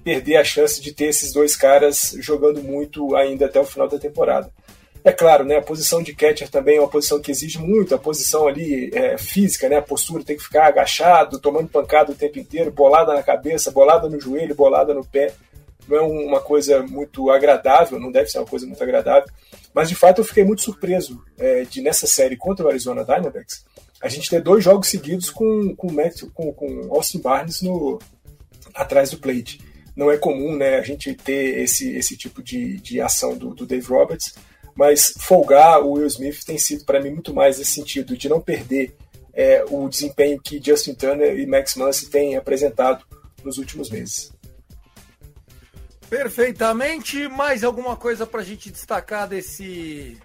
perder 0.06 0.36
a 0.36 0.44
chance 0.44 0.80
de 0.80 0.92
ter 0.92 1.06
esses 1.06 1.32
dois 1.32 1.56
caras 1.56 2.14
jogando 2.20 2.62
muito 2.62 3.16
ainda 3.16 3.46
até 3.46 3.58
o 3.58 3.64
final 3.64 3.88
da 3.88 3.98
temporada. 3.98 4.48
É 5.02 5.10
claro, 5.10 5.44
né, 5.44 5.56
a 5.56 5.62
posição 5.62 6.00
de 6.00 6.14
catcher 6.14 6.48
também 6.48 6.76
é 6.76 6.80
uma 6.80 6.86
posição 6.86 7.20
que 7.20 7.32
exige 7.32 7.58
muito, 7.58 7.92
a 7.92 7.98
posição 7.98 8.46
ali 8.46 8.88
é, 8.94 9.18
física, 9.18 9.68
né, 9.68 9.78
a 9.78 9.82
postura 9.82 10.22
tem 10.22 10.36
que 10.36 10.44
ficar 10.44 10.66
agachado, 10.66 11.40
tomando 11.40 11.66
pancada 11.66 12.12
o 12.12 12.14
tempo 12.14 12.38
inteiro, 12.38 12.70
bolada 12.70 13.14
na 13.14 13.22
cabeça, 13.22 13.72
bolada 13.72 14.08
no 14.08 14.20
joelho, 14.20 14.54
bolada 14.54 14.94
no 14.94 15.04
pé. 15.04 15.34
Não 15.88 15.96
é 15.96 16.00
uma 16.02 16.40
coisa 16.40 16.84
muito 16.84 17.28
agradável, 17.28 17.98
não 17.98 18.12
deve 18.12 18.28
ser 18.28 18.38
uma 18.38 18.46
coisa 18.46 18.64
muito 18.64 18.82
agradável. 18.82 19.28
Mas 19.74 19.88
de 19.88 19.96
fato 19.96 20.20
eu 20.20 20.24
fiquei 20.24 20.44
muito 20.44 20.62
surpreso 20.62 21.20
é, 21.36 21.64
de 21.64 21.80
nessa 21.80 22.06
série 22.06 22.36
contra 22.36 22.64
o 22.64 22.68
Arizona 22.68 23.04
Diamondbacks 23.04 23.64
a 24.00 24.08
gente 24.08 24.28
ter 24.28 24.40
dois 24.42 24.62
jogos 24.62 24.88
seguidos 24.88 25.30
com, 25.30 25.74
com, 25.74 25.88
com, 26.34 26.52
com 26.52 26.94
Austin 26.94 27.18
Barnes 27.18 27.62
no, 27.62 27.98
atrás 28.74 29.10
do 29.10 29.18
plate 29.18 29.58
não 29.96 30.12
é 30.12 30.18
comum 30.18 30.54
né, 30.54 30.78
a 30.78 30.82
gente 30.82 31.14
ter 31.14 31.58
esse, 31.60 31.96
esse 31.96 32.16
tipo 32.16 32.42
de, 32.42 32.76
de 32.76 33.00
ação 33.00 33.36
do, 33.36 33.54
do 33.54 33.64
Dave 33.64 33.86
Roberts, 33.86 34.34
mas 34.74 35.14
folgar 35.18 35.80
o 35.82 35.92
Will 35.92 36.06
Smith 36.06 36.44
tem 36.44 36.58
sido 36.58 36.84
para 36.84 37.00
mim 37.00 37.10
muito 37.10 37.32
mais 37.32 37.58
nesse 37.58 37.72
sentido, 37.72 38.16
de 38.16 38.28
não 38.28 38.40
perder 38.40 38.94
é, 39.32 39.64
o 39.70 39.88
desempenho 39.88 40.40
que 40.40 40.60
Justin 40.62 40.94
Turner 40.94 41.38
e 41.38 41.46
Max 41.46 41.76
Muncy 41.76 42.10
têm 42.10 42.36
apresentado 42.36 43.04
nos 43.42 43.56
últimos 43.56 43.90
meses. 43.90 44.32
Perfeitamente. 46.08 47.28
Mais 47.28 47.64
alguma 47.64 47.96
coisa 47.96 48.26
para 48.26 48.40
a 48.40 48.44
gente 48.44 48.70
destacar 48.70 49.28
desse, 49.28 50.16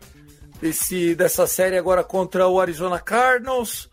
desse, 0.62 1.16
dessa 1.16 1.48
série 1.48 1.78
agora 1.78 2.04
contra 2.04 2.48
o 2.48 2.60
Arizona 2.60 3.00
Cardinals? 3.00 3.90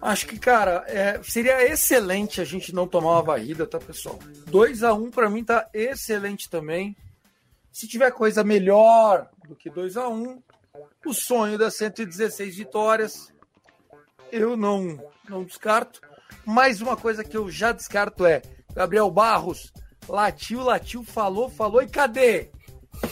Acho 0.00 0.26
que, 0.26 0.38
cara, 0.38 0.84
é, 0.86 1.20
seria 1.22 1.62
excelente 1.66 2.40
a 2.40 2.44
gente 2.44 2.72
não 2.72 2.86
tomar 2.86 3.12
uma 3.12 3.22
varrida, 3.22 3.66
tá, 3.66 3.78
pessoal? 3.78 4.18
2 4.46 4.84
a 4.84 4.94
1 4.94 5.04
um, 5.04 5.10
para 5.10 5.28
mim 5.28 5.42
tá 5.42 5.68
excelente 5.74 6.48
também. 6.48 6.96
Se 7.72 7.88
tiver 7.88 8.10
coisa 8.12 8.44
melhor 8.44 9.28
do 9.48 9.56
que 9.56 9.68
2 9.68 9.96
a 9.96 10.08
1 10.08 10.14
um, 10.14 10.42
o 11.04 11.12
sonho 11.12 11.58
das 11.58 11.74
116 11.74 12.56
vitórias, 12.56 13.32
eu 14.30 14.56
não, 14.56 15.02
não 15.28 15.42
descarto. 15.42 16.00
Mais 16.44 16.80
uma 16.80 16.96
coisa 16.96 17.24
que 17.24 17.36
eu 17.36 17.50
já 17.50 17.72
descarto 17.72 18.24
é 18.24 18.42
Gabriel 18.74 19.10
Barros 19.10 19.72
latiu, 20.08 20.62
latiu, 20.62 21.02
falou, 21.02 21.50
falou 21.50 21.82
e 21.82 21.88
cadê? 21.88 22.50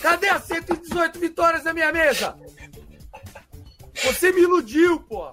Cadê 0.00 0.28
as 0.28 0.44
118 0.44 1.18
vitórias 1.18 1.64
na 1.64 1.74
minha 1.74 1.92
mesa? 1.92 2.36
Você 4.04 4.32
me 4.32 4.42
iludiu, 4.42 5.00
pô. 5.00 5.32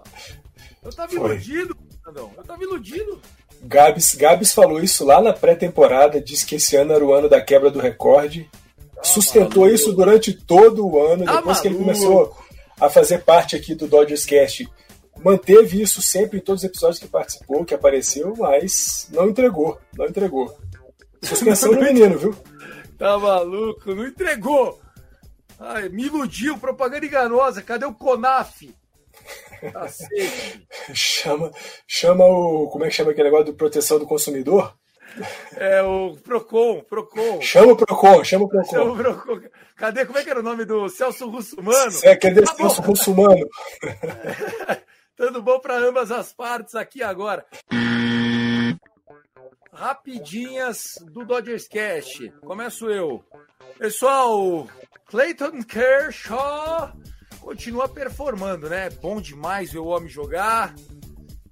Eu 0.83 0.91
tava 0.91 1.11
Foi. 1.11 1.19
iludido, 1.31 1.77
não. 2.13 2.31
Eu 2.37 2.43
tava 2.43 2.63
iludido. 2.63 3.21
Gabs, 3.63 4.13
Gabs 4.15 4.51
falou 4.51 4.81
isso 4.81 5.05
lá 5.05 5.21
na 5.21 5.31
pré-temporada, 5.31 6.19
disse 6.19 6.45
que 6.45 6.55
esse 6.55 6.75
ano 6.75 6.93
era 6.93 7.05
o 7.05 7.13
ano 7.13 7.29
da 7.29 7.41
quebra 7.41 7.71
do 7.71 7.79
recorde. 7.79 8.49
Tá 8.95 9.03
sustentou 9.03 9.61
maluco. 9.63 9.75
isso 9.75 9.93
durante 9.93 10.33
todo 10.33 10.85
o 10.85 11.01
ano, 11.01 11.25
tá 11.25 11.37
depois 11.37 11.45
maluco. 11.57 11.61
que 11.61 11.67
ele 11.67 11.77
começou 11.77 12.37
a 12.79 12.89
fazer 12.89 13.19
parte 13.23 13.55
aqui 13.55 13.73
do 13.75 13.87
Dodgers 13.87 14.25
Cast. 14.25 14.67
Manteve 15.23 15.81
isso 15.81 16.01
sempre 16.01 16.39
em 16.39 16.41
todos 16.41 16.63
os 16.63 16.69
episódios 16.69 16.99
que 16.99 17.07
participou, 17.07 17.63
que 17.63 17.73
apareceu, 17.73 18.33
mas 18.37 19.07
não 19.11 19.29
entregou, 19.29 19.79
não 19.97 20.05
entregou. 20.05 20.53
Suspensão 21.21 21.71
no 21.71 21.79
menino, 21.81 22.17
viu? 22.17 22.36
Tá 22.97 23.17
maluco, 23.17 23.95
não 23.95 24.05
entregou. 24.05 24.81
Ai, 25.59 25.88
me 25.88 26.05
iludiu, 26.07 26.57
propaganda 26.57 27.05
enganosa. 27.05 27.61
Cadê 27.61 27.86
o 27.86 27.93
Conaf? 27.93 28.63
Chama, 30.93 31.51
chama 31.88 32.26
o. 32.26 32.68
Como 32.70 32.86
é 32.86 32.89
que 32.89 32.95
chama 32.95 33.11
aquele 33.11 33.30
negócio 33.30 33.45
de 33.45 33.53
proteção 33.53 33.99
do 33.99 34.05
consumidor? 34.05 34.76
É 35.55 35.82
o 35.82 36.16
Procon, 36.24 36.82
Procon. 36.82 37.41
Chama 37.41 37.74
o 37.74 37.78
Procon, 37.78 38.24
chama 38.24 38.45
o 38.45 38.49
Procon. 38.49 38.72
Chama 38.72 38.91
o 38.91 38.97
Procon. 38.97 39.41
Cadê? 39.76 40.05
Como 40.05 40.18
é 40.18 40.24
que 40.24 40.30
era 40.30 40.39
o 40.39 40.43
nome 40.43 40.66
do 40.66 40.89
Celso 40.89 41.30
Russumano? 41.30 41.91
É, 42.03 42.16
cadê 42.16 42.41
tá 42.41 42.55
Celso 42.55 42.82
bom. 42.82 42.88
Russumano? 42.89 43.47
Tudo 45.16 45.41
bom 45.43 45.59
para 45.59 45.78
ambas 45.78 46.11
as 46.11 46.34
partes 46.34 46.74
aqui 46.74 47.03
agora. 47.03 47.45
Rapidinhas 49.72 50.95
do 51.11 51.24
Dodgers 51.26 51.68
Cash. 51.68 52.32
Começo 52.41 52.89
eu. 52.89 53.24
Pessoal, 53.78 54.68
Clayton 55.07 55.64
Kershaw 55.64 56.93
continua 57.43 57.89
performando, 57.89 58.69
né? 58.69 58.89
Bom 58.89 59.19
demais 59.19 59.71
ver 59.71 59.79
o 59.79 59.87
homem 59.87 60.09
jogar. 60.09 60.73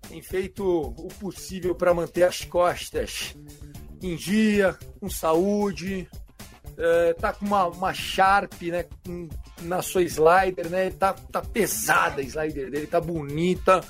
Tem 0.07 0.21
feito 0.21 0.63
o 0.65 1.07
possível 1.19 1.75
para 1.75 1.93
manter 1.93 2.23
as 2.23 2.43
costas 2.43 3.35
em 4.01 4.15
dia, 4.15 4.77
com 4.99 5.09
saúde. 5.09 6.09
É, 6.77 7.13
tá 7.13 7.33
com 7.33 7.45
uma, 7.45 7.67
uma 7.67 7.93
Sharp, 7.93 8.53
né? 8.63 8.85
Na 9.61 9.81
sua 9.81 10.01
slider, 10.03 10.69
né? 10.69 10.89
Tá, 10.91 11.13
tá 11.13 11.41
pesada 11.41 12.21
a 12.21 12.23
slider 12.23 12.71
dele, 12.71 12.87
tá 12.87 12.99
bonita. 12.99 13.83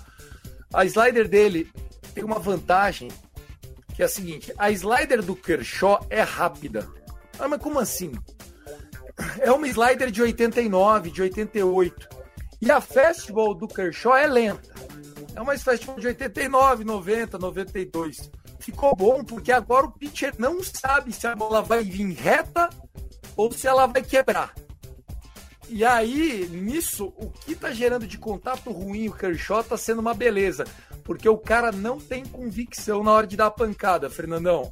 A 0.73 0.83
slider 0.85 1.27
dele 1.27 1.71
tem 2.13 2.23
uma 2.23 2.39
vantagem 2.39 3.09
que 3.93 4.01
é 4.01 4.05
a 4.05 4.09
seguinte: 4.09 4.51
a 4.57 4.71
slider 4.71 5.21
do 5.21 5.35
Kershaw 5.35 6.05
é 6.09 6.21
rápida. 6.21 6.89
Ah, 7.39 7.47
mas 7.47 7.61
como 7.61 7.79
assim? 7.79 8.11
É 9.39 9.51
uma 9.51 9.67
slider 9.67 10.11
de 10.11 10.21
89, 10.21 11.11
de 11.11 11.21
88. 11.21 12.09
E 12.61 12.71
a 12.71 12.79
fastball 12.79 13.53
do 13.53 13.67
Kershaw 13.67 14.15
é 14.15 14.27
lenta. 14.27 14.73
É 15.35 15.41
uma 15.41 15.57
fastball 15.57 15.99
de 15.99 16.07
89, 16.07 16.83
90, 16.83 17.37
92. 17.37 18.31
Ficou 18.59 18.95
bom 18.95 19.23
porque 19.23 19.51
agora 19.51 19.87
o 19.87 19.91
pitcher 19.91 20.33
não 20.37 20.63
sabe 20.63 21.11
se 21.11 21.25
a 21.25 21.35
bola 21.35 21.61
vai 21.61 21.83
vir 21.83 22.13
reta 22.13 22.69
ou 23.35 23.51
se 23.51 23.67
ela 23.67 23.87
vai 23.87 24.03
quebrar. 24.03 24.53
E 25.67 25.85
aí, 25.85 26.47
nisso, 26.51 27.13
o 27.17 27.29
que 27.29 27.55
tá 27.55 27.71
gerando 27.71 28.05
de 28.05 28.17
contato 28.17 28.71
ruim 28.71 29.07
o 29.07 29.13
Kershaw 29.13 29.63
tá 29.63 29.77
sendo 29.77 29.99
uma 29.99 30.13
beleza. 30.13 30.65
Porque 31.03 31.27
o 31.27 31.37
cara 31.37 31.71
não 31.71 31.97
tem 31.97 32.25
convicção 32.25 33.03
na 33.03 33.11
hora 33.11 33.25
de 33.25 33.37
dar 33.37 33.47
a 33.47 33.51
pancada, 33.51 34.09
Fernandão. 34.09 34.71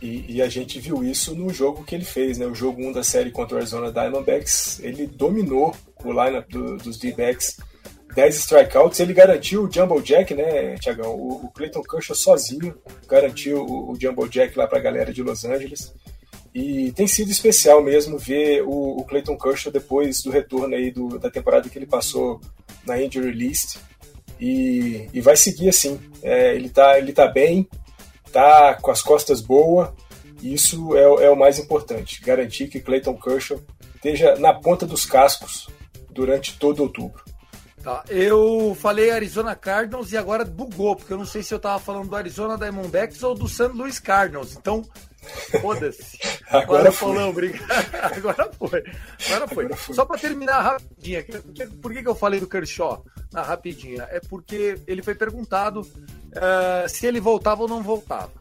E, 0.00 0.36
e, 0.36 0.42
a 0.42 0.48
gente 0.48 0.78
viu 0.78 1.02
isso 1.02 1.34
no 1.34 1.52
jogo 1.52 1.82
que 1.82 1.94
ele 1.94 2.04
fez, 2.04 2.38
né? 2.38 2.46
O 2.46 2.54
jogo 2.54 2.80
1 2.80 2.92
da 2.92 3.02
série 3.02 3.32
contra 3.32 3.56
o 3.56 3.58
Arizona 3.58 3.90
Diamondbacks. 3.90 4.78
Ele 4.80 5.06
dominou 5.06 5.74
o 6.04 6.12
lineup 6.12 6.48
do, 6.48 6.76
dos 6.76 6.98
D-backs. 6.98 7.56
10 8.14 8.36
strikeouts, 8.36 9.00
ele 9.00 9.12
garantiu 9.12 9.64
o 9.64 9.72
Jumbo 9.72 10.00
Jack, 10.00 10.34
né, 10.34 10.76
Tiagão? 10.78 11.14
O, 11.14 11.44
o 11.44 11.48
Clayton 11.50 11.82
Kershaw 11.82 12.16
sozinho 12.16 12.74
garantiu 13.06 13.62
o, 13.64 13.92
o 13.92 14.00
Jumbo 14.00 14.28
Jack 14.28 14.56
lá 14.56 14.66
para 14.66 14.78
a 14.78 14.82
galera 14.82 15.12
de 15.12 15.22
Los 15.22 15.44
Angeles. 15.44 15.92
E 16.54 16.90
tem 16.92 17.06
sido 17.06 17.30
especial 17.30 17.82
mesmo 17.82 18.18
ver 18.18 18.62
o, 18.62 18.98
o 18.98 19.04
Clayton 19.04 19.36
Kershaw 19.36 19.70
depois 19.70 20.22
do 20.22 20.30
retorno 20.30 20.74
aí 20.74 20.90
do, 20.90 21.18
da 21.18 21.30
temporada 21.30 21.68
que 21.68 21.78
ele 21.78 21.86
passou 21.86 22.40
na 22.86 23.00
injury 23.00 23.32
list. 23.32 23.76
E, 24.40 25.08
e 25.12 25.20
vai 25.20 25.36
seguir 25.36 25.68
assim. 25.68 26.00
É, 26.22 26.54
ele, 26.54 26.68
tá, 26.68 26.98
ele 26.98 27.12
tá 27.12 27.26
bem, 27.26 27.68
tá 28.32 28.74
com 28.74 28.90
as 28.90 29.02
costas 29.02 29.40
boas. 29.40 29.90
Isso 30.42 30.96
é, 30.96 31.24
é 31.26 31.30
o 31.30 31.36
mais 31.36 31.58
importante. 31.58 32.20
Garantir 32.22 32.68
que 32.68 32.80
Clayton 32.80 33.14
Kershaw 33.14 33.60
esteja 33.96 34.36
na 34.36 34.54
ponta 34.54 34.86
dos 34.86 35.04
cascos 35.04 35.68
durante 36.10 36.56
todo 36.58 36.82
outubro. 36.82 37.22
Tá, 37.82 38.04
eu 38.08 38.76
falei 38.78 39.10
Arizona 39.10 39.54
Cardinals 39.54 40.12
e 40.12 40.16
agora 40.16 40.44
bugou, 40.44 40.96
porque 40.96 41.12
eu 41.12 41.18
não 41.18 41.24
sei 41.24 41.42
se 41.42 41.54
eu 41.54 41.60
tava 41.60 41.78
falando 41.78 42.08
do 42.08 42.16
Arizona 42.16 42.58
Diamondbacks 42.58 43.22
ou 43.22 43.34
do 43.34 43.48
San 43.48 43.68
Luis 43.68 44.00
Cardinals. 44.00 44.56
Então, 44.56 44.84
foda-se. 45.60 46.18
agora 46.48 46.90
foi. 46.92 47.16
agora 48.02 48.50
foi. 48.52 48.84
Agora 49.26 49.48
foi. 49.48 49.64
Agora 49.64 49.76
foi. 49.76 49.94
Só 49.94 50.04
para 50.04 50.18
terminar 50.18 50.60
rapidinho, 50.60 51.24
por 51.80 51.92
que, 51.92 52.02
que 52.02 52.08
eu 52.08 52.14
falei 52.14 52.40
do 52.40 52.46
Kershaw 52.46 53.04
na 53.32 53.42
rapidinha? 53.42 54.06
É 54.10 54.20
porque 54.20 54.78
ele 54.86 55.02
foi 55.02 55.14
perguntado 55.14 55.80
uh, 55.80 56.88
se 56.88 57.06
ele 57.06 57.20
voltava 57.20 57.62
ou 57.62 57.68
não 57.68 57.82
voltava. 57.82 58.32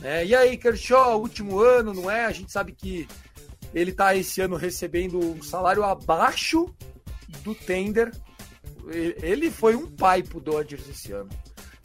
Né? 0.00 0.26
E 0.26 0.34
aí, 0.34 0.56
Kershaw, 0.56 1.20
último 1.20 1.58
ano, 1.60 1.92
não 1.92 2.10
é? 2.10 2.26
A 2.26 2.32
gente 2.32 2.52
sabe 2.52 2.72
que 2.72 3.08
ele 3.74 3.90
está 3.90 4.14
esse 4.14 4.40
ano 4.40 4.56
recebendo 4.56 5.18
um 5.18 5.42
salário 5.42 5.82
abaixo 5.82 6.74
do 7.42 7.54
tender. 7.54 8.12
Ele 8.88 9.50
foi 9.50 9.74
um 9.74 9.86
pai 9.86 10.22
pro 10.22 10.40
Dodgers 10.40 10.88
esse 10.88 11.12
ano. 11.12 11.28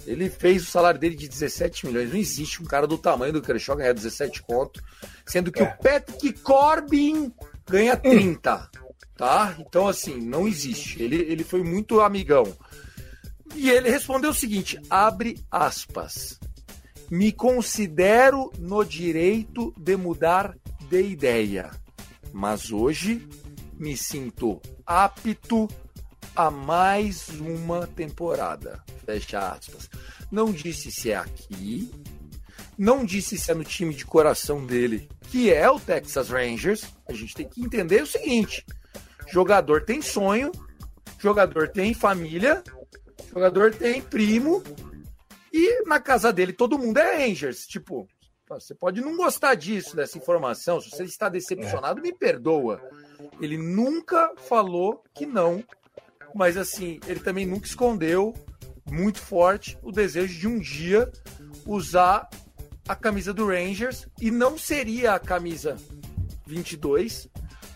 Ele 0.05 0.29
fez 0.29 0.63
o 0.63 0.71
salário 0.71 0.99
dele 0.99 1.15
de 1.15 1.27
17 1.27 1.85
milhões. 1.85 2.09
Não 2.09 2.17
existe 2.17 2.61
um 2.61 2.65
cara 2.65 2.87
do 2.87 2.97
tamanho 2.97 3.33
do 3.33 3.41
Kershaw 3.41 3.75
ganhar 3.75 3.93
17 3.93 4.41
conto, 4.43 4.83
sendo 5.25 5.51
que 5.51 5.61
é. 5.61 5.63
o 5.63 5.77
Patrick 5.77 6.33
Corbin 6.41 7.31
ganha 7.69 7.95
30, 7.95 8.69
tá? 9.15 9.55
Então, 9.59 9.87
assim, 9.87 10.19
não 10.19 10.47
existe. 10.47 11.01
Ele, 11.01 11.17
ele 11.17 11.43
foi 11.43 11.63
muito 11.63 12.01
amigão. 12.01 12.45
E 13.55 13.69
ele 13.69 13.89
respondeu 13.89 14.31
o 14.31 14.35
seguinte: 14.35 14.79
abre 14.89 15.39
aspas. 15.49 16.39
Me 17.09 17.31
considero 17.31 18.51
no 18.57 18.85
direito 18.85 19.73
de 19.77 19.97
mudar 19.97 20.55
de 20.89 21.01
ideia, 21.01 21.69
mas 22.31 22.71
hoje 22.71 23.27
me 23.77 23.97
sinto 23.97 24.61
apto 24.85 25.67
a 26.35 26.49
mais 26.49 27.29
uma 27.29 27.87
temporada. 27.87 28.83
Fecha 29.05 29.39
aspas. 29.39 29.89
Não 30.31 30.51
disse 30.51 30.91
se 30.91 31.11
é 31.11 31.15
aqui, 31.15 31.91
não 32.77 33.05
disse 33.05 33.37
se 33.37 33.51
é 33.51 33.53
no 33.53 33.63
time 33.63 33.93
de 33.93 34.05
coração 34.05 34.65
dele, 34.65 35.09
que 35.29 35.53
é 35.53 35.69
o 35.69 35.79
Texas 35.79 36.29
Rangers. 36.29 36.85
A 37.07 37.13
gente 37.13 37.35
tem 37.35 37.47
que 37.47 37.61
entender 37.61 38.01
o 38.03 38.07
seguinte: 38.07 38.65
jogador 39.27 39.83
tem 39.83 40.01
sonho, 40.01 40.51
jogador 41.19 41.69
tem 41.69 41.93
família, 41.93 42.63
jogador 43.31 43.73
tem 43.73 44.01
primo 44.01 44.63
e 45.53 45.83
na 45.85 45.99
casa 45.99 46.31
dele 46.31 46.53
todo 46.53 46.79
mundo 46.79 46.97
é 46.97 47.25
Rangers. 47.25 47.65
Tipo, 47.67 48.07
você 48.47 48.73
pode 48.73 49.01
não 49.01 49.15
gostar 49.15 49.55
disso, 49.55 49.95
dessa 49.95 50.17
informação. 50.17 50.79
Se 50.79 50.89
você 50.89 51.03
está 51.03 51.29
decepcionado, 51.29 52.01
me 52.01 52.13
perdoa. 52.13 52.81
Ele 53.39 53.57
nunca 53.57 54.33
falou 54.37 55.03
que 55.13 55.25
não, 55.25 55.63
mas 56.33 56.57
assim, 56.57 56.99
ele 57.07 57.19
também 57.19 57.45
nunca 57.45 57.65
escondeu 57.65 58.33
muito 58.89 59.19
forte 59.19 59.77
o 59.81 59.91
desejo 59.91 60.39
de 60.39 60.47
um 60.47 60.59
dia 60.59 61.11
usar 61.65 62.29
a 62.87 62.95
camisa 62.95 63.33
do 63.33 63.47
Rangers 63.47 64.07
e 64.19 64.31
não 64.31 64.57
seria 64.57 65.13
a 65.13 65.19
camisa 65.19 65.77
22, 66.45 67.29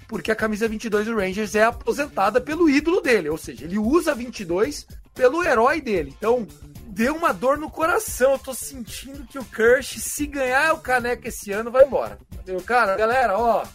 porque 0.07 0.31
a 0.31 0.35
camisa 0.35 0.67
22 0.67 1.05
do 1.07 1.15
Rangers 1.15 1.55
é 1.55 1.63
aposentada 1.63 2.41
pelo 2.41 2.69
ídolo 2.69 3.01
dele, 3.01 3.29
ou 3.29 3.37
seja, 3.37 3.65
ele 3.65 3.77
usa 3.77 4.13
22 4.13 4.85
pelo 5.13 5.43
herói 5.43 5.79
dele. 5.79 6.13
Então, 6.17 6.45
deu 6.87 7.15
uma 7.15 7.33
dor 7.33 7.57
no 7.57 7.69
coração. 7.69 8.33
Eu 8.33 8.39
tô 8.39 8.53
sentindo 8.53 9.25
que 9.25 9.39
o 9.39 9.45
Kirsch, 9.45 9.97
se 9.99 10.27
ganhar 10.27 10.73
o 10.73 10.79
caneco 10.79 11.27
esse 11.27 11.51
ano, 11.51 11.71
vai 11.71 11.85
embora. 11.85 12.17
Entendeu? 12.33 12.61
Cara, 12.61 12.95
galera, 12.95 13.37
ó, 13.37 13.65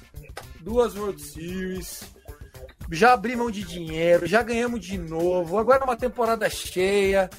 duas 0.60 0.94
World 0.96 1.20
Series. 1.20 2.02
Já 2.91 3.12
abri 3.12 3.36
mão 3.36 3.51
de 3.51 3.62
dinheiro, 3.62 4.26
já 4.26 4.43
ganhamos 4.43 4.84
de 4.84 4.99
novo. 4.99 5.59
Agora 5.59 5.84
uma 5.84 5.97
temporada 5.97 6.49
cheia. 6.51 7.30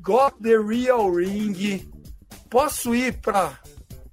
Got 0.00 0.36
the 0.42 0.56
real 0.56 1.12
ring. 1.12 1.90
Posso 2.48 2.94
ir 2.94 3.20
para 3.20 3.58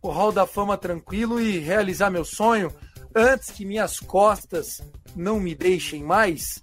o 0.01 0.09
Hall 0.09 0.31
da 0.31 0.45
Fama 0.45 0.77
tranquilo 0.77 1.39
e 1.39 1.59
realizar 1.59 2.09
meu 2.09 2.25
sonho 2.25 2.71
antes 3.15 3.49
que 3.51 3.65
minhas 3.65 3.99
costas 3.99 4.81
não 5.15 5.39
me 5.39 5.55
deixem 5.55 6.03
mais? 6.03 6.61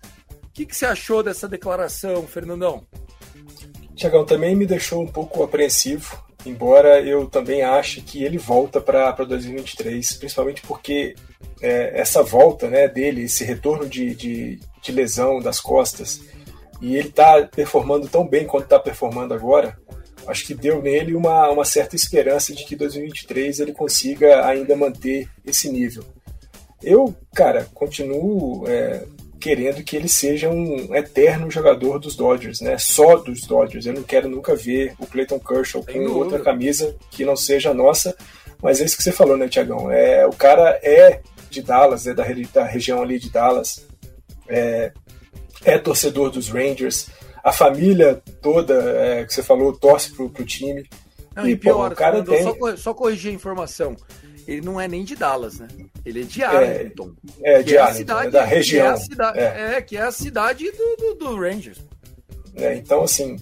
que, 0.57 0.65
que 0.65 0.75
você 0.75 0.87
achou 0.87 1.23
dessa 1.23 1.47
declaração, 1.47 2.27
Fernandão? 2.27 2.87
Tiagão, 3.95 4.25
também 4.25 4.57
me 4.57 4.65
deixou 4.65 5.03
um 5.03 5.07
pouco 5.07 5.43
apreensivo, 5.43 6.25
embora 6.47 7.01
eu 7.01 7.27
também 7.27 7.63
ache 7.63 8.01
que 8.01 8.23
ele 8.23 8.39
volta 8.39 8.81
para 8.81 9.13
2023, 9.13 10.15
principalmente 10.15 10.63
porque 10.63 11.15
é, 11.61 12.01
essa 12.01 12.23
volta 12.23 12.69
né, 12.69 12.89
dele, 12.89 13.25
esse 13.25 13.45
retorno 13.45 13.89
de, 13.89 14.15
de, 14.15 14.61
de 14.83 14.93
lesão 14.93 15.41
das 15.41 15.61
costas, 15.61 16.21
e 16.81 16.97
ele 16.97 17.09
está 17.09 17.43
performando 17.47 18.09
tão 18.09 18.27
bem 18.27 18.47
quanto 18.47 18.65
está 18.65 18.79
performando 18.79 19.35
agora, 19.35 19.77
acho 20.27 20.47
que 20.47 20.55
deu 20.55 20.83
nele 20.83 21.15
uma, 21.15 21.49
uma 21.51 21.65
certa 21.65 21.97
esperança 21.97 22.53
de 22.55 22.65
que 22.65 22.77
2023 22.77 23.61
ele 23.61 23.73
consiga 23.73 24.47
ainda 24.47 24.77
manter 24.77 25.29
esse 25.45 25.71
nível. 25.71 26.05
Eu, 26.83 27.15
cara, 27.35 27.67
continuo 27.73 28.65
é, 28.69 29.05
querendo 29.47 29.85
que 29.85 29.95
ele 29.95 30.09
seja 30.09 30.51
um 30.51 30.93
eterno 30.93 31.49
jogador 31.49 32.01
dos 32.01 32.17
Dodgers, 32.17 32.61
né? 32.61 32.77
Só 32.79 33.15
dos 33.15 33.43
Dodgers. 33.43 33.87
Eu 33.87 33.95
não 33.95 34.03
quero 34.03 34.29
nunca 34.29 34.57
ver 34.57 34.93
o 34.99 35.07
Clayton 35.07 35.39
Kershaw 35.39 35.85
com 35.85 36.01
outra 36.11 36.41
camisa 36.41 36.97
que 37.13 37.25
não 37.25 37.37
seja 37.37 37.71
a 37.71 37.75
nossa. 37.75 38.17
Mas 38.61 38.81
é 38.81 38.85
isso 38.85 38.97
que 38.97 39.05
você 39.05 39.13
falou, 39.13 39.37
né, 39.37 39.47
Tiagão? 39.47 39.89
É, 39.89 40.27
o 40.27 40.33
cara 40.33 40.81
é 40.83 41.21
de 41.49 41.63
Dallas, 41.63 42.09
é 42.09 42.13
da, 42.13 42.25
da 42.53 42.65
região 42.65 43.01
ali 43.01 43.21
de 43.21 43.31
Dallas. 43.31 43.87
É, 44.49 44.91
é 45.65 45.79
torcedor 45.79 46.29
dos 46.29 46.49
Rangers. 46.49 47.07
A 47.45 47.53
família 47.53 48.21
toda, 48.43 48.75
é, 48.75 49.25
que 49.25 49.33
você 49.33 49.45
falou, 49.45 49.73
torce 49.79 50.13
pro, 50.13 50.29
pro 50.29 50.45
time. 50.45 50.85
Não, 51.37 51.47
e, 51.47 51.53
e 51.53 51.57
pior, 51.57 51.87
pô, 51.91 51.95
o 51.95 51.97
cara 51.97 52.21
tem... 52.25 52.43
só, 52.43 52.77
só 52.77 52.93
corrigir 52.93 53.31
a 53.31 53.35
informação 53.35 53.95
ele 54.47 54.61
não 54.61 54.81
é 54.81 54.87
nem 54.87 55.05
de 55.05 55.17
Dallas, 55.17 55.59
né? 55.59 55.69
Ele 56.05 56.23
é 56.23 56.25
de 56.25 56.43
Arlington. 56.43 57.13
É, 57.43 57.55
é 57.55 57.63
de 57.63 57.77
é 57.77 57.81
Arlington, 57.81 57.99
cidade, 57.99 58.27
é 58.27 58.31
da 58.31 58.45
região. 58.45 58.87
Que 58.87 58.89
é, 58.89 58.93
a 58.93 58.97
cidade, 58.97 59.39
é. 59.39 59.75
é. 59.75 59.83
que 59.83 59.97
é 59.97 60.03
a 60.03 60.13
cidade 60.13 60.71
do, 60.71 60.97
do, 60.97 61.15
do 61.15 61.37
Rangers. 61.37 61.79
É, 62.55 62.77
então, 62.77 63.03
assim, 63.03 63.37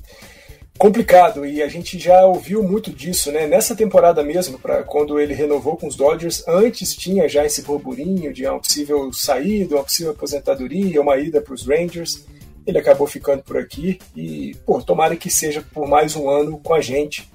complicado 0.78 1.46
e 1.46 1.62
a 1.62 1.68
gente 1.68 1.98
já 1.98 2.24
ouviu 2.24 2.62
muito 2.62 2.90
disso, 2.90 3.30
né? 3.30 3.46
Nessa 3.46 3.76
temporada 3.76 4.22
mesmo, 4.22 4.58
para 4.58 4.82
quando 4.82 5.20
ele 5.20 5.34
renovou 5.34 5.76
com 5.76 5.86
os 5.86 5.94
Dodgers, 5.94 6.42
antes 6.48 6.96
tinha 6.96 7.28
já 7.28 7.44
esse 7.44 7.62
burburinho 7.62 8.32
de 8.32 8.46
uma 8.46 8.58
possível 8.58 9.12
saída, 9.12 9.76
uma 9.76 9.84
possível 9.84 10.12
aposentadoria, 10.12 11.00
uma 11.00 11.16
ida 11.16 11.40
para 11.40 11.54
os 11.54 11.66
Rangers. 11.66 12.24
Ele 12.66 12.78
acabou 12.78 13.06
ficando 13.06 13.42
por 13.42 13.58
aqui 13.58 13.98
e, 14.16 14.56
pô, 14.64 14.80
tomara 14.80 15.16
que 15.16 15.30
seja 15.30 15.62
por 15.72 15.86
mais 15.86 16.16
um 16.16 16.28
ano 16.28 16.58
com 16.58 16.72
a 16.72 16.80
gente. 16.80 17.28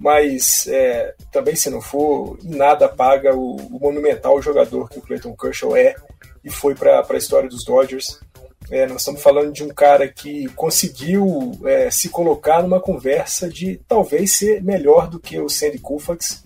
Mas 0.00 0.66
é, 0.66 1.14
também, 1.30 1.54
se 1.54 1.68
não 1.68 1.82
for, 1.82 2.38
em 2.42 2.56
nada 2.56 2.88
paga 2.88 3.36
o, 3.36 3.56
o 3.56 3.78
monumental 3.78 4.40
jogador 4.40 4.88
que 4.88 4.98
o 4.98 5.02
Clayton 5.02 5.36
Kershaw 5.36 5.76
é 5.76 5.94
e 6.42 6.50
foi 6.50 6.74
para 6.74 7.06
a 7.06 7.16
história 7.16 7.50
dos 7.50 7.66
Dodgers. 7.66 8.18
É, 8.70 8.86
nós 8.86 9.02
estamos 9.02 9.22
falando 9.22 9.52
de 9.52 9.62
um 9.62 9.68
cara 9.68 10.08
que 10.08 10.46
conseguiu 10.54 11.52
é, 11.66 11.90
se 11.90 12.08
colocar 12.08 12.62
numa 12.62 12.80
conversa 12.80 13.46
de 13.46 13.78
talvez 13.86 14.38
ser 14.38 14.62
melhor 14.62 15.06
do 15.06 15.20
que 15.20 15.38
o 15.38 15.50
Sandy 15.50 15.78
Koufax. 15.78 16.44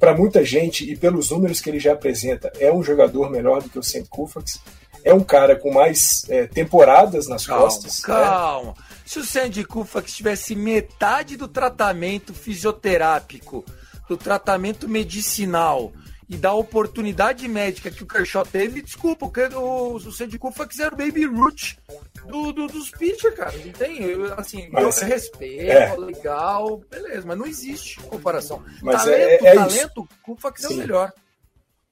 Para 0.00 0.16
muita 0.16 0.44
gente, 0.44 0.90
e 0.90 0.96
pelos 0.96 1.30
números 1.30 1.60
que 1.60 1.70
ele 1.70 1.78
já 1.78 1.92
apresenta, 1.92 2.52
é 2.58 2.72
um 2.72 2.82
jogador 2.82 3.30
melhor 3.30 3.62
do 3.62 3.68
que 3.68 3.78
o 3.78 3.82
Sandy 3.84 4.08
Koufax. 4.08 4.60
É 5.04 5.14
um 5.14 5.22
cara 5.22 5.54
com 5.54 5.72
mais 5.72 6.24
é, 6.28 6.48
temporadas 6.48 7.28
nas 7.28 7.46
calma, 7.46 7.62
costas. 7.62 7.98
Né? 7.98 8.14
Calma. 8.14 8.68
Né? 8.70 8.74
Se 9.06 9.20
o 9.20 9.24
Sandy 9.24 9.64
Koufax 9.64 10.14
tivesse 10.14 10.54
metade 10.54 11.36
do 11.36 11.48
tratamento 11.48 12.34
fisioterápico, 12.34 13.64
do 14.08 14.16
tratamento 14.16 14.88
medicinal, 14.88 15.92
e 16.28 16.36
da 16.36 16.52
oportunidade 16.52 17.46
médica 17.46 17.90
que 17.90 18.02
o 18.02 18.06
Kershaw 18.06 18.44
teve, 18.44 18.82
desculpa, 18.82 19.30
o, 19.56 19.94
o 19.94 20.12
Sandy 20.12 20.38
Koufax 20.38 20.78
era 20.80 20.92
o 20.92 20.98
baby 20.98 21.24
root 21.24 21.78
do, 22.26 22.52
do, 22.52 22.66
dos 22.66 22.90
pitcher, 22.90 23.34
cara. 23.36 23.52
Não 23.52 23.72
tem, 23.72 24.00
assim, 24.36 24.68
mas, 24.72 25.00
eu 25.00 25.06
respeito, 25.06 25.70
é. 25.70 25.96
legal, 25.96 26.78
beleza, 26.90 27.22
mas 27.24 27.38
não 27.38 27.46
existe 27.46 28.00
comparação. 28.00 28.62
Mas 28.82 29.04
talento, 29.04 29.44
é, 29.44 29.48
é 29.48 29.54
talento, 29.54 30.00
o 30.00 30.08
Koufax 30.22 30.64
é 30.64 30.68
o 30.68 30.74
melhor. 30.74 31.12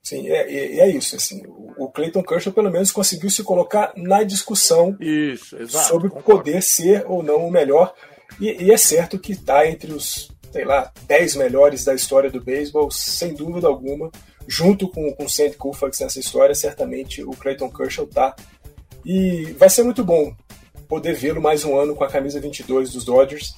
Sim, 0.04 0.28
é, 0.28 0.42
é, 0.52 0.78
é, 0.80 0.88
isso. 0.90 1.16
Assim, 1.16 1.42
o 1.76 1.88
Clayton 1.88 2.22
Kershaw 2.22 2.52
pelo 2.52 2.70
menos 2.70 2.92
conseguiu 2.92 3.30
se 3.30 3.42
colocar 3.42 3.92
na 3.96 4.22
discussão 4.22 4.96
isso, 5.00 5.56
exato, 5.56 5.88
sobre 5.88 6.10
concordo. 6.10 6.44
poder 6.44 6.62
ser 6.62 7.04
ou 7.06 7.22
não 7.22 7.46
o 7.46 7.50
melhor. 7.50 7.94
E, 8.38 8.64
e 8.64 8.70
é 8.70 8.76
certo 8.76 9.18
que 9.18 9.32
está 9.32 9.66
entre 9.66 9.92
os 9.92 10.32
sei 10.54 10.64
lá, 10.64 10.92
10 11.08 11.34
melhores 11.34 11.84
da 11.84 11.96
história 11.96 12.30
do 12.30 12.40
beisebol, 12.40 12.88
sem 12.88 13.34
dúvida 13.34 13.66
alguma. 13.66 14.08
Junto 14.46 14.88
com, 14.88 15.12
com 15.12 15.24
o 15.24 15.28
Sandy 15.28 15.56
Koufax 15.56 15.98
nessa 15.98 16.20
história, 16.20 16.54
certamente 16.54 17.24
o 17.24 17.32
Clayton 17.32 17.68
Kershaw 17.72 18.06
tá. 18.06 18.36
E 19.04 19.46
vai 19.58 19.68
ser 19.68 19.82
muito 19.82 20.04
bom 20.04 20.32
poder 20.88 21.14
vê-lo 21.14 21.42
mais 21.42 21.64
um 21.64 21.76
ano 21.76 21.96
com 21.96 22.04
a 22.04 22.08
camisa 22.08 22.38
22 22.38 22.92
dos 22.92 23.04
Dodgers. 23.04 23.52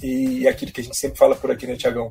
E 0.00 0.46
aquilo 0.46 0.70
que 0.70 0.80
a 0.80 0.84
gente 0.84 0.96
sempre 0.96 1.18
fala 1.18 1.34
por 1.34 1.50
aqui, 1.50 1.66
né, 1.66 1.74
Tiagão? 1.74 2.08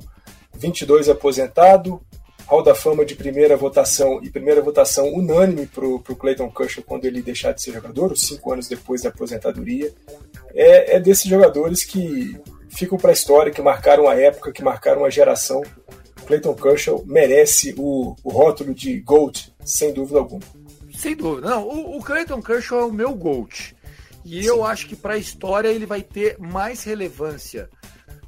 22 0.56 1.08
aposentado, 1.08 2.02
Hall 2.48 2.64
da 2.64 2.76
Fama 2.76 3.04
de 3.04 3.16
primeira 3.16 3.58
votação 3.58 4.20
e 4.24 4.30
primeira 4.30 4.62
votação 4.62 5.12
unânime 5.14 5.66
para 5.66 5.86
o 5.86 6.00
Clayton 6.00 6.50
Kershaw 6.52 6.84
quando 6.84 7.06
ele 7.06 7.22
deixar 7.22 7.54
de 7.54 7.62
ser 7.62 7.74
jogador, 7.74 8.12
os 8.12 8.22
cinco 8.22 8.54
anos 8.54 8.68
depois 8.68 9.02
da 9.02 9.10
aposentadoria. 9.10 9.91
É, 10.54 10.96
é 10.96 11.00
desses 11.00 11.26
jogadores 11.26 11.84
que 11.84 12.39
ficam 12.70 12.98
para 12.98 13.10
a 13.10 13.14
história, 13.14 13.52
que 13.52 13.62
marcaram 13.62 14.08
a 14.08 14.16
época, 14.16 14.52
que 14.52 14.64
marcaram 14.64 15.04
a 15.04 15.10
geração. 15.10 15.64
Clayton 16.28 16.56
Kershaw 16.56 17.04
merece 17.06 17.74
o, 17.78 18.16
o 18.24 18.30
rótulo 18.30 18.74
de 18.74 19.00
GOAT, 19.00 19.54
sem 19.64 19.93
dúvida 19.93 20.20
alguma. 20.20 20.41
Sem 20.96 21.16
dúvida. 21.16 21.50
Não, 21.50 21.68
o, 21.68 21.98
o 21.98 22.04
Clayton 22.04 22.41
Kershaw 22.41 22.80
é 22.80 22.86
o 22.86 22.93
meu 22.93 23.14
GOAT. 23.14 23.76
E 24.24 24.41
Sim. 24.41 24.48
eu 24.48 24.64
acho 24.64 24.88
que 24.88 24.96
para 24.96 25.14
a 25.14 25.18
história 25.18 25.70
ele 25.70 25.86
vai 25.86 26.02
ter 26.02 26.38
mais 26.39 26.84
relevância 26.84 27.70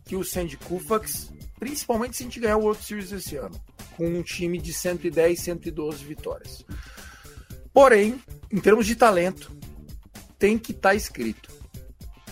que 0.05 0.15
o 0.15 0.23
Sandy 0.23 0.57
Koufax, 0.57 1.31
principalmente 1.59 2.15
se 2.15 2.23
a 2.23 2.25
gente 2.25 2.39
ganhar 2.39 2.57
o 2.57 2.61
World 2.61 2.83
Series 2.83 3.11
esse 3.11 3.35
ano, 3.35 3.59
com 3.97 4.07
um 4.07 4.21
time 4.21 4.59
de 4.59 4.71
110, 4.71 5.39
112 5.39 6.05
vitórias. 6.05 6.63
Porém, 7.73 8.21
em 8.51 8.59
termos 8.59 8.85
de 8.85 8.95
talento, 8.95 9.51
tem 10.39 10.57
que 10.57 10.71
estar 10.71 10.89
tá 10.89 10.95
escrito. 10.95 11.51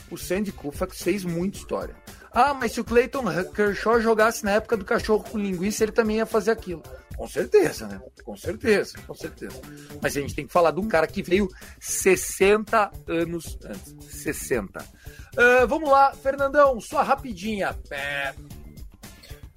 O 0.10 0.18
Sandy 0.18 0.52
Koufax 0.52 1.02
fez 1.02 1.26
muita 1.26 1.58
história. 1.58 1.96
Ah, 2.32 2.54
mas 2.54 2.74
se 2.74 2.82
o 2.82 2.86
Clayton 2.86 3.24
Kershaw 3.54 4.00
jogasse 4.00 4.44
na 4.44 4.52
época 4.52 4.78
do 4.78 4.86
cachorro 4.86 5.24
com 5.24 5.38
linguiça, 5.38 5.84
ele 5.84 5.92
também 5.92 6.18
ia 6.18 6.26
fazer 6.26 6.52
aquilo. 6.52 6.84
Com 7.16 7.28
certeza, 7.28 7.88
né? 7.88 8.02
Com 8.24 8.36
certeza, 8.36 8.98
com 9.08 9.14
certeza. 9.14 9.60
Mas 10.02 10.18
a 10.18 10.20
gente 10.20 10.36
tem 10.36 10.46
que 10.46 10.52
falar 10.52 10.72
de 10.72 10.82
um 10.82 10.88
cara 10.88 11.08
que 11.08 11.24
veio 11.24 11.50
60 11.80 12.92
anos 13.08 13.58
antes. 13.64 13.96
60. 14.10 14.82
Uh, 14.82 15.68
vamos 15.68 15.90
lá, 15.90 16.14
Fernandão, 16.14 16.80
sua 16.82 17.04
rapidinha. 17.04 17.74
Pé. 17.88 18.36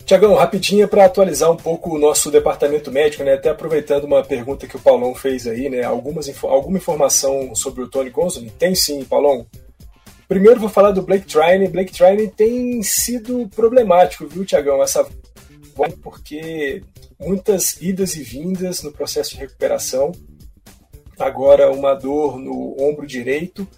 Tiagão, 0.08 0.34
rapidinha 0.34 0.88
para 0.88 1.04
atualizar 1.04 1.52
um 1.52 1.56
pouco 1.56 1.94
o 1.94 1.98
nosso 1.98 2.30
departamento 2.30 2.90
médico, 2.90 3.22
né? 3.22 3.34
Até 3.34 3.50
aproveitando 3.50 4.04
uma 4.04 4.24
pergunta 4.24 4.66
que 4.66 4.74
o 4.74 4.80
Paulão 4.80 5.14
fez 5.14 5.46
aí, 5.46 5.68
né? 5.68 5.82
Algumas, 5.82 6.26
alguma 6.44 6.78
informação 6.78 7.54
sobre 7.54 7.82
o 7.82 7.88
Tony 7.88 8.08
Gonzalez? 8.08 8.50
Tem 8.58 8.74
sim, 8.74 9.04
Paulão. 9.04 9.46
Primeiro 10.26 10.60
vou 10.60 10.70
falar 10.70 10.92
do 10.92 11.02
Blake 11.02 11.26
Trine. 11.26 11.68
Blake 11.68 11.92
Trine 11.92 12.26
tem 12.26 12.82
sido 12.82 13.50
problemático, 13.54 14.26
viu, 14.26 14.46
Tiagão? 14.46 14.82
Essa 14.82 15.06
porque 16.02 16.82
muitas 17.20 17.76
idas 17.78 18.16
e 18.16 18.22
vindas 18.22 18.82
no 18.82 18.90
processo 18.90 19.32
de 19.32 19.40
recuperação. 19.40 20.12
Agora 21.18 21.70
uma 21.70 21.92
dor 21.92 22.38
no 22.38 22.74
ombro 22.80 23.06
direito. 23.06 23.68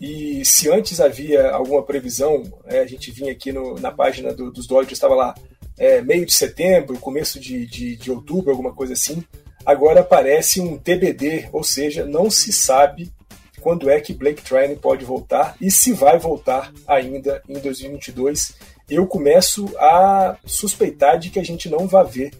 E 0.00 0.42
se 0.42 0.70
antes 0.70 1.02
havia 1.02 1.50
alguma 1.50 1.82
previsão, 1.82 2.44
é, 2.64 2.78
a 2.78 2.86
gente 2.86 3.10
vinha 3.10 3.32
aqui 3.32 3.52
no, 3.52 3.78
na 3.78 3.90
página 3.90 4.32
do, 4.32 4.50
dos 4.50 4.66
Dodgers, 4.66 4.92
estava 4.92 5.14
lá 5.14 5.34
é, 5.78 6.00
meio 6.00 6.24
de 6.24 6.32
setembro, 6.32 6.98
começo 6.98 7.38
de, 7.38 7.66
de, 7.66 7.96
de 7.96 8.10
outubro, 8.10 8.50
alguma 8.50 8.72
coisa 8.72 8.92
assim. 8.92 9.22
Agora 9.64 10.00
aparece 10.00 10.60
um 10.60 10.78
TBD, 10.78 11.48
ou 11.52 11.64
seja, 11.64 12.04
não 12.04 12.30
se 12.30 12.52
sabe 12.52 13.12
quando 13.60 13.90
é 13.90 14.00
que 14.00 14.14
Blake 14.14 14.42
Trine 14.42 14.76
pode 14.76 15.04
voltar 15.04 15.56
e 15.60 15.70
se 15.70 15.92
vai 15.92 16.18
voltar 16.18 16.72
ainda 16.86 17.42
em 17.48 17.58
2022. 17.58 18.54
Eu 18.88 19.06
começo 19.08 19.74
a 19.78 20.36
suspeitar 20.46 21.18
de 21.18 21.30
que 21.30 21.40
a 21.40 21.44
gente 21.44 21.68
não 21.68 21.88
vai 21.88 22.04
ver 22.04 22.30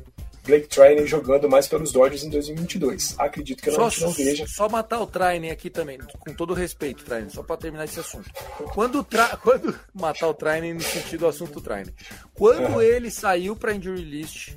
Blake 0.46 0.68
Trine 0.68 1.06
jogando 1.06 1.48
mais 1.48 1.66
pelos 1.66 1.92
Dodgers 1.92 2.22
em 2.22 2.30
2022. 2.30 3.16
Acredito 3.18 3.62
que 3.62 3.70
só, 3.70 3.86
a 3.86 3.90
gente 3.90 4.00
não 4.02 4.12
veja. 4.12 4.46
Só 4.46 4.68
matar 4.68 5.00
o 5.00 5.06
Trine 5.06 5.50
aqui 5.50 5.68
também, 5.68 5.98
com 5.98 6.34
todo 6.34 6.54
respeito, 6.54 7.04
Trine, 7.04 7.30
só 7.30 7.42
para 7.42 7.56
terminar 7.56 7.84
esse 7.84 7.98
assunto. 7.98 8.30
Quando, 8.72 9.02
tra... 9.02 9.36
quando 9.42 9.78
matar 9.92 10.28
o 10.28 10.34
Trine 10.34 10.72
no 10.72 10.80
sentido 10.80 11.20
do 11.20 11.26
assunto 11.26 11.60
Trine. 11.60 11.92
Quando 12.34 12.74
uhum. 12.74 12.82
ele 12.82 13.10
saiu 13.10 13.56
para 13.56 13.74
injury 13.74 14.02
list 14.02 14.54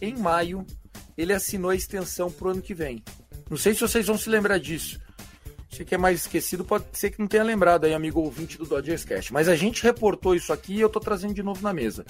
em 0.00 0.16
maio, 0.16 0.66
ele 1.16 1.32
assinou 1.32 1.70
a 1.70 1.76
extensão 1.76 2.30
pro 2.30 2.50
ano 2.50 2.60
que 2.60 2.74
vem. 2.74 3.02
Não 3.48 3.56
sei 3.56 3.74
se 3.74 3.80
vocês 3.80 4.06
vão 4.06 4.18
se 4.18 4.28
lembrar 4.28 4.58
disso. 4.58 5.00
Você 5.76 5.84
que 5.84 5.94
é 5.94 5.98
mais 5.98 6.20
esquecido, 6.20 6.64
pode 6.64 6.86
ser 6.94 7.10
que 7.10 7.18
não 7.18 7.26
tenha 7.26 7.44
lembrado 7.44 7.84
aí, 7.84 7.92
amigo 7.92 8.20
ouvinte 8.20 8.56
do 8.56 8.64
Dodgers 8.64 9.04
Cast. 9.04 9.30
Mas 9.30 9.46
a 9.46 9.54
gente 9.54 9.82
reportou 9.82 10.34
isso 10.34 10.50
aqui 10.50 10.76
e 10.76 10.80
eu 10.80 10.88
tô 10.88 10.98
trazendo 10.98 11.34
de 11.34 11.42
novo 11.42 11.62
na 11.62 11.70
mesa. 11.70 12.02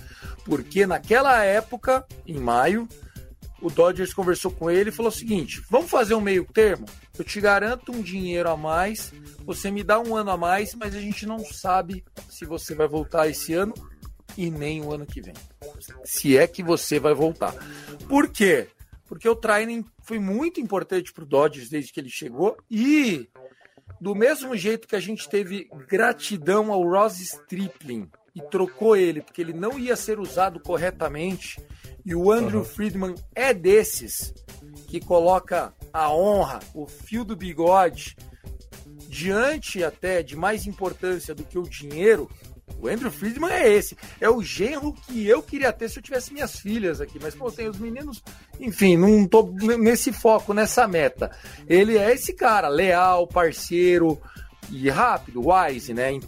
Porque 0.44 0.86
naquela 0.86 1.42
época, 1.42 2.06
em 2.24 2.38
maio, 2.38 2.88
o 3.60 3.68
Dodgers 3.68 4.14
conversou 4.14 4.52
com 4.52 4.70
ele 4.70 4.90
e 4.90 4.92
falou 4.92 5.10
o 5.10 5.14
seguinte: 5.14 5.60
vamos 5.68 5.90
fazer 5.90 6.14
um 6.14 6.20
meio 6.20 6.44
termo? 6.44 6.86
Eu 7.18 7.24
te 7.24 7.40
garanto 7.40 7.90
um 7.90 8.00
dinheiro 8.00 8.48
a 8.48 8.56
mais, 8.56 9.12
você 9.44 9.68
me 9.68 9.82
dá 9.82 9.98
um 9.98 10.14
ano 10.14 10.30
a 10.30 10.36
mais, 10.36 10.72
mas 10.76 10.94
a 10.94 11.00
gente 11.00 11.26
não 11.26 11.40
sabe 11.40 12.04
se 12.30 12.44
você 12.44 12.72
vai 12.72 12.86
voltar 12.86 13.28
esse 13.28 13.52
ano 13.52 13.74
e 14.38 14.48
nem 14.48 14.80
o 14.80 14.92
ano 14.92 15.04
que 15.04 15.20
vem. 15.20 15.34
Se 16.04 16.38
é 16.38 16.46
que 16.46 16.62
você 16.62 17.00
vai 17.00 17.14
voltar. 17.14 17.52
Por 18.08 18.28
quê? 18.28 18.68
Porque 19.06 19.28
o 19.28 19.34
training 19.34 19.84
foi 20.02 20.20
muito 20.20 20.60
importante 20.60 21.12
para 21.12 21.24
o 21.24 21.26
Dodgers 21.26 21.68
desde 21.68 21.92
que 21.92 21.98
ele 21.98 22.08
chegou 22.08 22.56
e 22.70 23.28
do 24.00 24.14
mesmo 24.14 24.56
jeito 24.56 24.88
que 24.88 24.96
a 24.96 25.00
gente 25.00 25.28
teve 25.28 25.68
gratidão 25.88 26.72
ao 26.72 26.82
Ross 26.82 27.20
Stripling 27.20 28.08
e 28.34 28.42
trocou 28.42 28.96
ele 28.96 29.22
porque 29.22 29.40
ele 29.40 29.52
não 29.52 29.78
ia 29.78 29.96
ser 29.96 30.18
usado 30.18 30.60
corretamente, 30.60 31.58
e 32.04 32.14
o 32.14 32.30
Andrew 32.30 32.60
uhum. 32.60 32.64
Friedman 32.64 33.14
é 33.34 33.54
desses 33.54 34.34
que 34.86 35.00
coloca 35.00 35.74
a 35.92 36.12
honra, 36.12 36.60
o 36.74 36.86
fio 36.86 37.24
do 37.24 37.34
bigode, 37.34 38.16
diante 39.08 39.82
até 39.82 40.22
de 40.22 40.36
mais 40.36 40.66
importância 40.66 41.34
do 41.34 41.42
que 41.42 41.58
o 41.58 41.62
dinheiro, 41.62 42.30
o 42.80 42.88
Andrew 42.88 43.10
Friedman 43.10 43.50
é 43.50 43.68
esse. 43.72 43.96
É 44.20 44.28
o 44.28 44.42
genro 44.42 44.92
que 44.92 45.26
eu 45.26 45.42
queria 45.42 45.72
ter 45.72 45.88
se 45.88 45.98
eu 45.98 46.02
tivesse 46.02 46.32
minhas 46.32 46.58
filhas 46.58 47.00
aqui. 47.00 47.18
Mas, 47.20 47.34
pô, 47.34 47.50
tem 47.50 47.68
os 47.68 47.78
meninos. 47.78 48.22
Enfim, 48.60 48.96
não 48.96 49.26
tô 49.26 49.50
nesse 49.78 50.12
foco, 50.12 50.52
nessa 50.52 50.86
meta. 50.86 51.30
Ele 51.68 51.96
é 51.96 52.12
esse 52.12 52.32
cara, 52.32 52.68
leal, 52.68 53.26
parceiro 53.26 54.20
e 54.70 54.90
rápido, 54.90 55.42
wise, 55.48 55.94
né? 55.94 56.18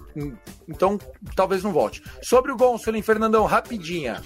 Então, 0.69 0.99
talvez 1.35 1.63
não 1.63 1.73
volte. 1.73 2.03
Sobre 2.23 2.53
o 2.53 2.57
Gonçalo, 2.57 3.03
Fernandão, 3.03 3.45
rapidinha. 3.45 4.23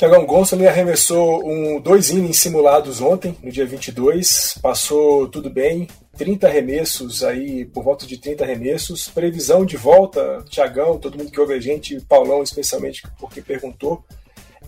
Tiagão 0.00 0.24
Gonçalves 0.24 0.66
arremessou 0.66 1.46
um, 1.46 1.78
dois 1.78 2.08
innings 2.08 2.38
simulados 2.38 3.02
ontem, 3.02 3.36
no 3.42 3.52
dia 3.52 3.66
22. 3.66 4.58
Passou 4.62 5.28
tudo 5.28 5.50
bem, 5.50 5.86
30 6.20 6.46
arremessos 6.46 7.24
aí, 7.24 7.64
por 7.64 7.82
volta 7.82 8.06
de 8.06 8.18
30 8.18 8.44
arremessos. 8.44 9.08
Previsão 9.08 9.64
de 9.64 9.78
volta, 9.78 10.44
Tiagão, 10.50 10.98
todo 10.98 11.16
mundo 11.16 11.30
que 11.30 11.40
ouve 11.40 11.54
a 11.54 11.60
gente, 11.60 11.98
Paulão 12.02 12.42
especialmente 12.42 13.02
porque 13.18 13.40
perguntou, 13.40 14.04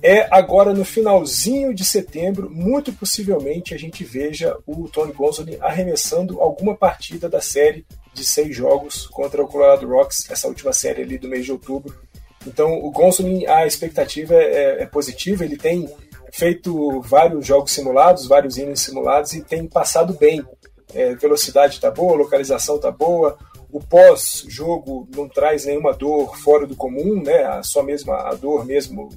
é 0.03 0.27
agora 0.35 0.73
no 0.73 0.83
finalzinho 0.83 1.75
de 1.75 1.85
setembro, 1.85 2.49
muito 2.49 2.91
possivelmente 2.95 3.75
a 3.75 3.77
gente 3.77 4.03
veja 4.03 4.57
o 4.67 4.89
Tony 4.89 5.13
Gonsolin 5.13 5.59
arremessando 5.61 6.41
alguma 6.41 6.75
partida 6.75 7.29
da 7.29 7.43
série 7.43 7.85
de 8.15 8.25
seis 8.25 8.57
jogos 8.57 9.07
contra 9.09 9.43
o 9.43 9.47
Colorado 9.47 9.87
Rocks, 9.87 10.31
essa 10.31 10.49
última 10.49 10.73
série 10.73 11.03
ali 11.03 11.19
do 11.19 11.29
mês 11.29 11.45
de 11.45 11.53
outubro. 11.53 11.95
Então 12.47 12.83
o 12.83 12.91
Gonsolin, 12.91 13.45
a 13.45 13.67
expectativa 13.67 14.35
é, 14.35 14.85
é 14.85 14.87
positiva, 14.87 15.45
ele 15.45 15.59
tem 15.59 15.87
feito 16.33 17.03
vários 17.03 17.47
jogos 17.47 17.73
simulados, 17.73 18.27
vários 18.27 18.57
innings 18.57 18.81
simulados 18.81 19.35
e 19.35 19.43
tem 19.43 19.67
passado 19.67 20.15
bem. 20.15 20.43
É, 20.95 21.15
velocidade 21.15 21.75
está 21.75 21.91
boa, 21.91 22.17
localização 22.17 22.77
está 22.77 22.91
boa, 22.91 23.39
o 23.71 23.81
pós-jogo 23.81 25.09
não 25.15 25.29
traz 25.29 25.65
nenhuma 25.65 25.95
dor 25.95 26.37
fora 26.37 26.67
do 26.67 26.77
comum, 26.77 27.23
né? 27.23 27.63
Só 27.63 27.83
mesma 27.83 28.29
a 28.29 28.35
dor 28.35 28.67
mesmo 28.67 29.09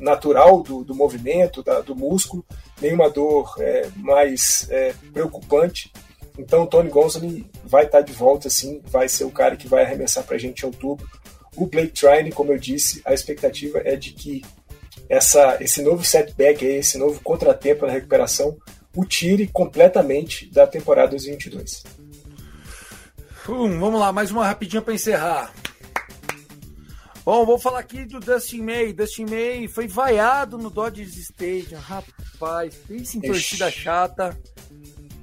natural 0.00 0.62
do, 0.62 0.82
do 0.82 0.94
movimento, 0.94 1.62
da, 1.62 1.80
do 1.80 1.94
músculo, 1.94 2.44
nenhuma 2.80 3.08
dor 3.08 3.54
é, 3.60 3.88
mais 3.96 4.66
é, 4.70 4.92
preocupante. 5.12 5.92
Então 6.36 6.64
o 6.64 6.66
Tony 6.66 6.90
Gonzalez 6.90 7.44
vai 7.64 7.84
estar 7.84 7.98
tá 7.98 8.04
de 8.04 8.12
volta, 8.12 8.50
sim, 8.50 8.82
vai 8.84 9.08
ser 9.08 9.24
o 9.24 9.30
cara 9.30 9.56
que 9.56 9.68
vai 9.68 9.84
arremessar 9.84 10.24
para 10.24 10.34
a 10.34 10.38
gente 10.38 10.62
em 10.62 10.66
outubro. 10.66 11.08
O 11.56 11.66
Blake 11.66 11.92
Trine, 11.92 12.32
como 12.32 12.52
eu 12.52 12.58
disse, 12.58 13.00
a 13.04 13.14
expectativa 13.14 13.80
é 13.84 13.94
de 13.94 14.12
que 14.12 14.44
essa, 15.08 15.56
esse 15.60 15.82
novo 15.82 16.04
setback, 16.04 16.64
esse 16.64 16.98
novo 16.98 17.20
contratempo 17.20 17.86
na 17.86 17.92
recuperação, 17.92 18.56
o 18.94 19.04
tire 19.04 19.46
completamente 19.48 20.46
da 20.46 20.66
temporada 20.66 21.10
2022. 21.10 21.84
Hum, 23.48 23.78
vamos 23.78 24.00
lá, 24.00 24.12
mais 24.12 24.30
uma 24.30 24.46
rapidinha 24.46 24.80
para 24.80 24.94
encerrar. 24.94 25.52
Bom, 27.24 27.46
vou 27.46 27.58
falar 27.58 27.78
aqui 27.78 28.04
do 28.04 28.20
Dustin 28.20 28.62
May. 28.62 28.92
Dustin 28.92 29.24
May 29.24 29.66
foi 29.66 29.88
vaiado 29.88 30.58
no 30.58 30.68
Dodgers 30.68 31.16
Stadium. 31.16 31.78
Rapaz, 31.78 32.74
fez 32.86 33.14
em 33.14 33.20
torcida 33.20 33.70
chata. 33.70 34.38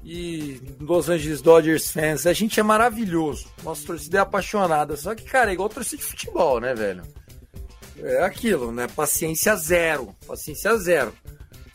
E 0.03 0.59
Los 0.79 1.09
Angeles 1.09 1.41
Dodgers 1.41 1.91
fans, 1.91 2.25
a 2.25 2.33
gente 2.33 2.59
é 2.59 2.63
maravilhoso. 2.63 3.47
Nossa 3.63 3.85
torcida 3.85 4.17
é 4.17 4.21
apaixonada. 4.21 4.97
Só 4.97 5.13
que, 5.13 5.23
cara, 5.23 5.51
é 5.51 5.53
igual 5.53 5.69
torcida 5.69 6.01
de 6.01 6.07
futebol, 6.07 6.59
né, 6.59 6.73
velho? 6.73 7.03
É 7.99 8.23
aquilo, 8.23 8.71
né? 8.71 8.87
Paciência 8.87 9.55
zero. 9.55 10.15
Paciência 10.25 10.75
zero. 10.77 11.13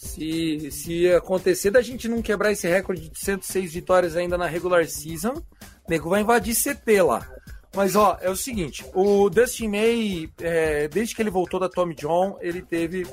Se, 0.07 0.71
se 0.71 1.13
acontecer 1.13 1.71
da 1.71 1.83
gente 1.83 2.09
não 2.09 2.23
quebrar 2.23 2.53
esse 2.53 2.67
recorde 2.69 3.09
de 3.09 3.19
106 3.19 3.75
vitórias 3.75 4.17
ainda 4.17 4.39
na 4.39 4.47
regular 4.47 4.87
season, 4.87 5.35
o 5.35 5.91
nego 5.91 6.09
vai 6.09 6.23
invadir 6.23 6.55
CT 6.55 7.03
lá. 7.03 7.29
Mas 7.77 7.95
ó, 7.95 8.17
é 8.23 8.31
o 8.31 8.37
seguinte, 8.37 8.83
o 8.95 9.29
Dustin 9.29 9.69
May, 9.69 10.31
é, 10.41 10.89
desde 10.89 11.15
que 11.15 11.21
ele 11.21 11.29
voltou 11.29 11.61
da 11.61 11.69
Tommy 11.69 11.95
John, 11.95 12.39
ele 12.41 12.63
teve 12.63 13.07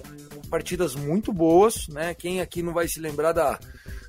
partidas 0.49 0.95
muito 0.95 1.33
boas, 1.33 1.89
né? 1.89 2.13
Quem 2.13 2.39
aqui 2.39 2.63
não 2.63 2.71
vai 2.71 2.87
se 2.87 2.97
lembrar 2.97 3.33
da, 3.33 3.59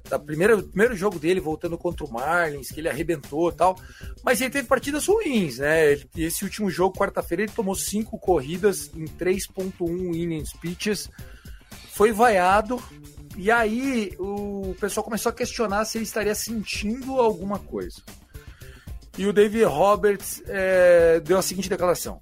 da 0.09 0.17
primeira 0.17 0.57
primeiro 0.63 0.95
jogo 0.95 1.19
dele 1.19 1.41
voltando 1.41 1.77
contra 1.77 2.05
o 2.05 2.13
Marlins, 2.13 2.71
que 2.71 2.79
ele 2.79 2.89
arrebentou 2.89 3.51
tal. 3.51 3.77
Mas 4.23 4.41
ele 4.41 4.51
teve 4.51 4.69
partidas 4.69 5.07
ruins, 5.07 5.59
né? 5.59 5.99
Esse 6.17 6.45
último 6.45 6.71
jogo, 6.71 6.97
quarta-feira, 6.97 7.43
ele 7.43 7.53
tomou 7.53 7.75
cinco 7.75 8.17
corridas 8.17 8.93
em 8.95 9.07
3.1 9.07 10.15
innings 10.15 10.53
pitches, 10.53 11.11
foi 11.95 12.13
vaiado. 12.13 12.83
E 13.37 13.51
aí 13.51 14.15
o 14.19 14.77
pessoal 14.81 15.05
começou 15.05 15.31
a 15.31 15.35
questionar 15.35 15.85
se 15.85 15.97
ele 15.99 16.05
estaria 16.05 16.35
sentindo 16.35 17.21
alguma 17.21 17.59
coisa. 17.59 18.03
E 19.17 19.27
o 19.27 19.33
David 19.33 19.65
Roberts 19.65 20.43
é, 20.47 21.21
deu 21.21 21.39
a 21.39 21.43
seguinte 21.43 21.69
declaração: 21.69 22.21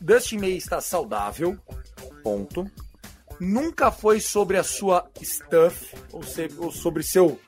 Dustin 0.00 0.38
May 0.38 0.56
está 0.56 0.80
saudável, 0.80 1.56
ponto. 2.22 2.68
Nunca 3.40 3.90
foi 3.90 4.20
sobre 4.20 4.56
a 4.56 4.62
sua 4.62 5.08
stuff, 5.20 5.96
ou, 6.12 6.22
se, 6.22 6.48
ou 6.58 6.70
sobre 6.70 7.02
seu 7.02 7.40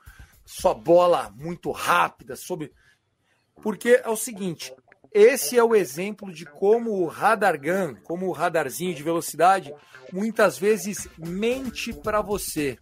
sua 0.44 0.74
bola 0.74 1.32
muito 1.36 1.70
rápida, 1.70 2.36
sobre 2.36 2.72
porque 3.62 4.00
é 4.04 4.08
o 4.08 4.16
seguinte, 4.16 4.74
esse 5.14 5.56
é 5.56 5.62
o 5.62 5.76
exemplo 5.76 6.32
de 6.32 6.44
como 6.44 6.90
o 6.90 7.06
radar 7.06 7.56
gun, 7.56 7.94
como 8.02 8.26
o 8.26 8.32
radarzinho 8.32 8.92
de 8.92 9.02
velocidade, 9.02 9.72
muitas 10.12 10.58
vezes 10.58 11.08
mente 11.16 11.92
para 11.92 12.20
você. 12.20 12.76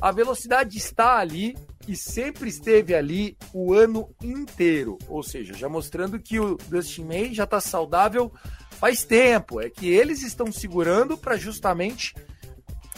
A 0.00 0.12
velocidade 0.12 0.78
está 0.78 1.18
ali 1.18 1.56
e 1.88 1.96
sempre 1.96 2.48
esteve 2.48 2.94
ali 2.94 3.36
o 3.52 3.74
ano 3.74 4.08
inteiro. 4.22 4.96
Ou 5.08 5.22
seja, 5.22 5.52
já 5.52 5.68
mostrando 5.68 6.20
que 6.20 6.38
o 6.38 6.56
Dustin 6.68 7.04
May 7.04 7.34
já 7.34 7.44
está 7.44 7.60
saudável 7.60 8.32
faz 8.70 9.04
tempo. 9.04 9.60
É 9.60 9.68
que 9.68 9.88
eles 9.88 10.22
estão 10.22 10.52
segurando 10.52 11.18
para 11.18 11.36
justamente 11.36 12.14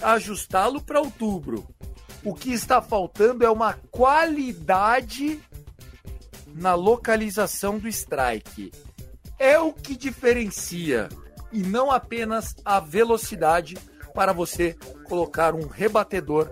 ajustá-lo 0.02 0.82
para 0.82 1.00
outubro. 1.00 1.66
O 2.22 2.34
que 2.34 2.52
está 2.52 2.82
faltando 2.82 3.44
é 3.44 3.50
uma 3.50 3.74
qualidade 3.90 5.40
na 6.56 6.74
localização 6.74 7.78
do 7.78 7.86
strike. 7.86 8.72
É 9.38 9.58
o 9.58 9.72
que 9.72 9.94
diferencia 9.94 11.08
e 11.52 11.62
não 11.62 11.90
apenas 11.90 12.56
a 12.64 12.80
velocidade 12.80 13.76
para 14.14 14.32
você 14.32 14.74
colocar 15.04 15.54
um 15.54 15.66
rebatedor 15.66 16.50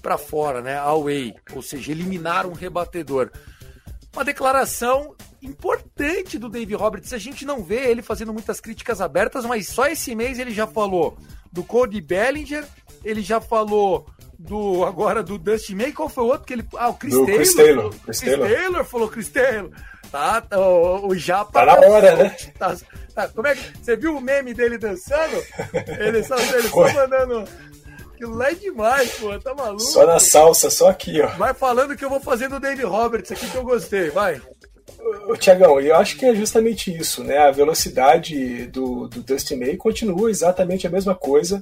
para 0.00 0.16
fora, 0.16 0.62
né? 0.62 0.78
Away, 0.78 1.34
ou 1.54 1.62
seja, 1.62 1.92
eliminar 1.92 2.46
um 2.46 2.52
rebatedor. 2.52 3.30
Uma 4.12 4.24
declaração 4.24 5.14
importante 5.42 6.38
do 6.38 6.48
Dave 6.48 6.74
Roberts. 6.74 7.12
A 7.12 7.18
gente 7.18 7.44
não 7.44 7.62
vê 7.62 7.90
ele 7.90 8.02
fazendo 8.02 8.32
muitas 8.32 8.60
críticas 8.60 9.00
abertas, 9.00 9.44
mas 9.44 9.68
só 9.68 9.86
esse 9.86 10.14
mês 10.14 10.38
ele 10.38 10.52
já 10.52 10.66
falou 10.66 11.16
do 11.52 11.62
Cody 11.62 12.00
Bellinger, 12.00 12.66
ele 13.04 13.20
já 13.20 13.40
falou 13.40 14.06
do 14.42 14.84
agora 14.84 15.22
do 15.22 15.38
Dusty 15.38 15.74
May, 15.74 15.92
qual 15.92 16.08
foi 16.08 16.24
o 16.24 16.28
outro 16.28 16.46
que 16.46 16.52
ele 16.52 16.64
ah 16.76 16.88
o 16.88 16.94
Chris 16.94 17.14
do 17.14 17.24
Taylor, 17.24 17.38
Chris 17.38 17.54
Taylor, 17.54 17.90
Chris, 17.90 18.02
Chris 18.04 18.20
Taylor. 18.20 18.48
Taylor. 18.48 18.84
falou 18.84 19.08
Chris 19.08 19.28
Taylor 19.28 19.70
tá, 20.10 20.40
tá 20.40 20.58
o, 20.58 21.08
o 21.08 21.14
Japa 21.14 21.52
tá 21.52 21.66
na 21.66 21.86
hora 21.86 22.16
né 22.16 22.36
tá, 22.58 22.76
tá, 23.14 23.28
como 23.28 23.46
é 23.46 23.54
que 23.54 23.78
você 23.78 23.96
viu 23.96 24.16
o 24.16 24.20
meme 24.20 24.52
dele 24.52 24.78
dançando 24.78 25.42
ele 25.98 26.22
só 26.24 26.36
ele 26.38 26.68
só 26.68 26.92
mandando 26.92 27.44
Aquilo 28.22 28.36
lá 28.36 28.52
é 28.52 28.54
demais, 28.54 29.10
pô. 29.14 29.36
Tá 29.40 29.52
maluco? 29.52 29.80
Só 29.80 30.06
na 30.06 30.20
salsa, 30.20 30.70
só 30.70 30.88
aqui, 30.88 31.20
ó. 31.20 31.26
Vai 31.36 31.52
falando 31.52 31.96
que 31.96 32.04
eu 32.04 32.08
vou 32.08 32.20
fazer 32.20 32.48
do 32.48 32.60
Dave 32.60 32.84
Roberts 32.84 33.32
aqui 33.32 33.50
que 33.50 33.56
eu 33.56 33.64
gostei, 33.64 34.10
vai. 34.10 34.40
Tiagão, 35.40 35.80
eu 35.80 35.96
acho 35.96 36.16
que 36.16 36.26
é 36.26 36.34
justamente 36.34 36.96
isso, 36.96 37.24
né? 37.24 37.38
A 37.38 37.50
velocidade 37.50 38.66
do, 38.66 39.08
do 39.08 39.22
Dusty 39.22 39.56
May 39.56 39.76
continua 39.76 40.30
exatamente 40.30 40.86
a 40.86 40.90
mesma 40.90 41.16
coisa. 41.16 41.60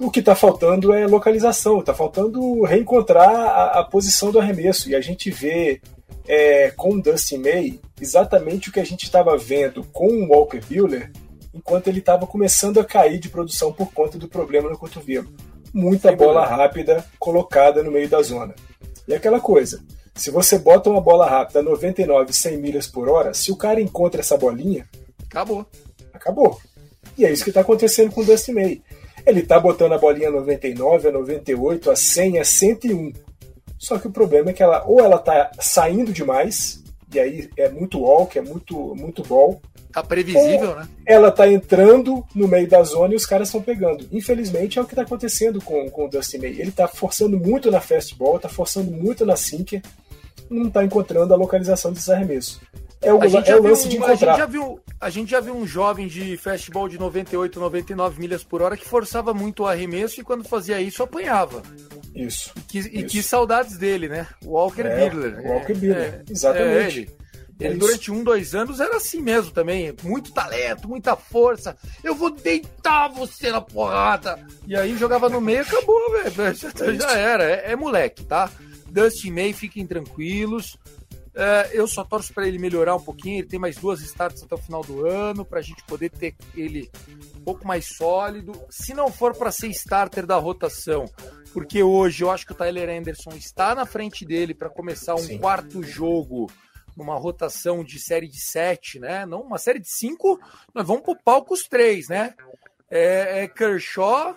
O 0.00 0.10
que 0.10 0.20
está 0.20 0.34
faltando 0.34 0.92
é 0.92 1.06
localização, 1.06 1.80
está 1.80 1.94
faltando 1.94 2.62
reencontrar 2.62 3.30
a, 3.30 3.80
a, 3.80 3.84
posição 3.84 4.32
do 4.32 4.40
arremesso. 4.40 4.90
E 4.90 4.94
a 4.94 5.00
gente 5.00 5.30
vê 5.30 5.80
é, 6.26 6.70
com 6.72 6.94
o 6.94 7.02
Dusty 7.02 7.38
May 7.38 7.80
exatamente 8.00 8.68
o 8.68 8.72
que 8.72 8.80
a 8.80 8.84
gente 8.84 9.04
estava 9.04 9.36
vendo 9.36 9.84
com 9.92 10.06
o 10.06 10.28
Walker 10.28 10.60
Buehler 10.60 11.12
enquanto 11.54 11.86
ele 11.86 12.00
estava 12.00 12.26
começando 12.26 12.80
a 12.80 12.84
cair 12.84 13.20
de 13.20 13.28
produção 13.28 13.72
por 13.72 13.92
conta 13.92 14.18
do 14.18 14.26
problema 14.26 14.68
no 14.68 14.76
cotovelo 14.76 15.32
muita 15.74 16.14
bola 16.14 16.46
rápida 16.46 17.04
colocada 17.18 17.82
no 17.82 17.90
meio 17.90 18.08
da 18.08 18.22
zona. 18.22 18.54
E 19.08 19.12
aquela 19.12 19.40
coisa, 19.40 19.82
se 20.14 20.30
você 20.30 20.56
bota 20.56 20.88
uma 20.88 21.00
bola 21.00 21.28
rápida 21.28 21.58
a 21.58 21.62
99, 21.62 22.32
100 22.32 22.56
milhas 22.58 22.86
por 22.86 23.08
hora, 23.08 23.34
se 23.34 23.50
o 23.50 23.56
cara 23.56 23.80
encontra 23.80 24.20
essa 24.20 24.38
bolinha, 24.38 24.88
acabou. 25.24 25.66
Acabou. 26.12 26.60
E 27.18 27.26
é 27.26 27.32
isso 27.32 27.42
que 27.42 27.50
está 27.50 27.60
acontecendo 27.60 28.12
com 28.12 28.20
o 28.20 28.24
Dusty 28.24 28.52
May. 28.52 28.82
Ele 29.26 29.40
está 29.40 29.58
botando 29.58 29.92
a 29.92 29.98
bolinha 29.98 30.28
a 30.28 30.32
99, 30.32 31.08
a 31.08 31.12
98, 31.12 31.90
a 31.90 31.96
100, 31.96 32.38
a 32.38 32.44
101. 32.44 33.12
Só 33.78 33.98
que 33.98 34.08
o 34.08 34.12
problema 34.12 34.50
é 34.50 34.52
que 34.52 34.62
ela 34.62 34.84
ou 34.86 35.00
ela 35.00 35.16
está 35.16 35.50
saindo 35.58 36.12
demais, 36.12 36.82
e 37.12 37.18
aí 37.18 37.50
é 37.56 37.68
muito 37.68 38.00
walk, 38.00 38.38
é 38.38 38.42
muito, 38.42 38.94
muito 38.94 39.22
ball, 39.22 39.60
Tá 39.94 40.02
previsível, 40.02 40.74
né? 40.74 40.88
Ela 41.06 41.30
tá 41.30 41.46
entrando 41.46 42.26
no 42.34 42.48
meio 42.48 42.66
da 42.66 42.82
zona 42.82 43.12
e 43.12 43.16
os 43.16 43.24
caras 43.24 43.46
estão 43.46 43.62
pegando. 43.62 44.08
Infelizmente 44.10 44.76
é 44.76 44.82
o 44.82 44.84
que 44.84 44.96
tá 44.96 45.02
acontecendo 45.02 45.62
com, 45.62 45.88
com 45.88 46.06
o 46.06 46.08
Dusty 46.08 46.36
May. 46.36 46.50
Ele 46.58 46.72
tá 46.72 46.88
forçando 46.88 47.38
muito 47.38 47.70
na 47.70 47.80
fastball, 47.80 48.40
tá 48.40 48.48
forçando 48.48 48.90
muito 48.90 49.24
na 49.24 49.36
sinker, 49.36 49.80
não 50.50 50.68
tá 50.68 50.84
encontrando 50.84 51.32
a 51.32 51.36
localização 51.36 51.92
desses 51.92 52.10
arremessos. 52.10 52.60
É 53.04 53.12
o, 53.12 53.22
é 53.22 53.56
o 53.56 53.62
lance 53.62 53.86
um, 53.86 53.88
de 53.90 53.96
encontrar. 53.96 54.12
A 54.12 54.16
gente, 54.16 54.38
já 54.38 54.46
viu, 54.46 54.80
a 55.00 55.10
gente 55.10 55.30
já 55.30 55.40
viu 55.40 55.54
um 55.54 55.66
jovem 55.66 56.06
de 56.08 56.36
fastball 56.36 56.88
de 56.88 56.98
98, 56.98 57.60
99 57.60 58.20
milhas 58.20 58.42
por 58.42 58.62
hora 58.62 58.76
que 58.76 58.88
forçava 58.88 59.34
muito 59.34 59.62
o 59.62 59.66
arremesso 59.66 60.20
e 60.20 60.24
quando 60.24 60.44
fazia 60.44 60.80
isso 60.80 61.02
apanhava. 61.02 61.62
Isso. 62.14 62.52
E 62.56 62.60
que, 62.60 62.78
isso. 62.78 62.88
E 62.92 63.02
que 63.04 63.22
saudades 63.22 63.76
dele, 63.76 64.08
né? 64.08 64.26
Walker 64.44 64.82
é, 64.82 65.10
Buehler. 65.10 65.42
Walker 65.46 65.72
é, 65.72 65.74
Buehler, 65.74 66.24
é, 66.28 66.32
exatamente. 66.32 66.98
É 66.98 67.02
ele. 67.02 67.24
Ele, 67.60 67.76
durante 67.76 68.10
um, 68.10 68.24
dois 68.24 68.54
anos, 68.54 68.80
era 68.80 68.96
assim 68.96 69.22
mesmo 69.22 69.52
também. 69.52 69.94
Muito 70.02 70.32
talento, 70.32 70.88
muita 70.88 71.14
força. 71.14 71.76
Eu 72.02 72.14
vou 72.14 72.30
deitar 72.30 73.08
você 73.08 73.50
na 73.50 73.60
porrada. 73.60 74.44
E 74.66 74.74
aí 74.74 74.96
jogava 74.96 75.28
no 75.28 75.40
meio 75.40 75.58
e 75.58 75.60
acabou, 75.60 76.10
velho. 76.10 76.34
Já, 76.54 76.92
já, 76.92 77.16
era. 77.16 77.44
É, 77.44 77.72
é, 77.72 77.76
moleque, 77.76 78.24
tá? 78.24 78.50
Dustin 78.90 79.30
May, 79.30 79.52
fiquem 79.52 79.86
tranquilos. 79.86 80.76
É, 81.36 81.70
eu 81.72 81.86
só 81.88 82.04
torço 82.04 82.32
para 82.32 82.46
ele 82.46 82.58
melhorar 82.58 82.94
um 82.94 83.02
pouquinho. 83.02 83.38
Ele 83.38 83.48
tem 83.48 83.58
mais 83.58 83.76
duas 83.76 84.00
starts 84.00 84.42
até 84.42 84.54
o 84.54 84.58
final 84.58 84.82
do 84.82 85.06
ano, 85.06 85.44
para 85.44 85.58
a 85.58 85.62
gente 85.62 85.82
poder 85.84 86.10
ter 86.10 86.36
ele 86.54 86.90
um 87.36 87.40
pouco 87.40 87.66
mais 87.66 87.96
sólido. 87.96 88.52
Se 88.70 88.94
não 88.94 89.10
for 89.10 89.36
para 89.36 89.50
ser 89.50 89.68
starter 89.68 90.26
da 90.26 90.36
rotação, 90.36 91.06
porque 91.52 91.82
hoje 91.82 92.22
eu 92.22 92.30
acho 92.30 92.46
que 92.46 92.52
o 92.52 92.56
Tyler 92.56 92.88
Anderson 92.88 93.32
está 93.32 93.74
na 93.74 93.84
frente 93.84 94.24
dele 94.24 94.54
para 94.54 94.70
começar 94.70 95.14
um 95.14 95.18
Sim. 95.18 95.38
quarto 95.38 95.82
jogo 95.82 96.50
numa 96.96 97.16
rotação 97.16 97.82
de 97.82 97.98
série 97.98 98.28
de 98.28 98.40
sete, 98.40 99.00
né? 99.00 99.26
Não 99.26 99.40
uma 99.40 99.58
série 99.58 99.80
de 99.80 99.90
cinco, 99.90 100.38
nós 100.72 100.86
vamos 100.86 101.02
pro 101.02 101.16
palco 101.16 101.52
os 101.52 101.64
três, 101.64 102.08
né? 102.08 102.34
É, 102.88 103.42
é 103.42 103.48
Kershaw, 103.48 104.36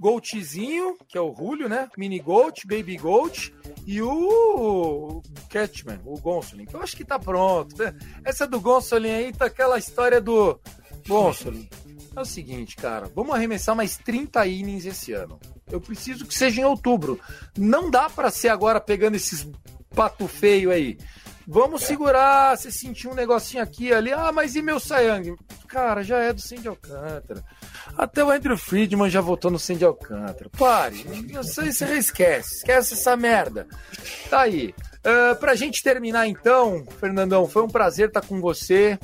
Goldzinho, 0.00 0.96
que 1.08 1.18
é 1.18 1.20
o 1.20 1.34
Julio, 1.34 1.68
né? 1.68 1.88
Mini 1.96 2.18
Gold, 2.18 2.62
Baby 2.66 2.96
Gold 2.96 3.54
e 3.86 4.00
o 4.00 5.22
Catchman, 5.50 6.00
o 6.04 6.18
Gonsolin, 6.18 6.66
que 6.66 6.74
eu 6.74 6.82
acho 6.82 6.96
que 6.96 7.04
tá 7.04 7.18
pronto. 7.18 7.76
Né? 7.76 7.94
Essa 8.24 8.46
do 8.46 8.60
Gonsolin 8.60 9.10
aí 9.10 9.32
tá 9.32 9.46
aquela 9.46 9.78
história 9.78 10.20
do 10.20 10.58
Gonsolin. 11.06 11.68
É 12.16 12.20
o 12.20 12.24
seguinte, 12.24 12.76
cara, 12.76 13.10
vamos 13.14 13.34
arremessar 13.34 13.76
mais 13.76 13.96
30 13.96 14.46
innings 14.46 14.86
esse 14.86 15.12
ano. 15.12 15.38
Eu 15.70 15.80
preciso 15.80 16.26
que 16.26 16.34
seja 16.34 16.60
em 16.60 16.64
outubro. 16.64 17.20
Não 17.56 17.90
dá 17.90 18.08
para 18.08 18.30
ser 18.30 18.48
agora 18.48 18.80
pegando 18.80 19.14
esses 19.14 19.46
pato 19.94 20.26
feio 20.26 20.70
aí. 20.70 20.98
Vamos 21.46 21.82
é. 21.82 21.86
segurar, 21.86 22.56
você 22.56 22.70
sentiu 22.70 23.10
um 23.10 23.14
negocinho 23.14 23.62
aqui 23.62 23.92
ali, 23.92 24.12
ah, 24.12 24.30
mas 24.30 24.54
e 24.54 24.60
meu 24.60 24.78
Sayang? 24.78 25.34
Cara, 25.66 26.02
já 26.02 26.18
é 26.18 26.32
do 26.32 26.42
Cindy 26.42 26.68
Alcântara. 26.68 27.42
Até 27.98 28.22
o 28.22 28.30
Andrew 28.30 28.56
Friedman 28.56 29.10
já 29.10 29.20
votou 29.20 29.50
no 29.50 29.58
Cindy 29.58 29.84
Alcântara. 29.84 30.48
Pare, 30.56 31.04
você, 31.32 31.72
você 31.72 31.98
esquece, 31.98 32.58
esquece 32.58 32.94
essa 32.94 33.16
merda. 33.16 33.66
Tá 34.30 34.42
aí. 34.42 34.72
Uh, 34.98 35.34
pra 35.40 35.56
gente 35.56 35.82
terminar 35.82 36.28
então, 36.28 36.86
Fernandão, 37.00 37.48
foi 37.48 37.64
um 37.64 37.68
prazer 37.68 38.06
estar 38.06 38.20
com 38.20 38.40
você. 38.40 38.96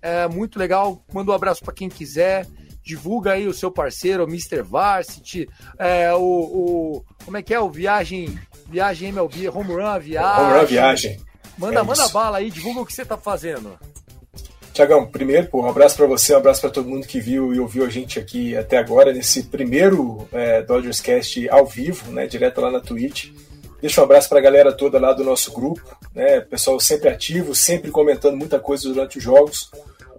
É 0.00 0.26
muito 0.28 0.58
legal. 0.58 1.04
Manda 1.12 1.30
um 1.30 1.34
abraço 1.34 1.62
para 1.62 1.74
quem 1.74 1.90
quiser. 1.90 2.46
Divulga 2.82 3.32
aí 3.32 3.46
o 3.46 3.52
seu 3.52 3.70
parceiro, 3.70 4.24
o 4.24 4.28
Mr. 4.28 4.62
Varsity, 4.62 5.46
é, 5.78 6.10
o, 6.14 6.22
o, 6.22 7.04
Como 7.22 7.36
é 7.36 7.42
que 7.42 7.52
é? 7.52 7.60
O 7.60 7.68
Viagem. 7.68 8.38
Viagem 8.66 9.10
MLB, 9.10 9.50
Home 9.50 9.74
Run 9.74 9.98
Viagem. 10.00 10.44
Home 10.44 10.58
Run 10.58 10.66
Viagem. 10.66 11.20
Manda, 11.58 11.80
é 11.80 11.82
manda 11.82 12.08
bala 12.08 12.38
aí, 12.38 12.50
divulga 12.50 12.80
o 12.80 12.86
que 12.86 12.94
você 12.94 13.04
tá 13.04 13.18
fazendo. 13.18 13.78
Tiagão, 14.78 15.04
primeiro, 15.06 15.48
pô, 15.48 15.62
um 15.62 15.68
abraço 15.68 15.96
para 15.96 16.06
você, 16.06 16.32
um 16.32 16.36
abraço 16.36 16.60
para 16.60 16.70
todo 16.70 16.88
mundo 16.88 17.04
que 17.04 17.18
viu 17.18 17.52
e 17.52 17.58
ouviu 17.58 17.84
a 17.84 17.88
gente 17.88 18.16
aqui 18.16 18.56
até 18.56 18.76
agora, 18.78 19.12
nesse 19.12 19.42
primeiro 19.42 20.28
é, 20.30 20.62
Dodgers 20.62 21.00
Cast 21.00 21.48
ao 21.48 21.66
vivo, 21.66 22.12
né, 22.12 22.28
direto 22.28 22.60
lá 22.60 22.70
na 22.70 22.78
Twitch. 22.78 23.32
Deixa 23.80 24.00
um 24.00 24.04
abraço 24.04 24.28
para 24.28 24.38
a 24.38 24.40
galera 24.40 24.72
toda 24.72 25.00
lá 25.00 25.12
do 25.12 25.24
nosso 25.24 25.50
grupo, 25.52 25.82
né, 26.14 26.40
pessoal 26.42 26.78
sempre 26.78 27.08
ativo, 27.08 27.56
sempre 27.56 27.90
comentando 27.90 28.36
muita 28.36 28.60
coisa 28.60 28.88
durante 28.88 29.18
os 29.18 29.24
jogos. 29.24 29.68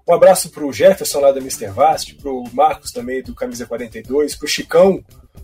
Um 0.06 0.14
abraço 0.14 0.50
para 0.50 0.66
o 0.66 0.74
Jefferson 0.74 1.22
lá 1.22 1.32
da 1.32 1.40
Mr. 1.40 1.68
Vast, 1.68 2.16
para 2.16 2.30
o 2.30 2.44
Marcos 2.52 2.92
também 2.92 3.24
do 3.24 3.34
Camisa 3.34 3.66
42, 3.66 4.36
para 4.36 4.46
o 4.46 4.50
Chicão 4.50 5.02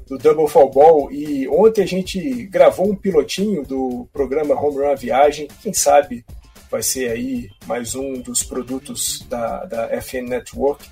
do 0.10 0.18
Double 0.18 0.50
Fall 0.50 0.70
Ball 0.70 1.10
e 1.10 1.48
ontem 1.48 1.84
a 1.84 1.88
gente 1.88 2.20
gravou 2.48 2.92
um 2.92 2.96
pilotinho 2.98 3.64
do 3.64 4.10
programa 4.12 4.60
Home 4.60 4.86
Run 4.86 4.96
Viagem. 4.98 5.48
Quem 5.64 5.72
sabe 5.72 6.26
vai 6.76 6.84
ser 6.84 7.10
aí 7.10 7.50
mais 7.66 7.96
um 7.96 8.20
dos 8.20 8.44
produtos 8.44 9.26
da, 9.30 9.64
da 9.64 10.02
FN 10.02 10.28
Network, 10.28 10.86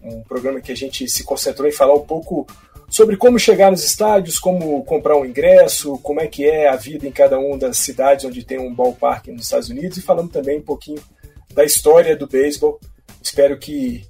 um 0.00 0.22
programa 0.22 0.60
que 0.60 0.70
a 0.70 0.76
gente 0.76 1.08
se 1.08 1.24
concentrou 1.24 1.68
em 1.68 1.72
falar 1.72 1.96
um 1.96 2.06
pouco 2.06 2.46
sobre 2.88 3.16
como 3.16 3.36
chegar 3.36 3.72
nos 3.72 3.82
estádios, 3.82 4.38
como 4.38 4.84
comprar 4.84 5.16
um 5.16 5.24
ingresso, 5.24 5.98
como 5.98 6.20
é 6.20 6.28
que 6.28 6.44
é 6.44 6.68
a 6.68 6.76
vida 6.76 7.08
em 7.08 7.10
cada 7.10 7.40
uma 7.40 7.58
das 7.58 7.78
cidades 7.78 8.24
onde 8.24 8.44
tem 8.44 8.60
um 8.60 8.72
ballpark 8.72 9.26
nos 9.26 9.46
Estados 9.46 9.68
Unidos 9.68 9.98
e 9.98 10.02
falando 10.02 10.30
também 10.30 10.58
um 10.58 10.62
pouquinho 10.62 11.02
da 11.52 11.64
história 11.64 12.16
do 12.16 12.28
beisebol. 12.28 12.78
Espero 13.20 13.58
que 13.58 14.06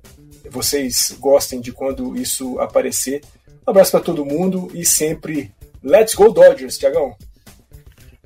vocês 0.50 1.16
gostem 1.18 1.62
de 1.62 1.72
quando 1.72 2.14
isso 2.14 2.58
aparecer. 2.58 3.22
Um 3.66 3.70
abraço 3.70 3.92
para 3.92 4.00
todo 4.00 4.22
mundo 4.22 4.70
e 4.74 4.84
sempre 4.84 5.50
Let's 5.82 6.14
Go 6.14 6.30
Dodgers, 6.30 6.76
Tiagão. 6.76 7.16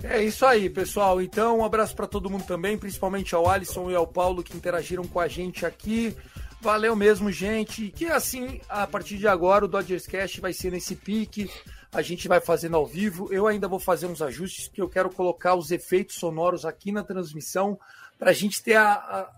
É 0.03 0.23
isso 0.23 0.47
aí, 0.47 0.71
pessoal. 0.71 1.21
Então, 1.21 1.59
um 1.59 1.65
abraço 1.65 1.95
para 1.95 2.07
todo 2.07 2.31
mundo 2.31 2.45
também, 2.45 2.79
principalmente 2.79 3.35
ao 3.35 3.49
Alisson 3.49 3.91
e 3.91 3.95
ao 3.95 4.07
Paulo 4.07 4.43
que 4.43 4.57
interagiram 4.57 5.07
com 5.07 5.21
a 5.21 5.29
gente 5.29 5.67
aqui. 5.67 6.17
Valeu 6.61 6.97
mesmo, 6.97 7.31
gente. 7.31 7.91
Que 7.91 8.07
assim, 8.07 8.61
a 8.69 8.87
partir 8.87 9.19
de 9.19 9.29
agora, 9.29 9.65
o 9.65 9.69
Dodgers 9.69 10.07
Cast 10.07 10.41
vai 10.41 10.53
ser 10.53 10.73
nesse 10.73 10.97
pique. 10.97 11.51
A 11.93 12.03
gente 12.03 12.29
vai 12.29 12.41
fazendo 12.41 12.77
ao 12.77 12.87
vivo. 12.87 13.33
Eu 13.33 13.47
ainda 13.47 13.69
vou 13.69 13.79
fazer 13.79 14.07
uns 14.07 14.23
ajustes, 14.23 14.69
porque 14.69 14.83
eu 14.83 14.89
quero 14.89 15.11
colocar 15.11 15.55
os 15.55 15.71
efeitos 15.71 16.17
sonoros 16.17 16.65
aqui 16.65 16.91
na 16.91 17.03
transmissão 17.03 17.79
para 18.19 18.31
a 18.31 18.35
gente 18.35 18.63
ter 18.63 18.77
a, 18.77 18.93
a, 18.93 19.31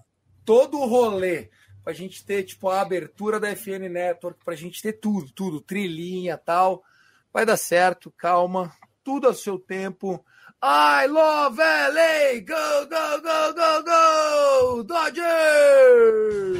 todo 0.44 0.78
o 0.78 0.86
rolê 0.86 1.48
para 1.82 1.92
a 1.92 1.94
gente 1.94 2.24
ter 2.24 2.44
tipo 2.44 2.68
a 2.68 2.80
abertura 2.80 3.40
da 3.40 3.54
FN 3.56 3.88
Network, 3.90 4.44
para 4.44 4.54
a 4.54 4.56
gente 4.56 4.80
ter 4.80 4.94
tudo, 4.94 5.30
tudo, 5.32 5.60
trilhinha 5.60 6.38
tal. 6.38 6.82
Vai 7.32 7.44
dar 7.44 7.56
certo, 7.56 8.12
calma, 8.16 8.72
tudo 9.02 9.26
ao 9.26 9.34
seu 9.34 9.58
tempo. 9.58 10.24
I 10.64 11.06
love 11.06 11.58
LA! 11.58 12.38
Go, 12.44 12.86
go, 12.88 13.20
go, 13.20 13.52
go, 13.52 13.82
go! 13.84 14.84
Dodgers! 14.86 16.52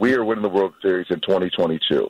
we 0.00 0.14
are 0.14 0.24
winning 0.24 0.42
the 0.42 0.48
World 0.48 0.74
Series 0.82 1.06
in 1.10 1.20
2022. 1.20 2.08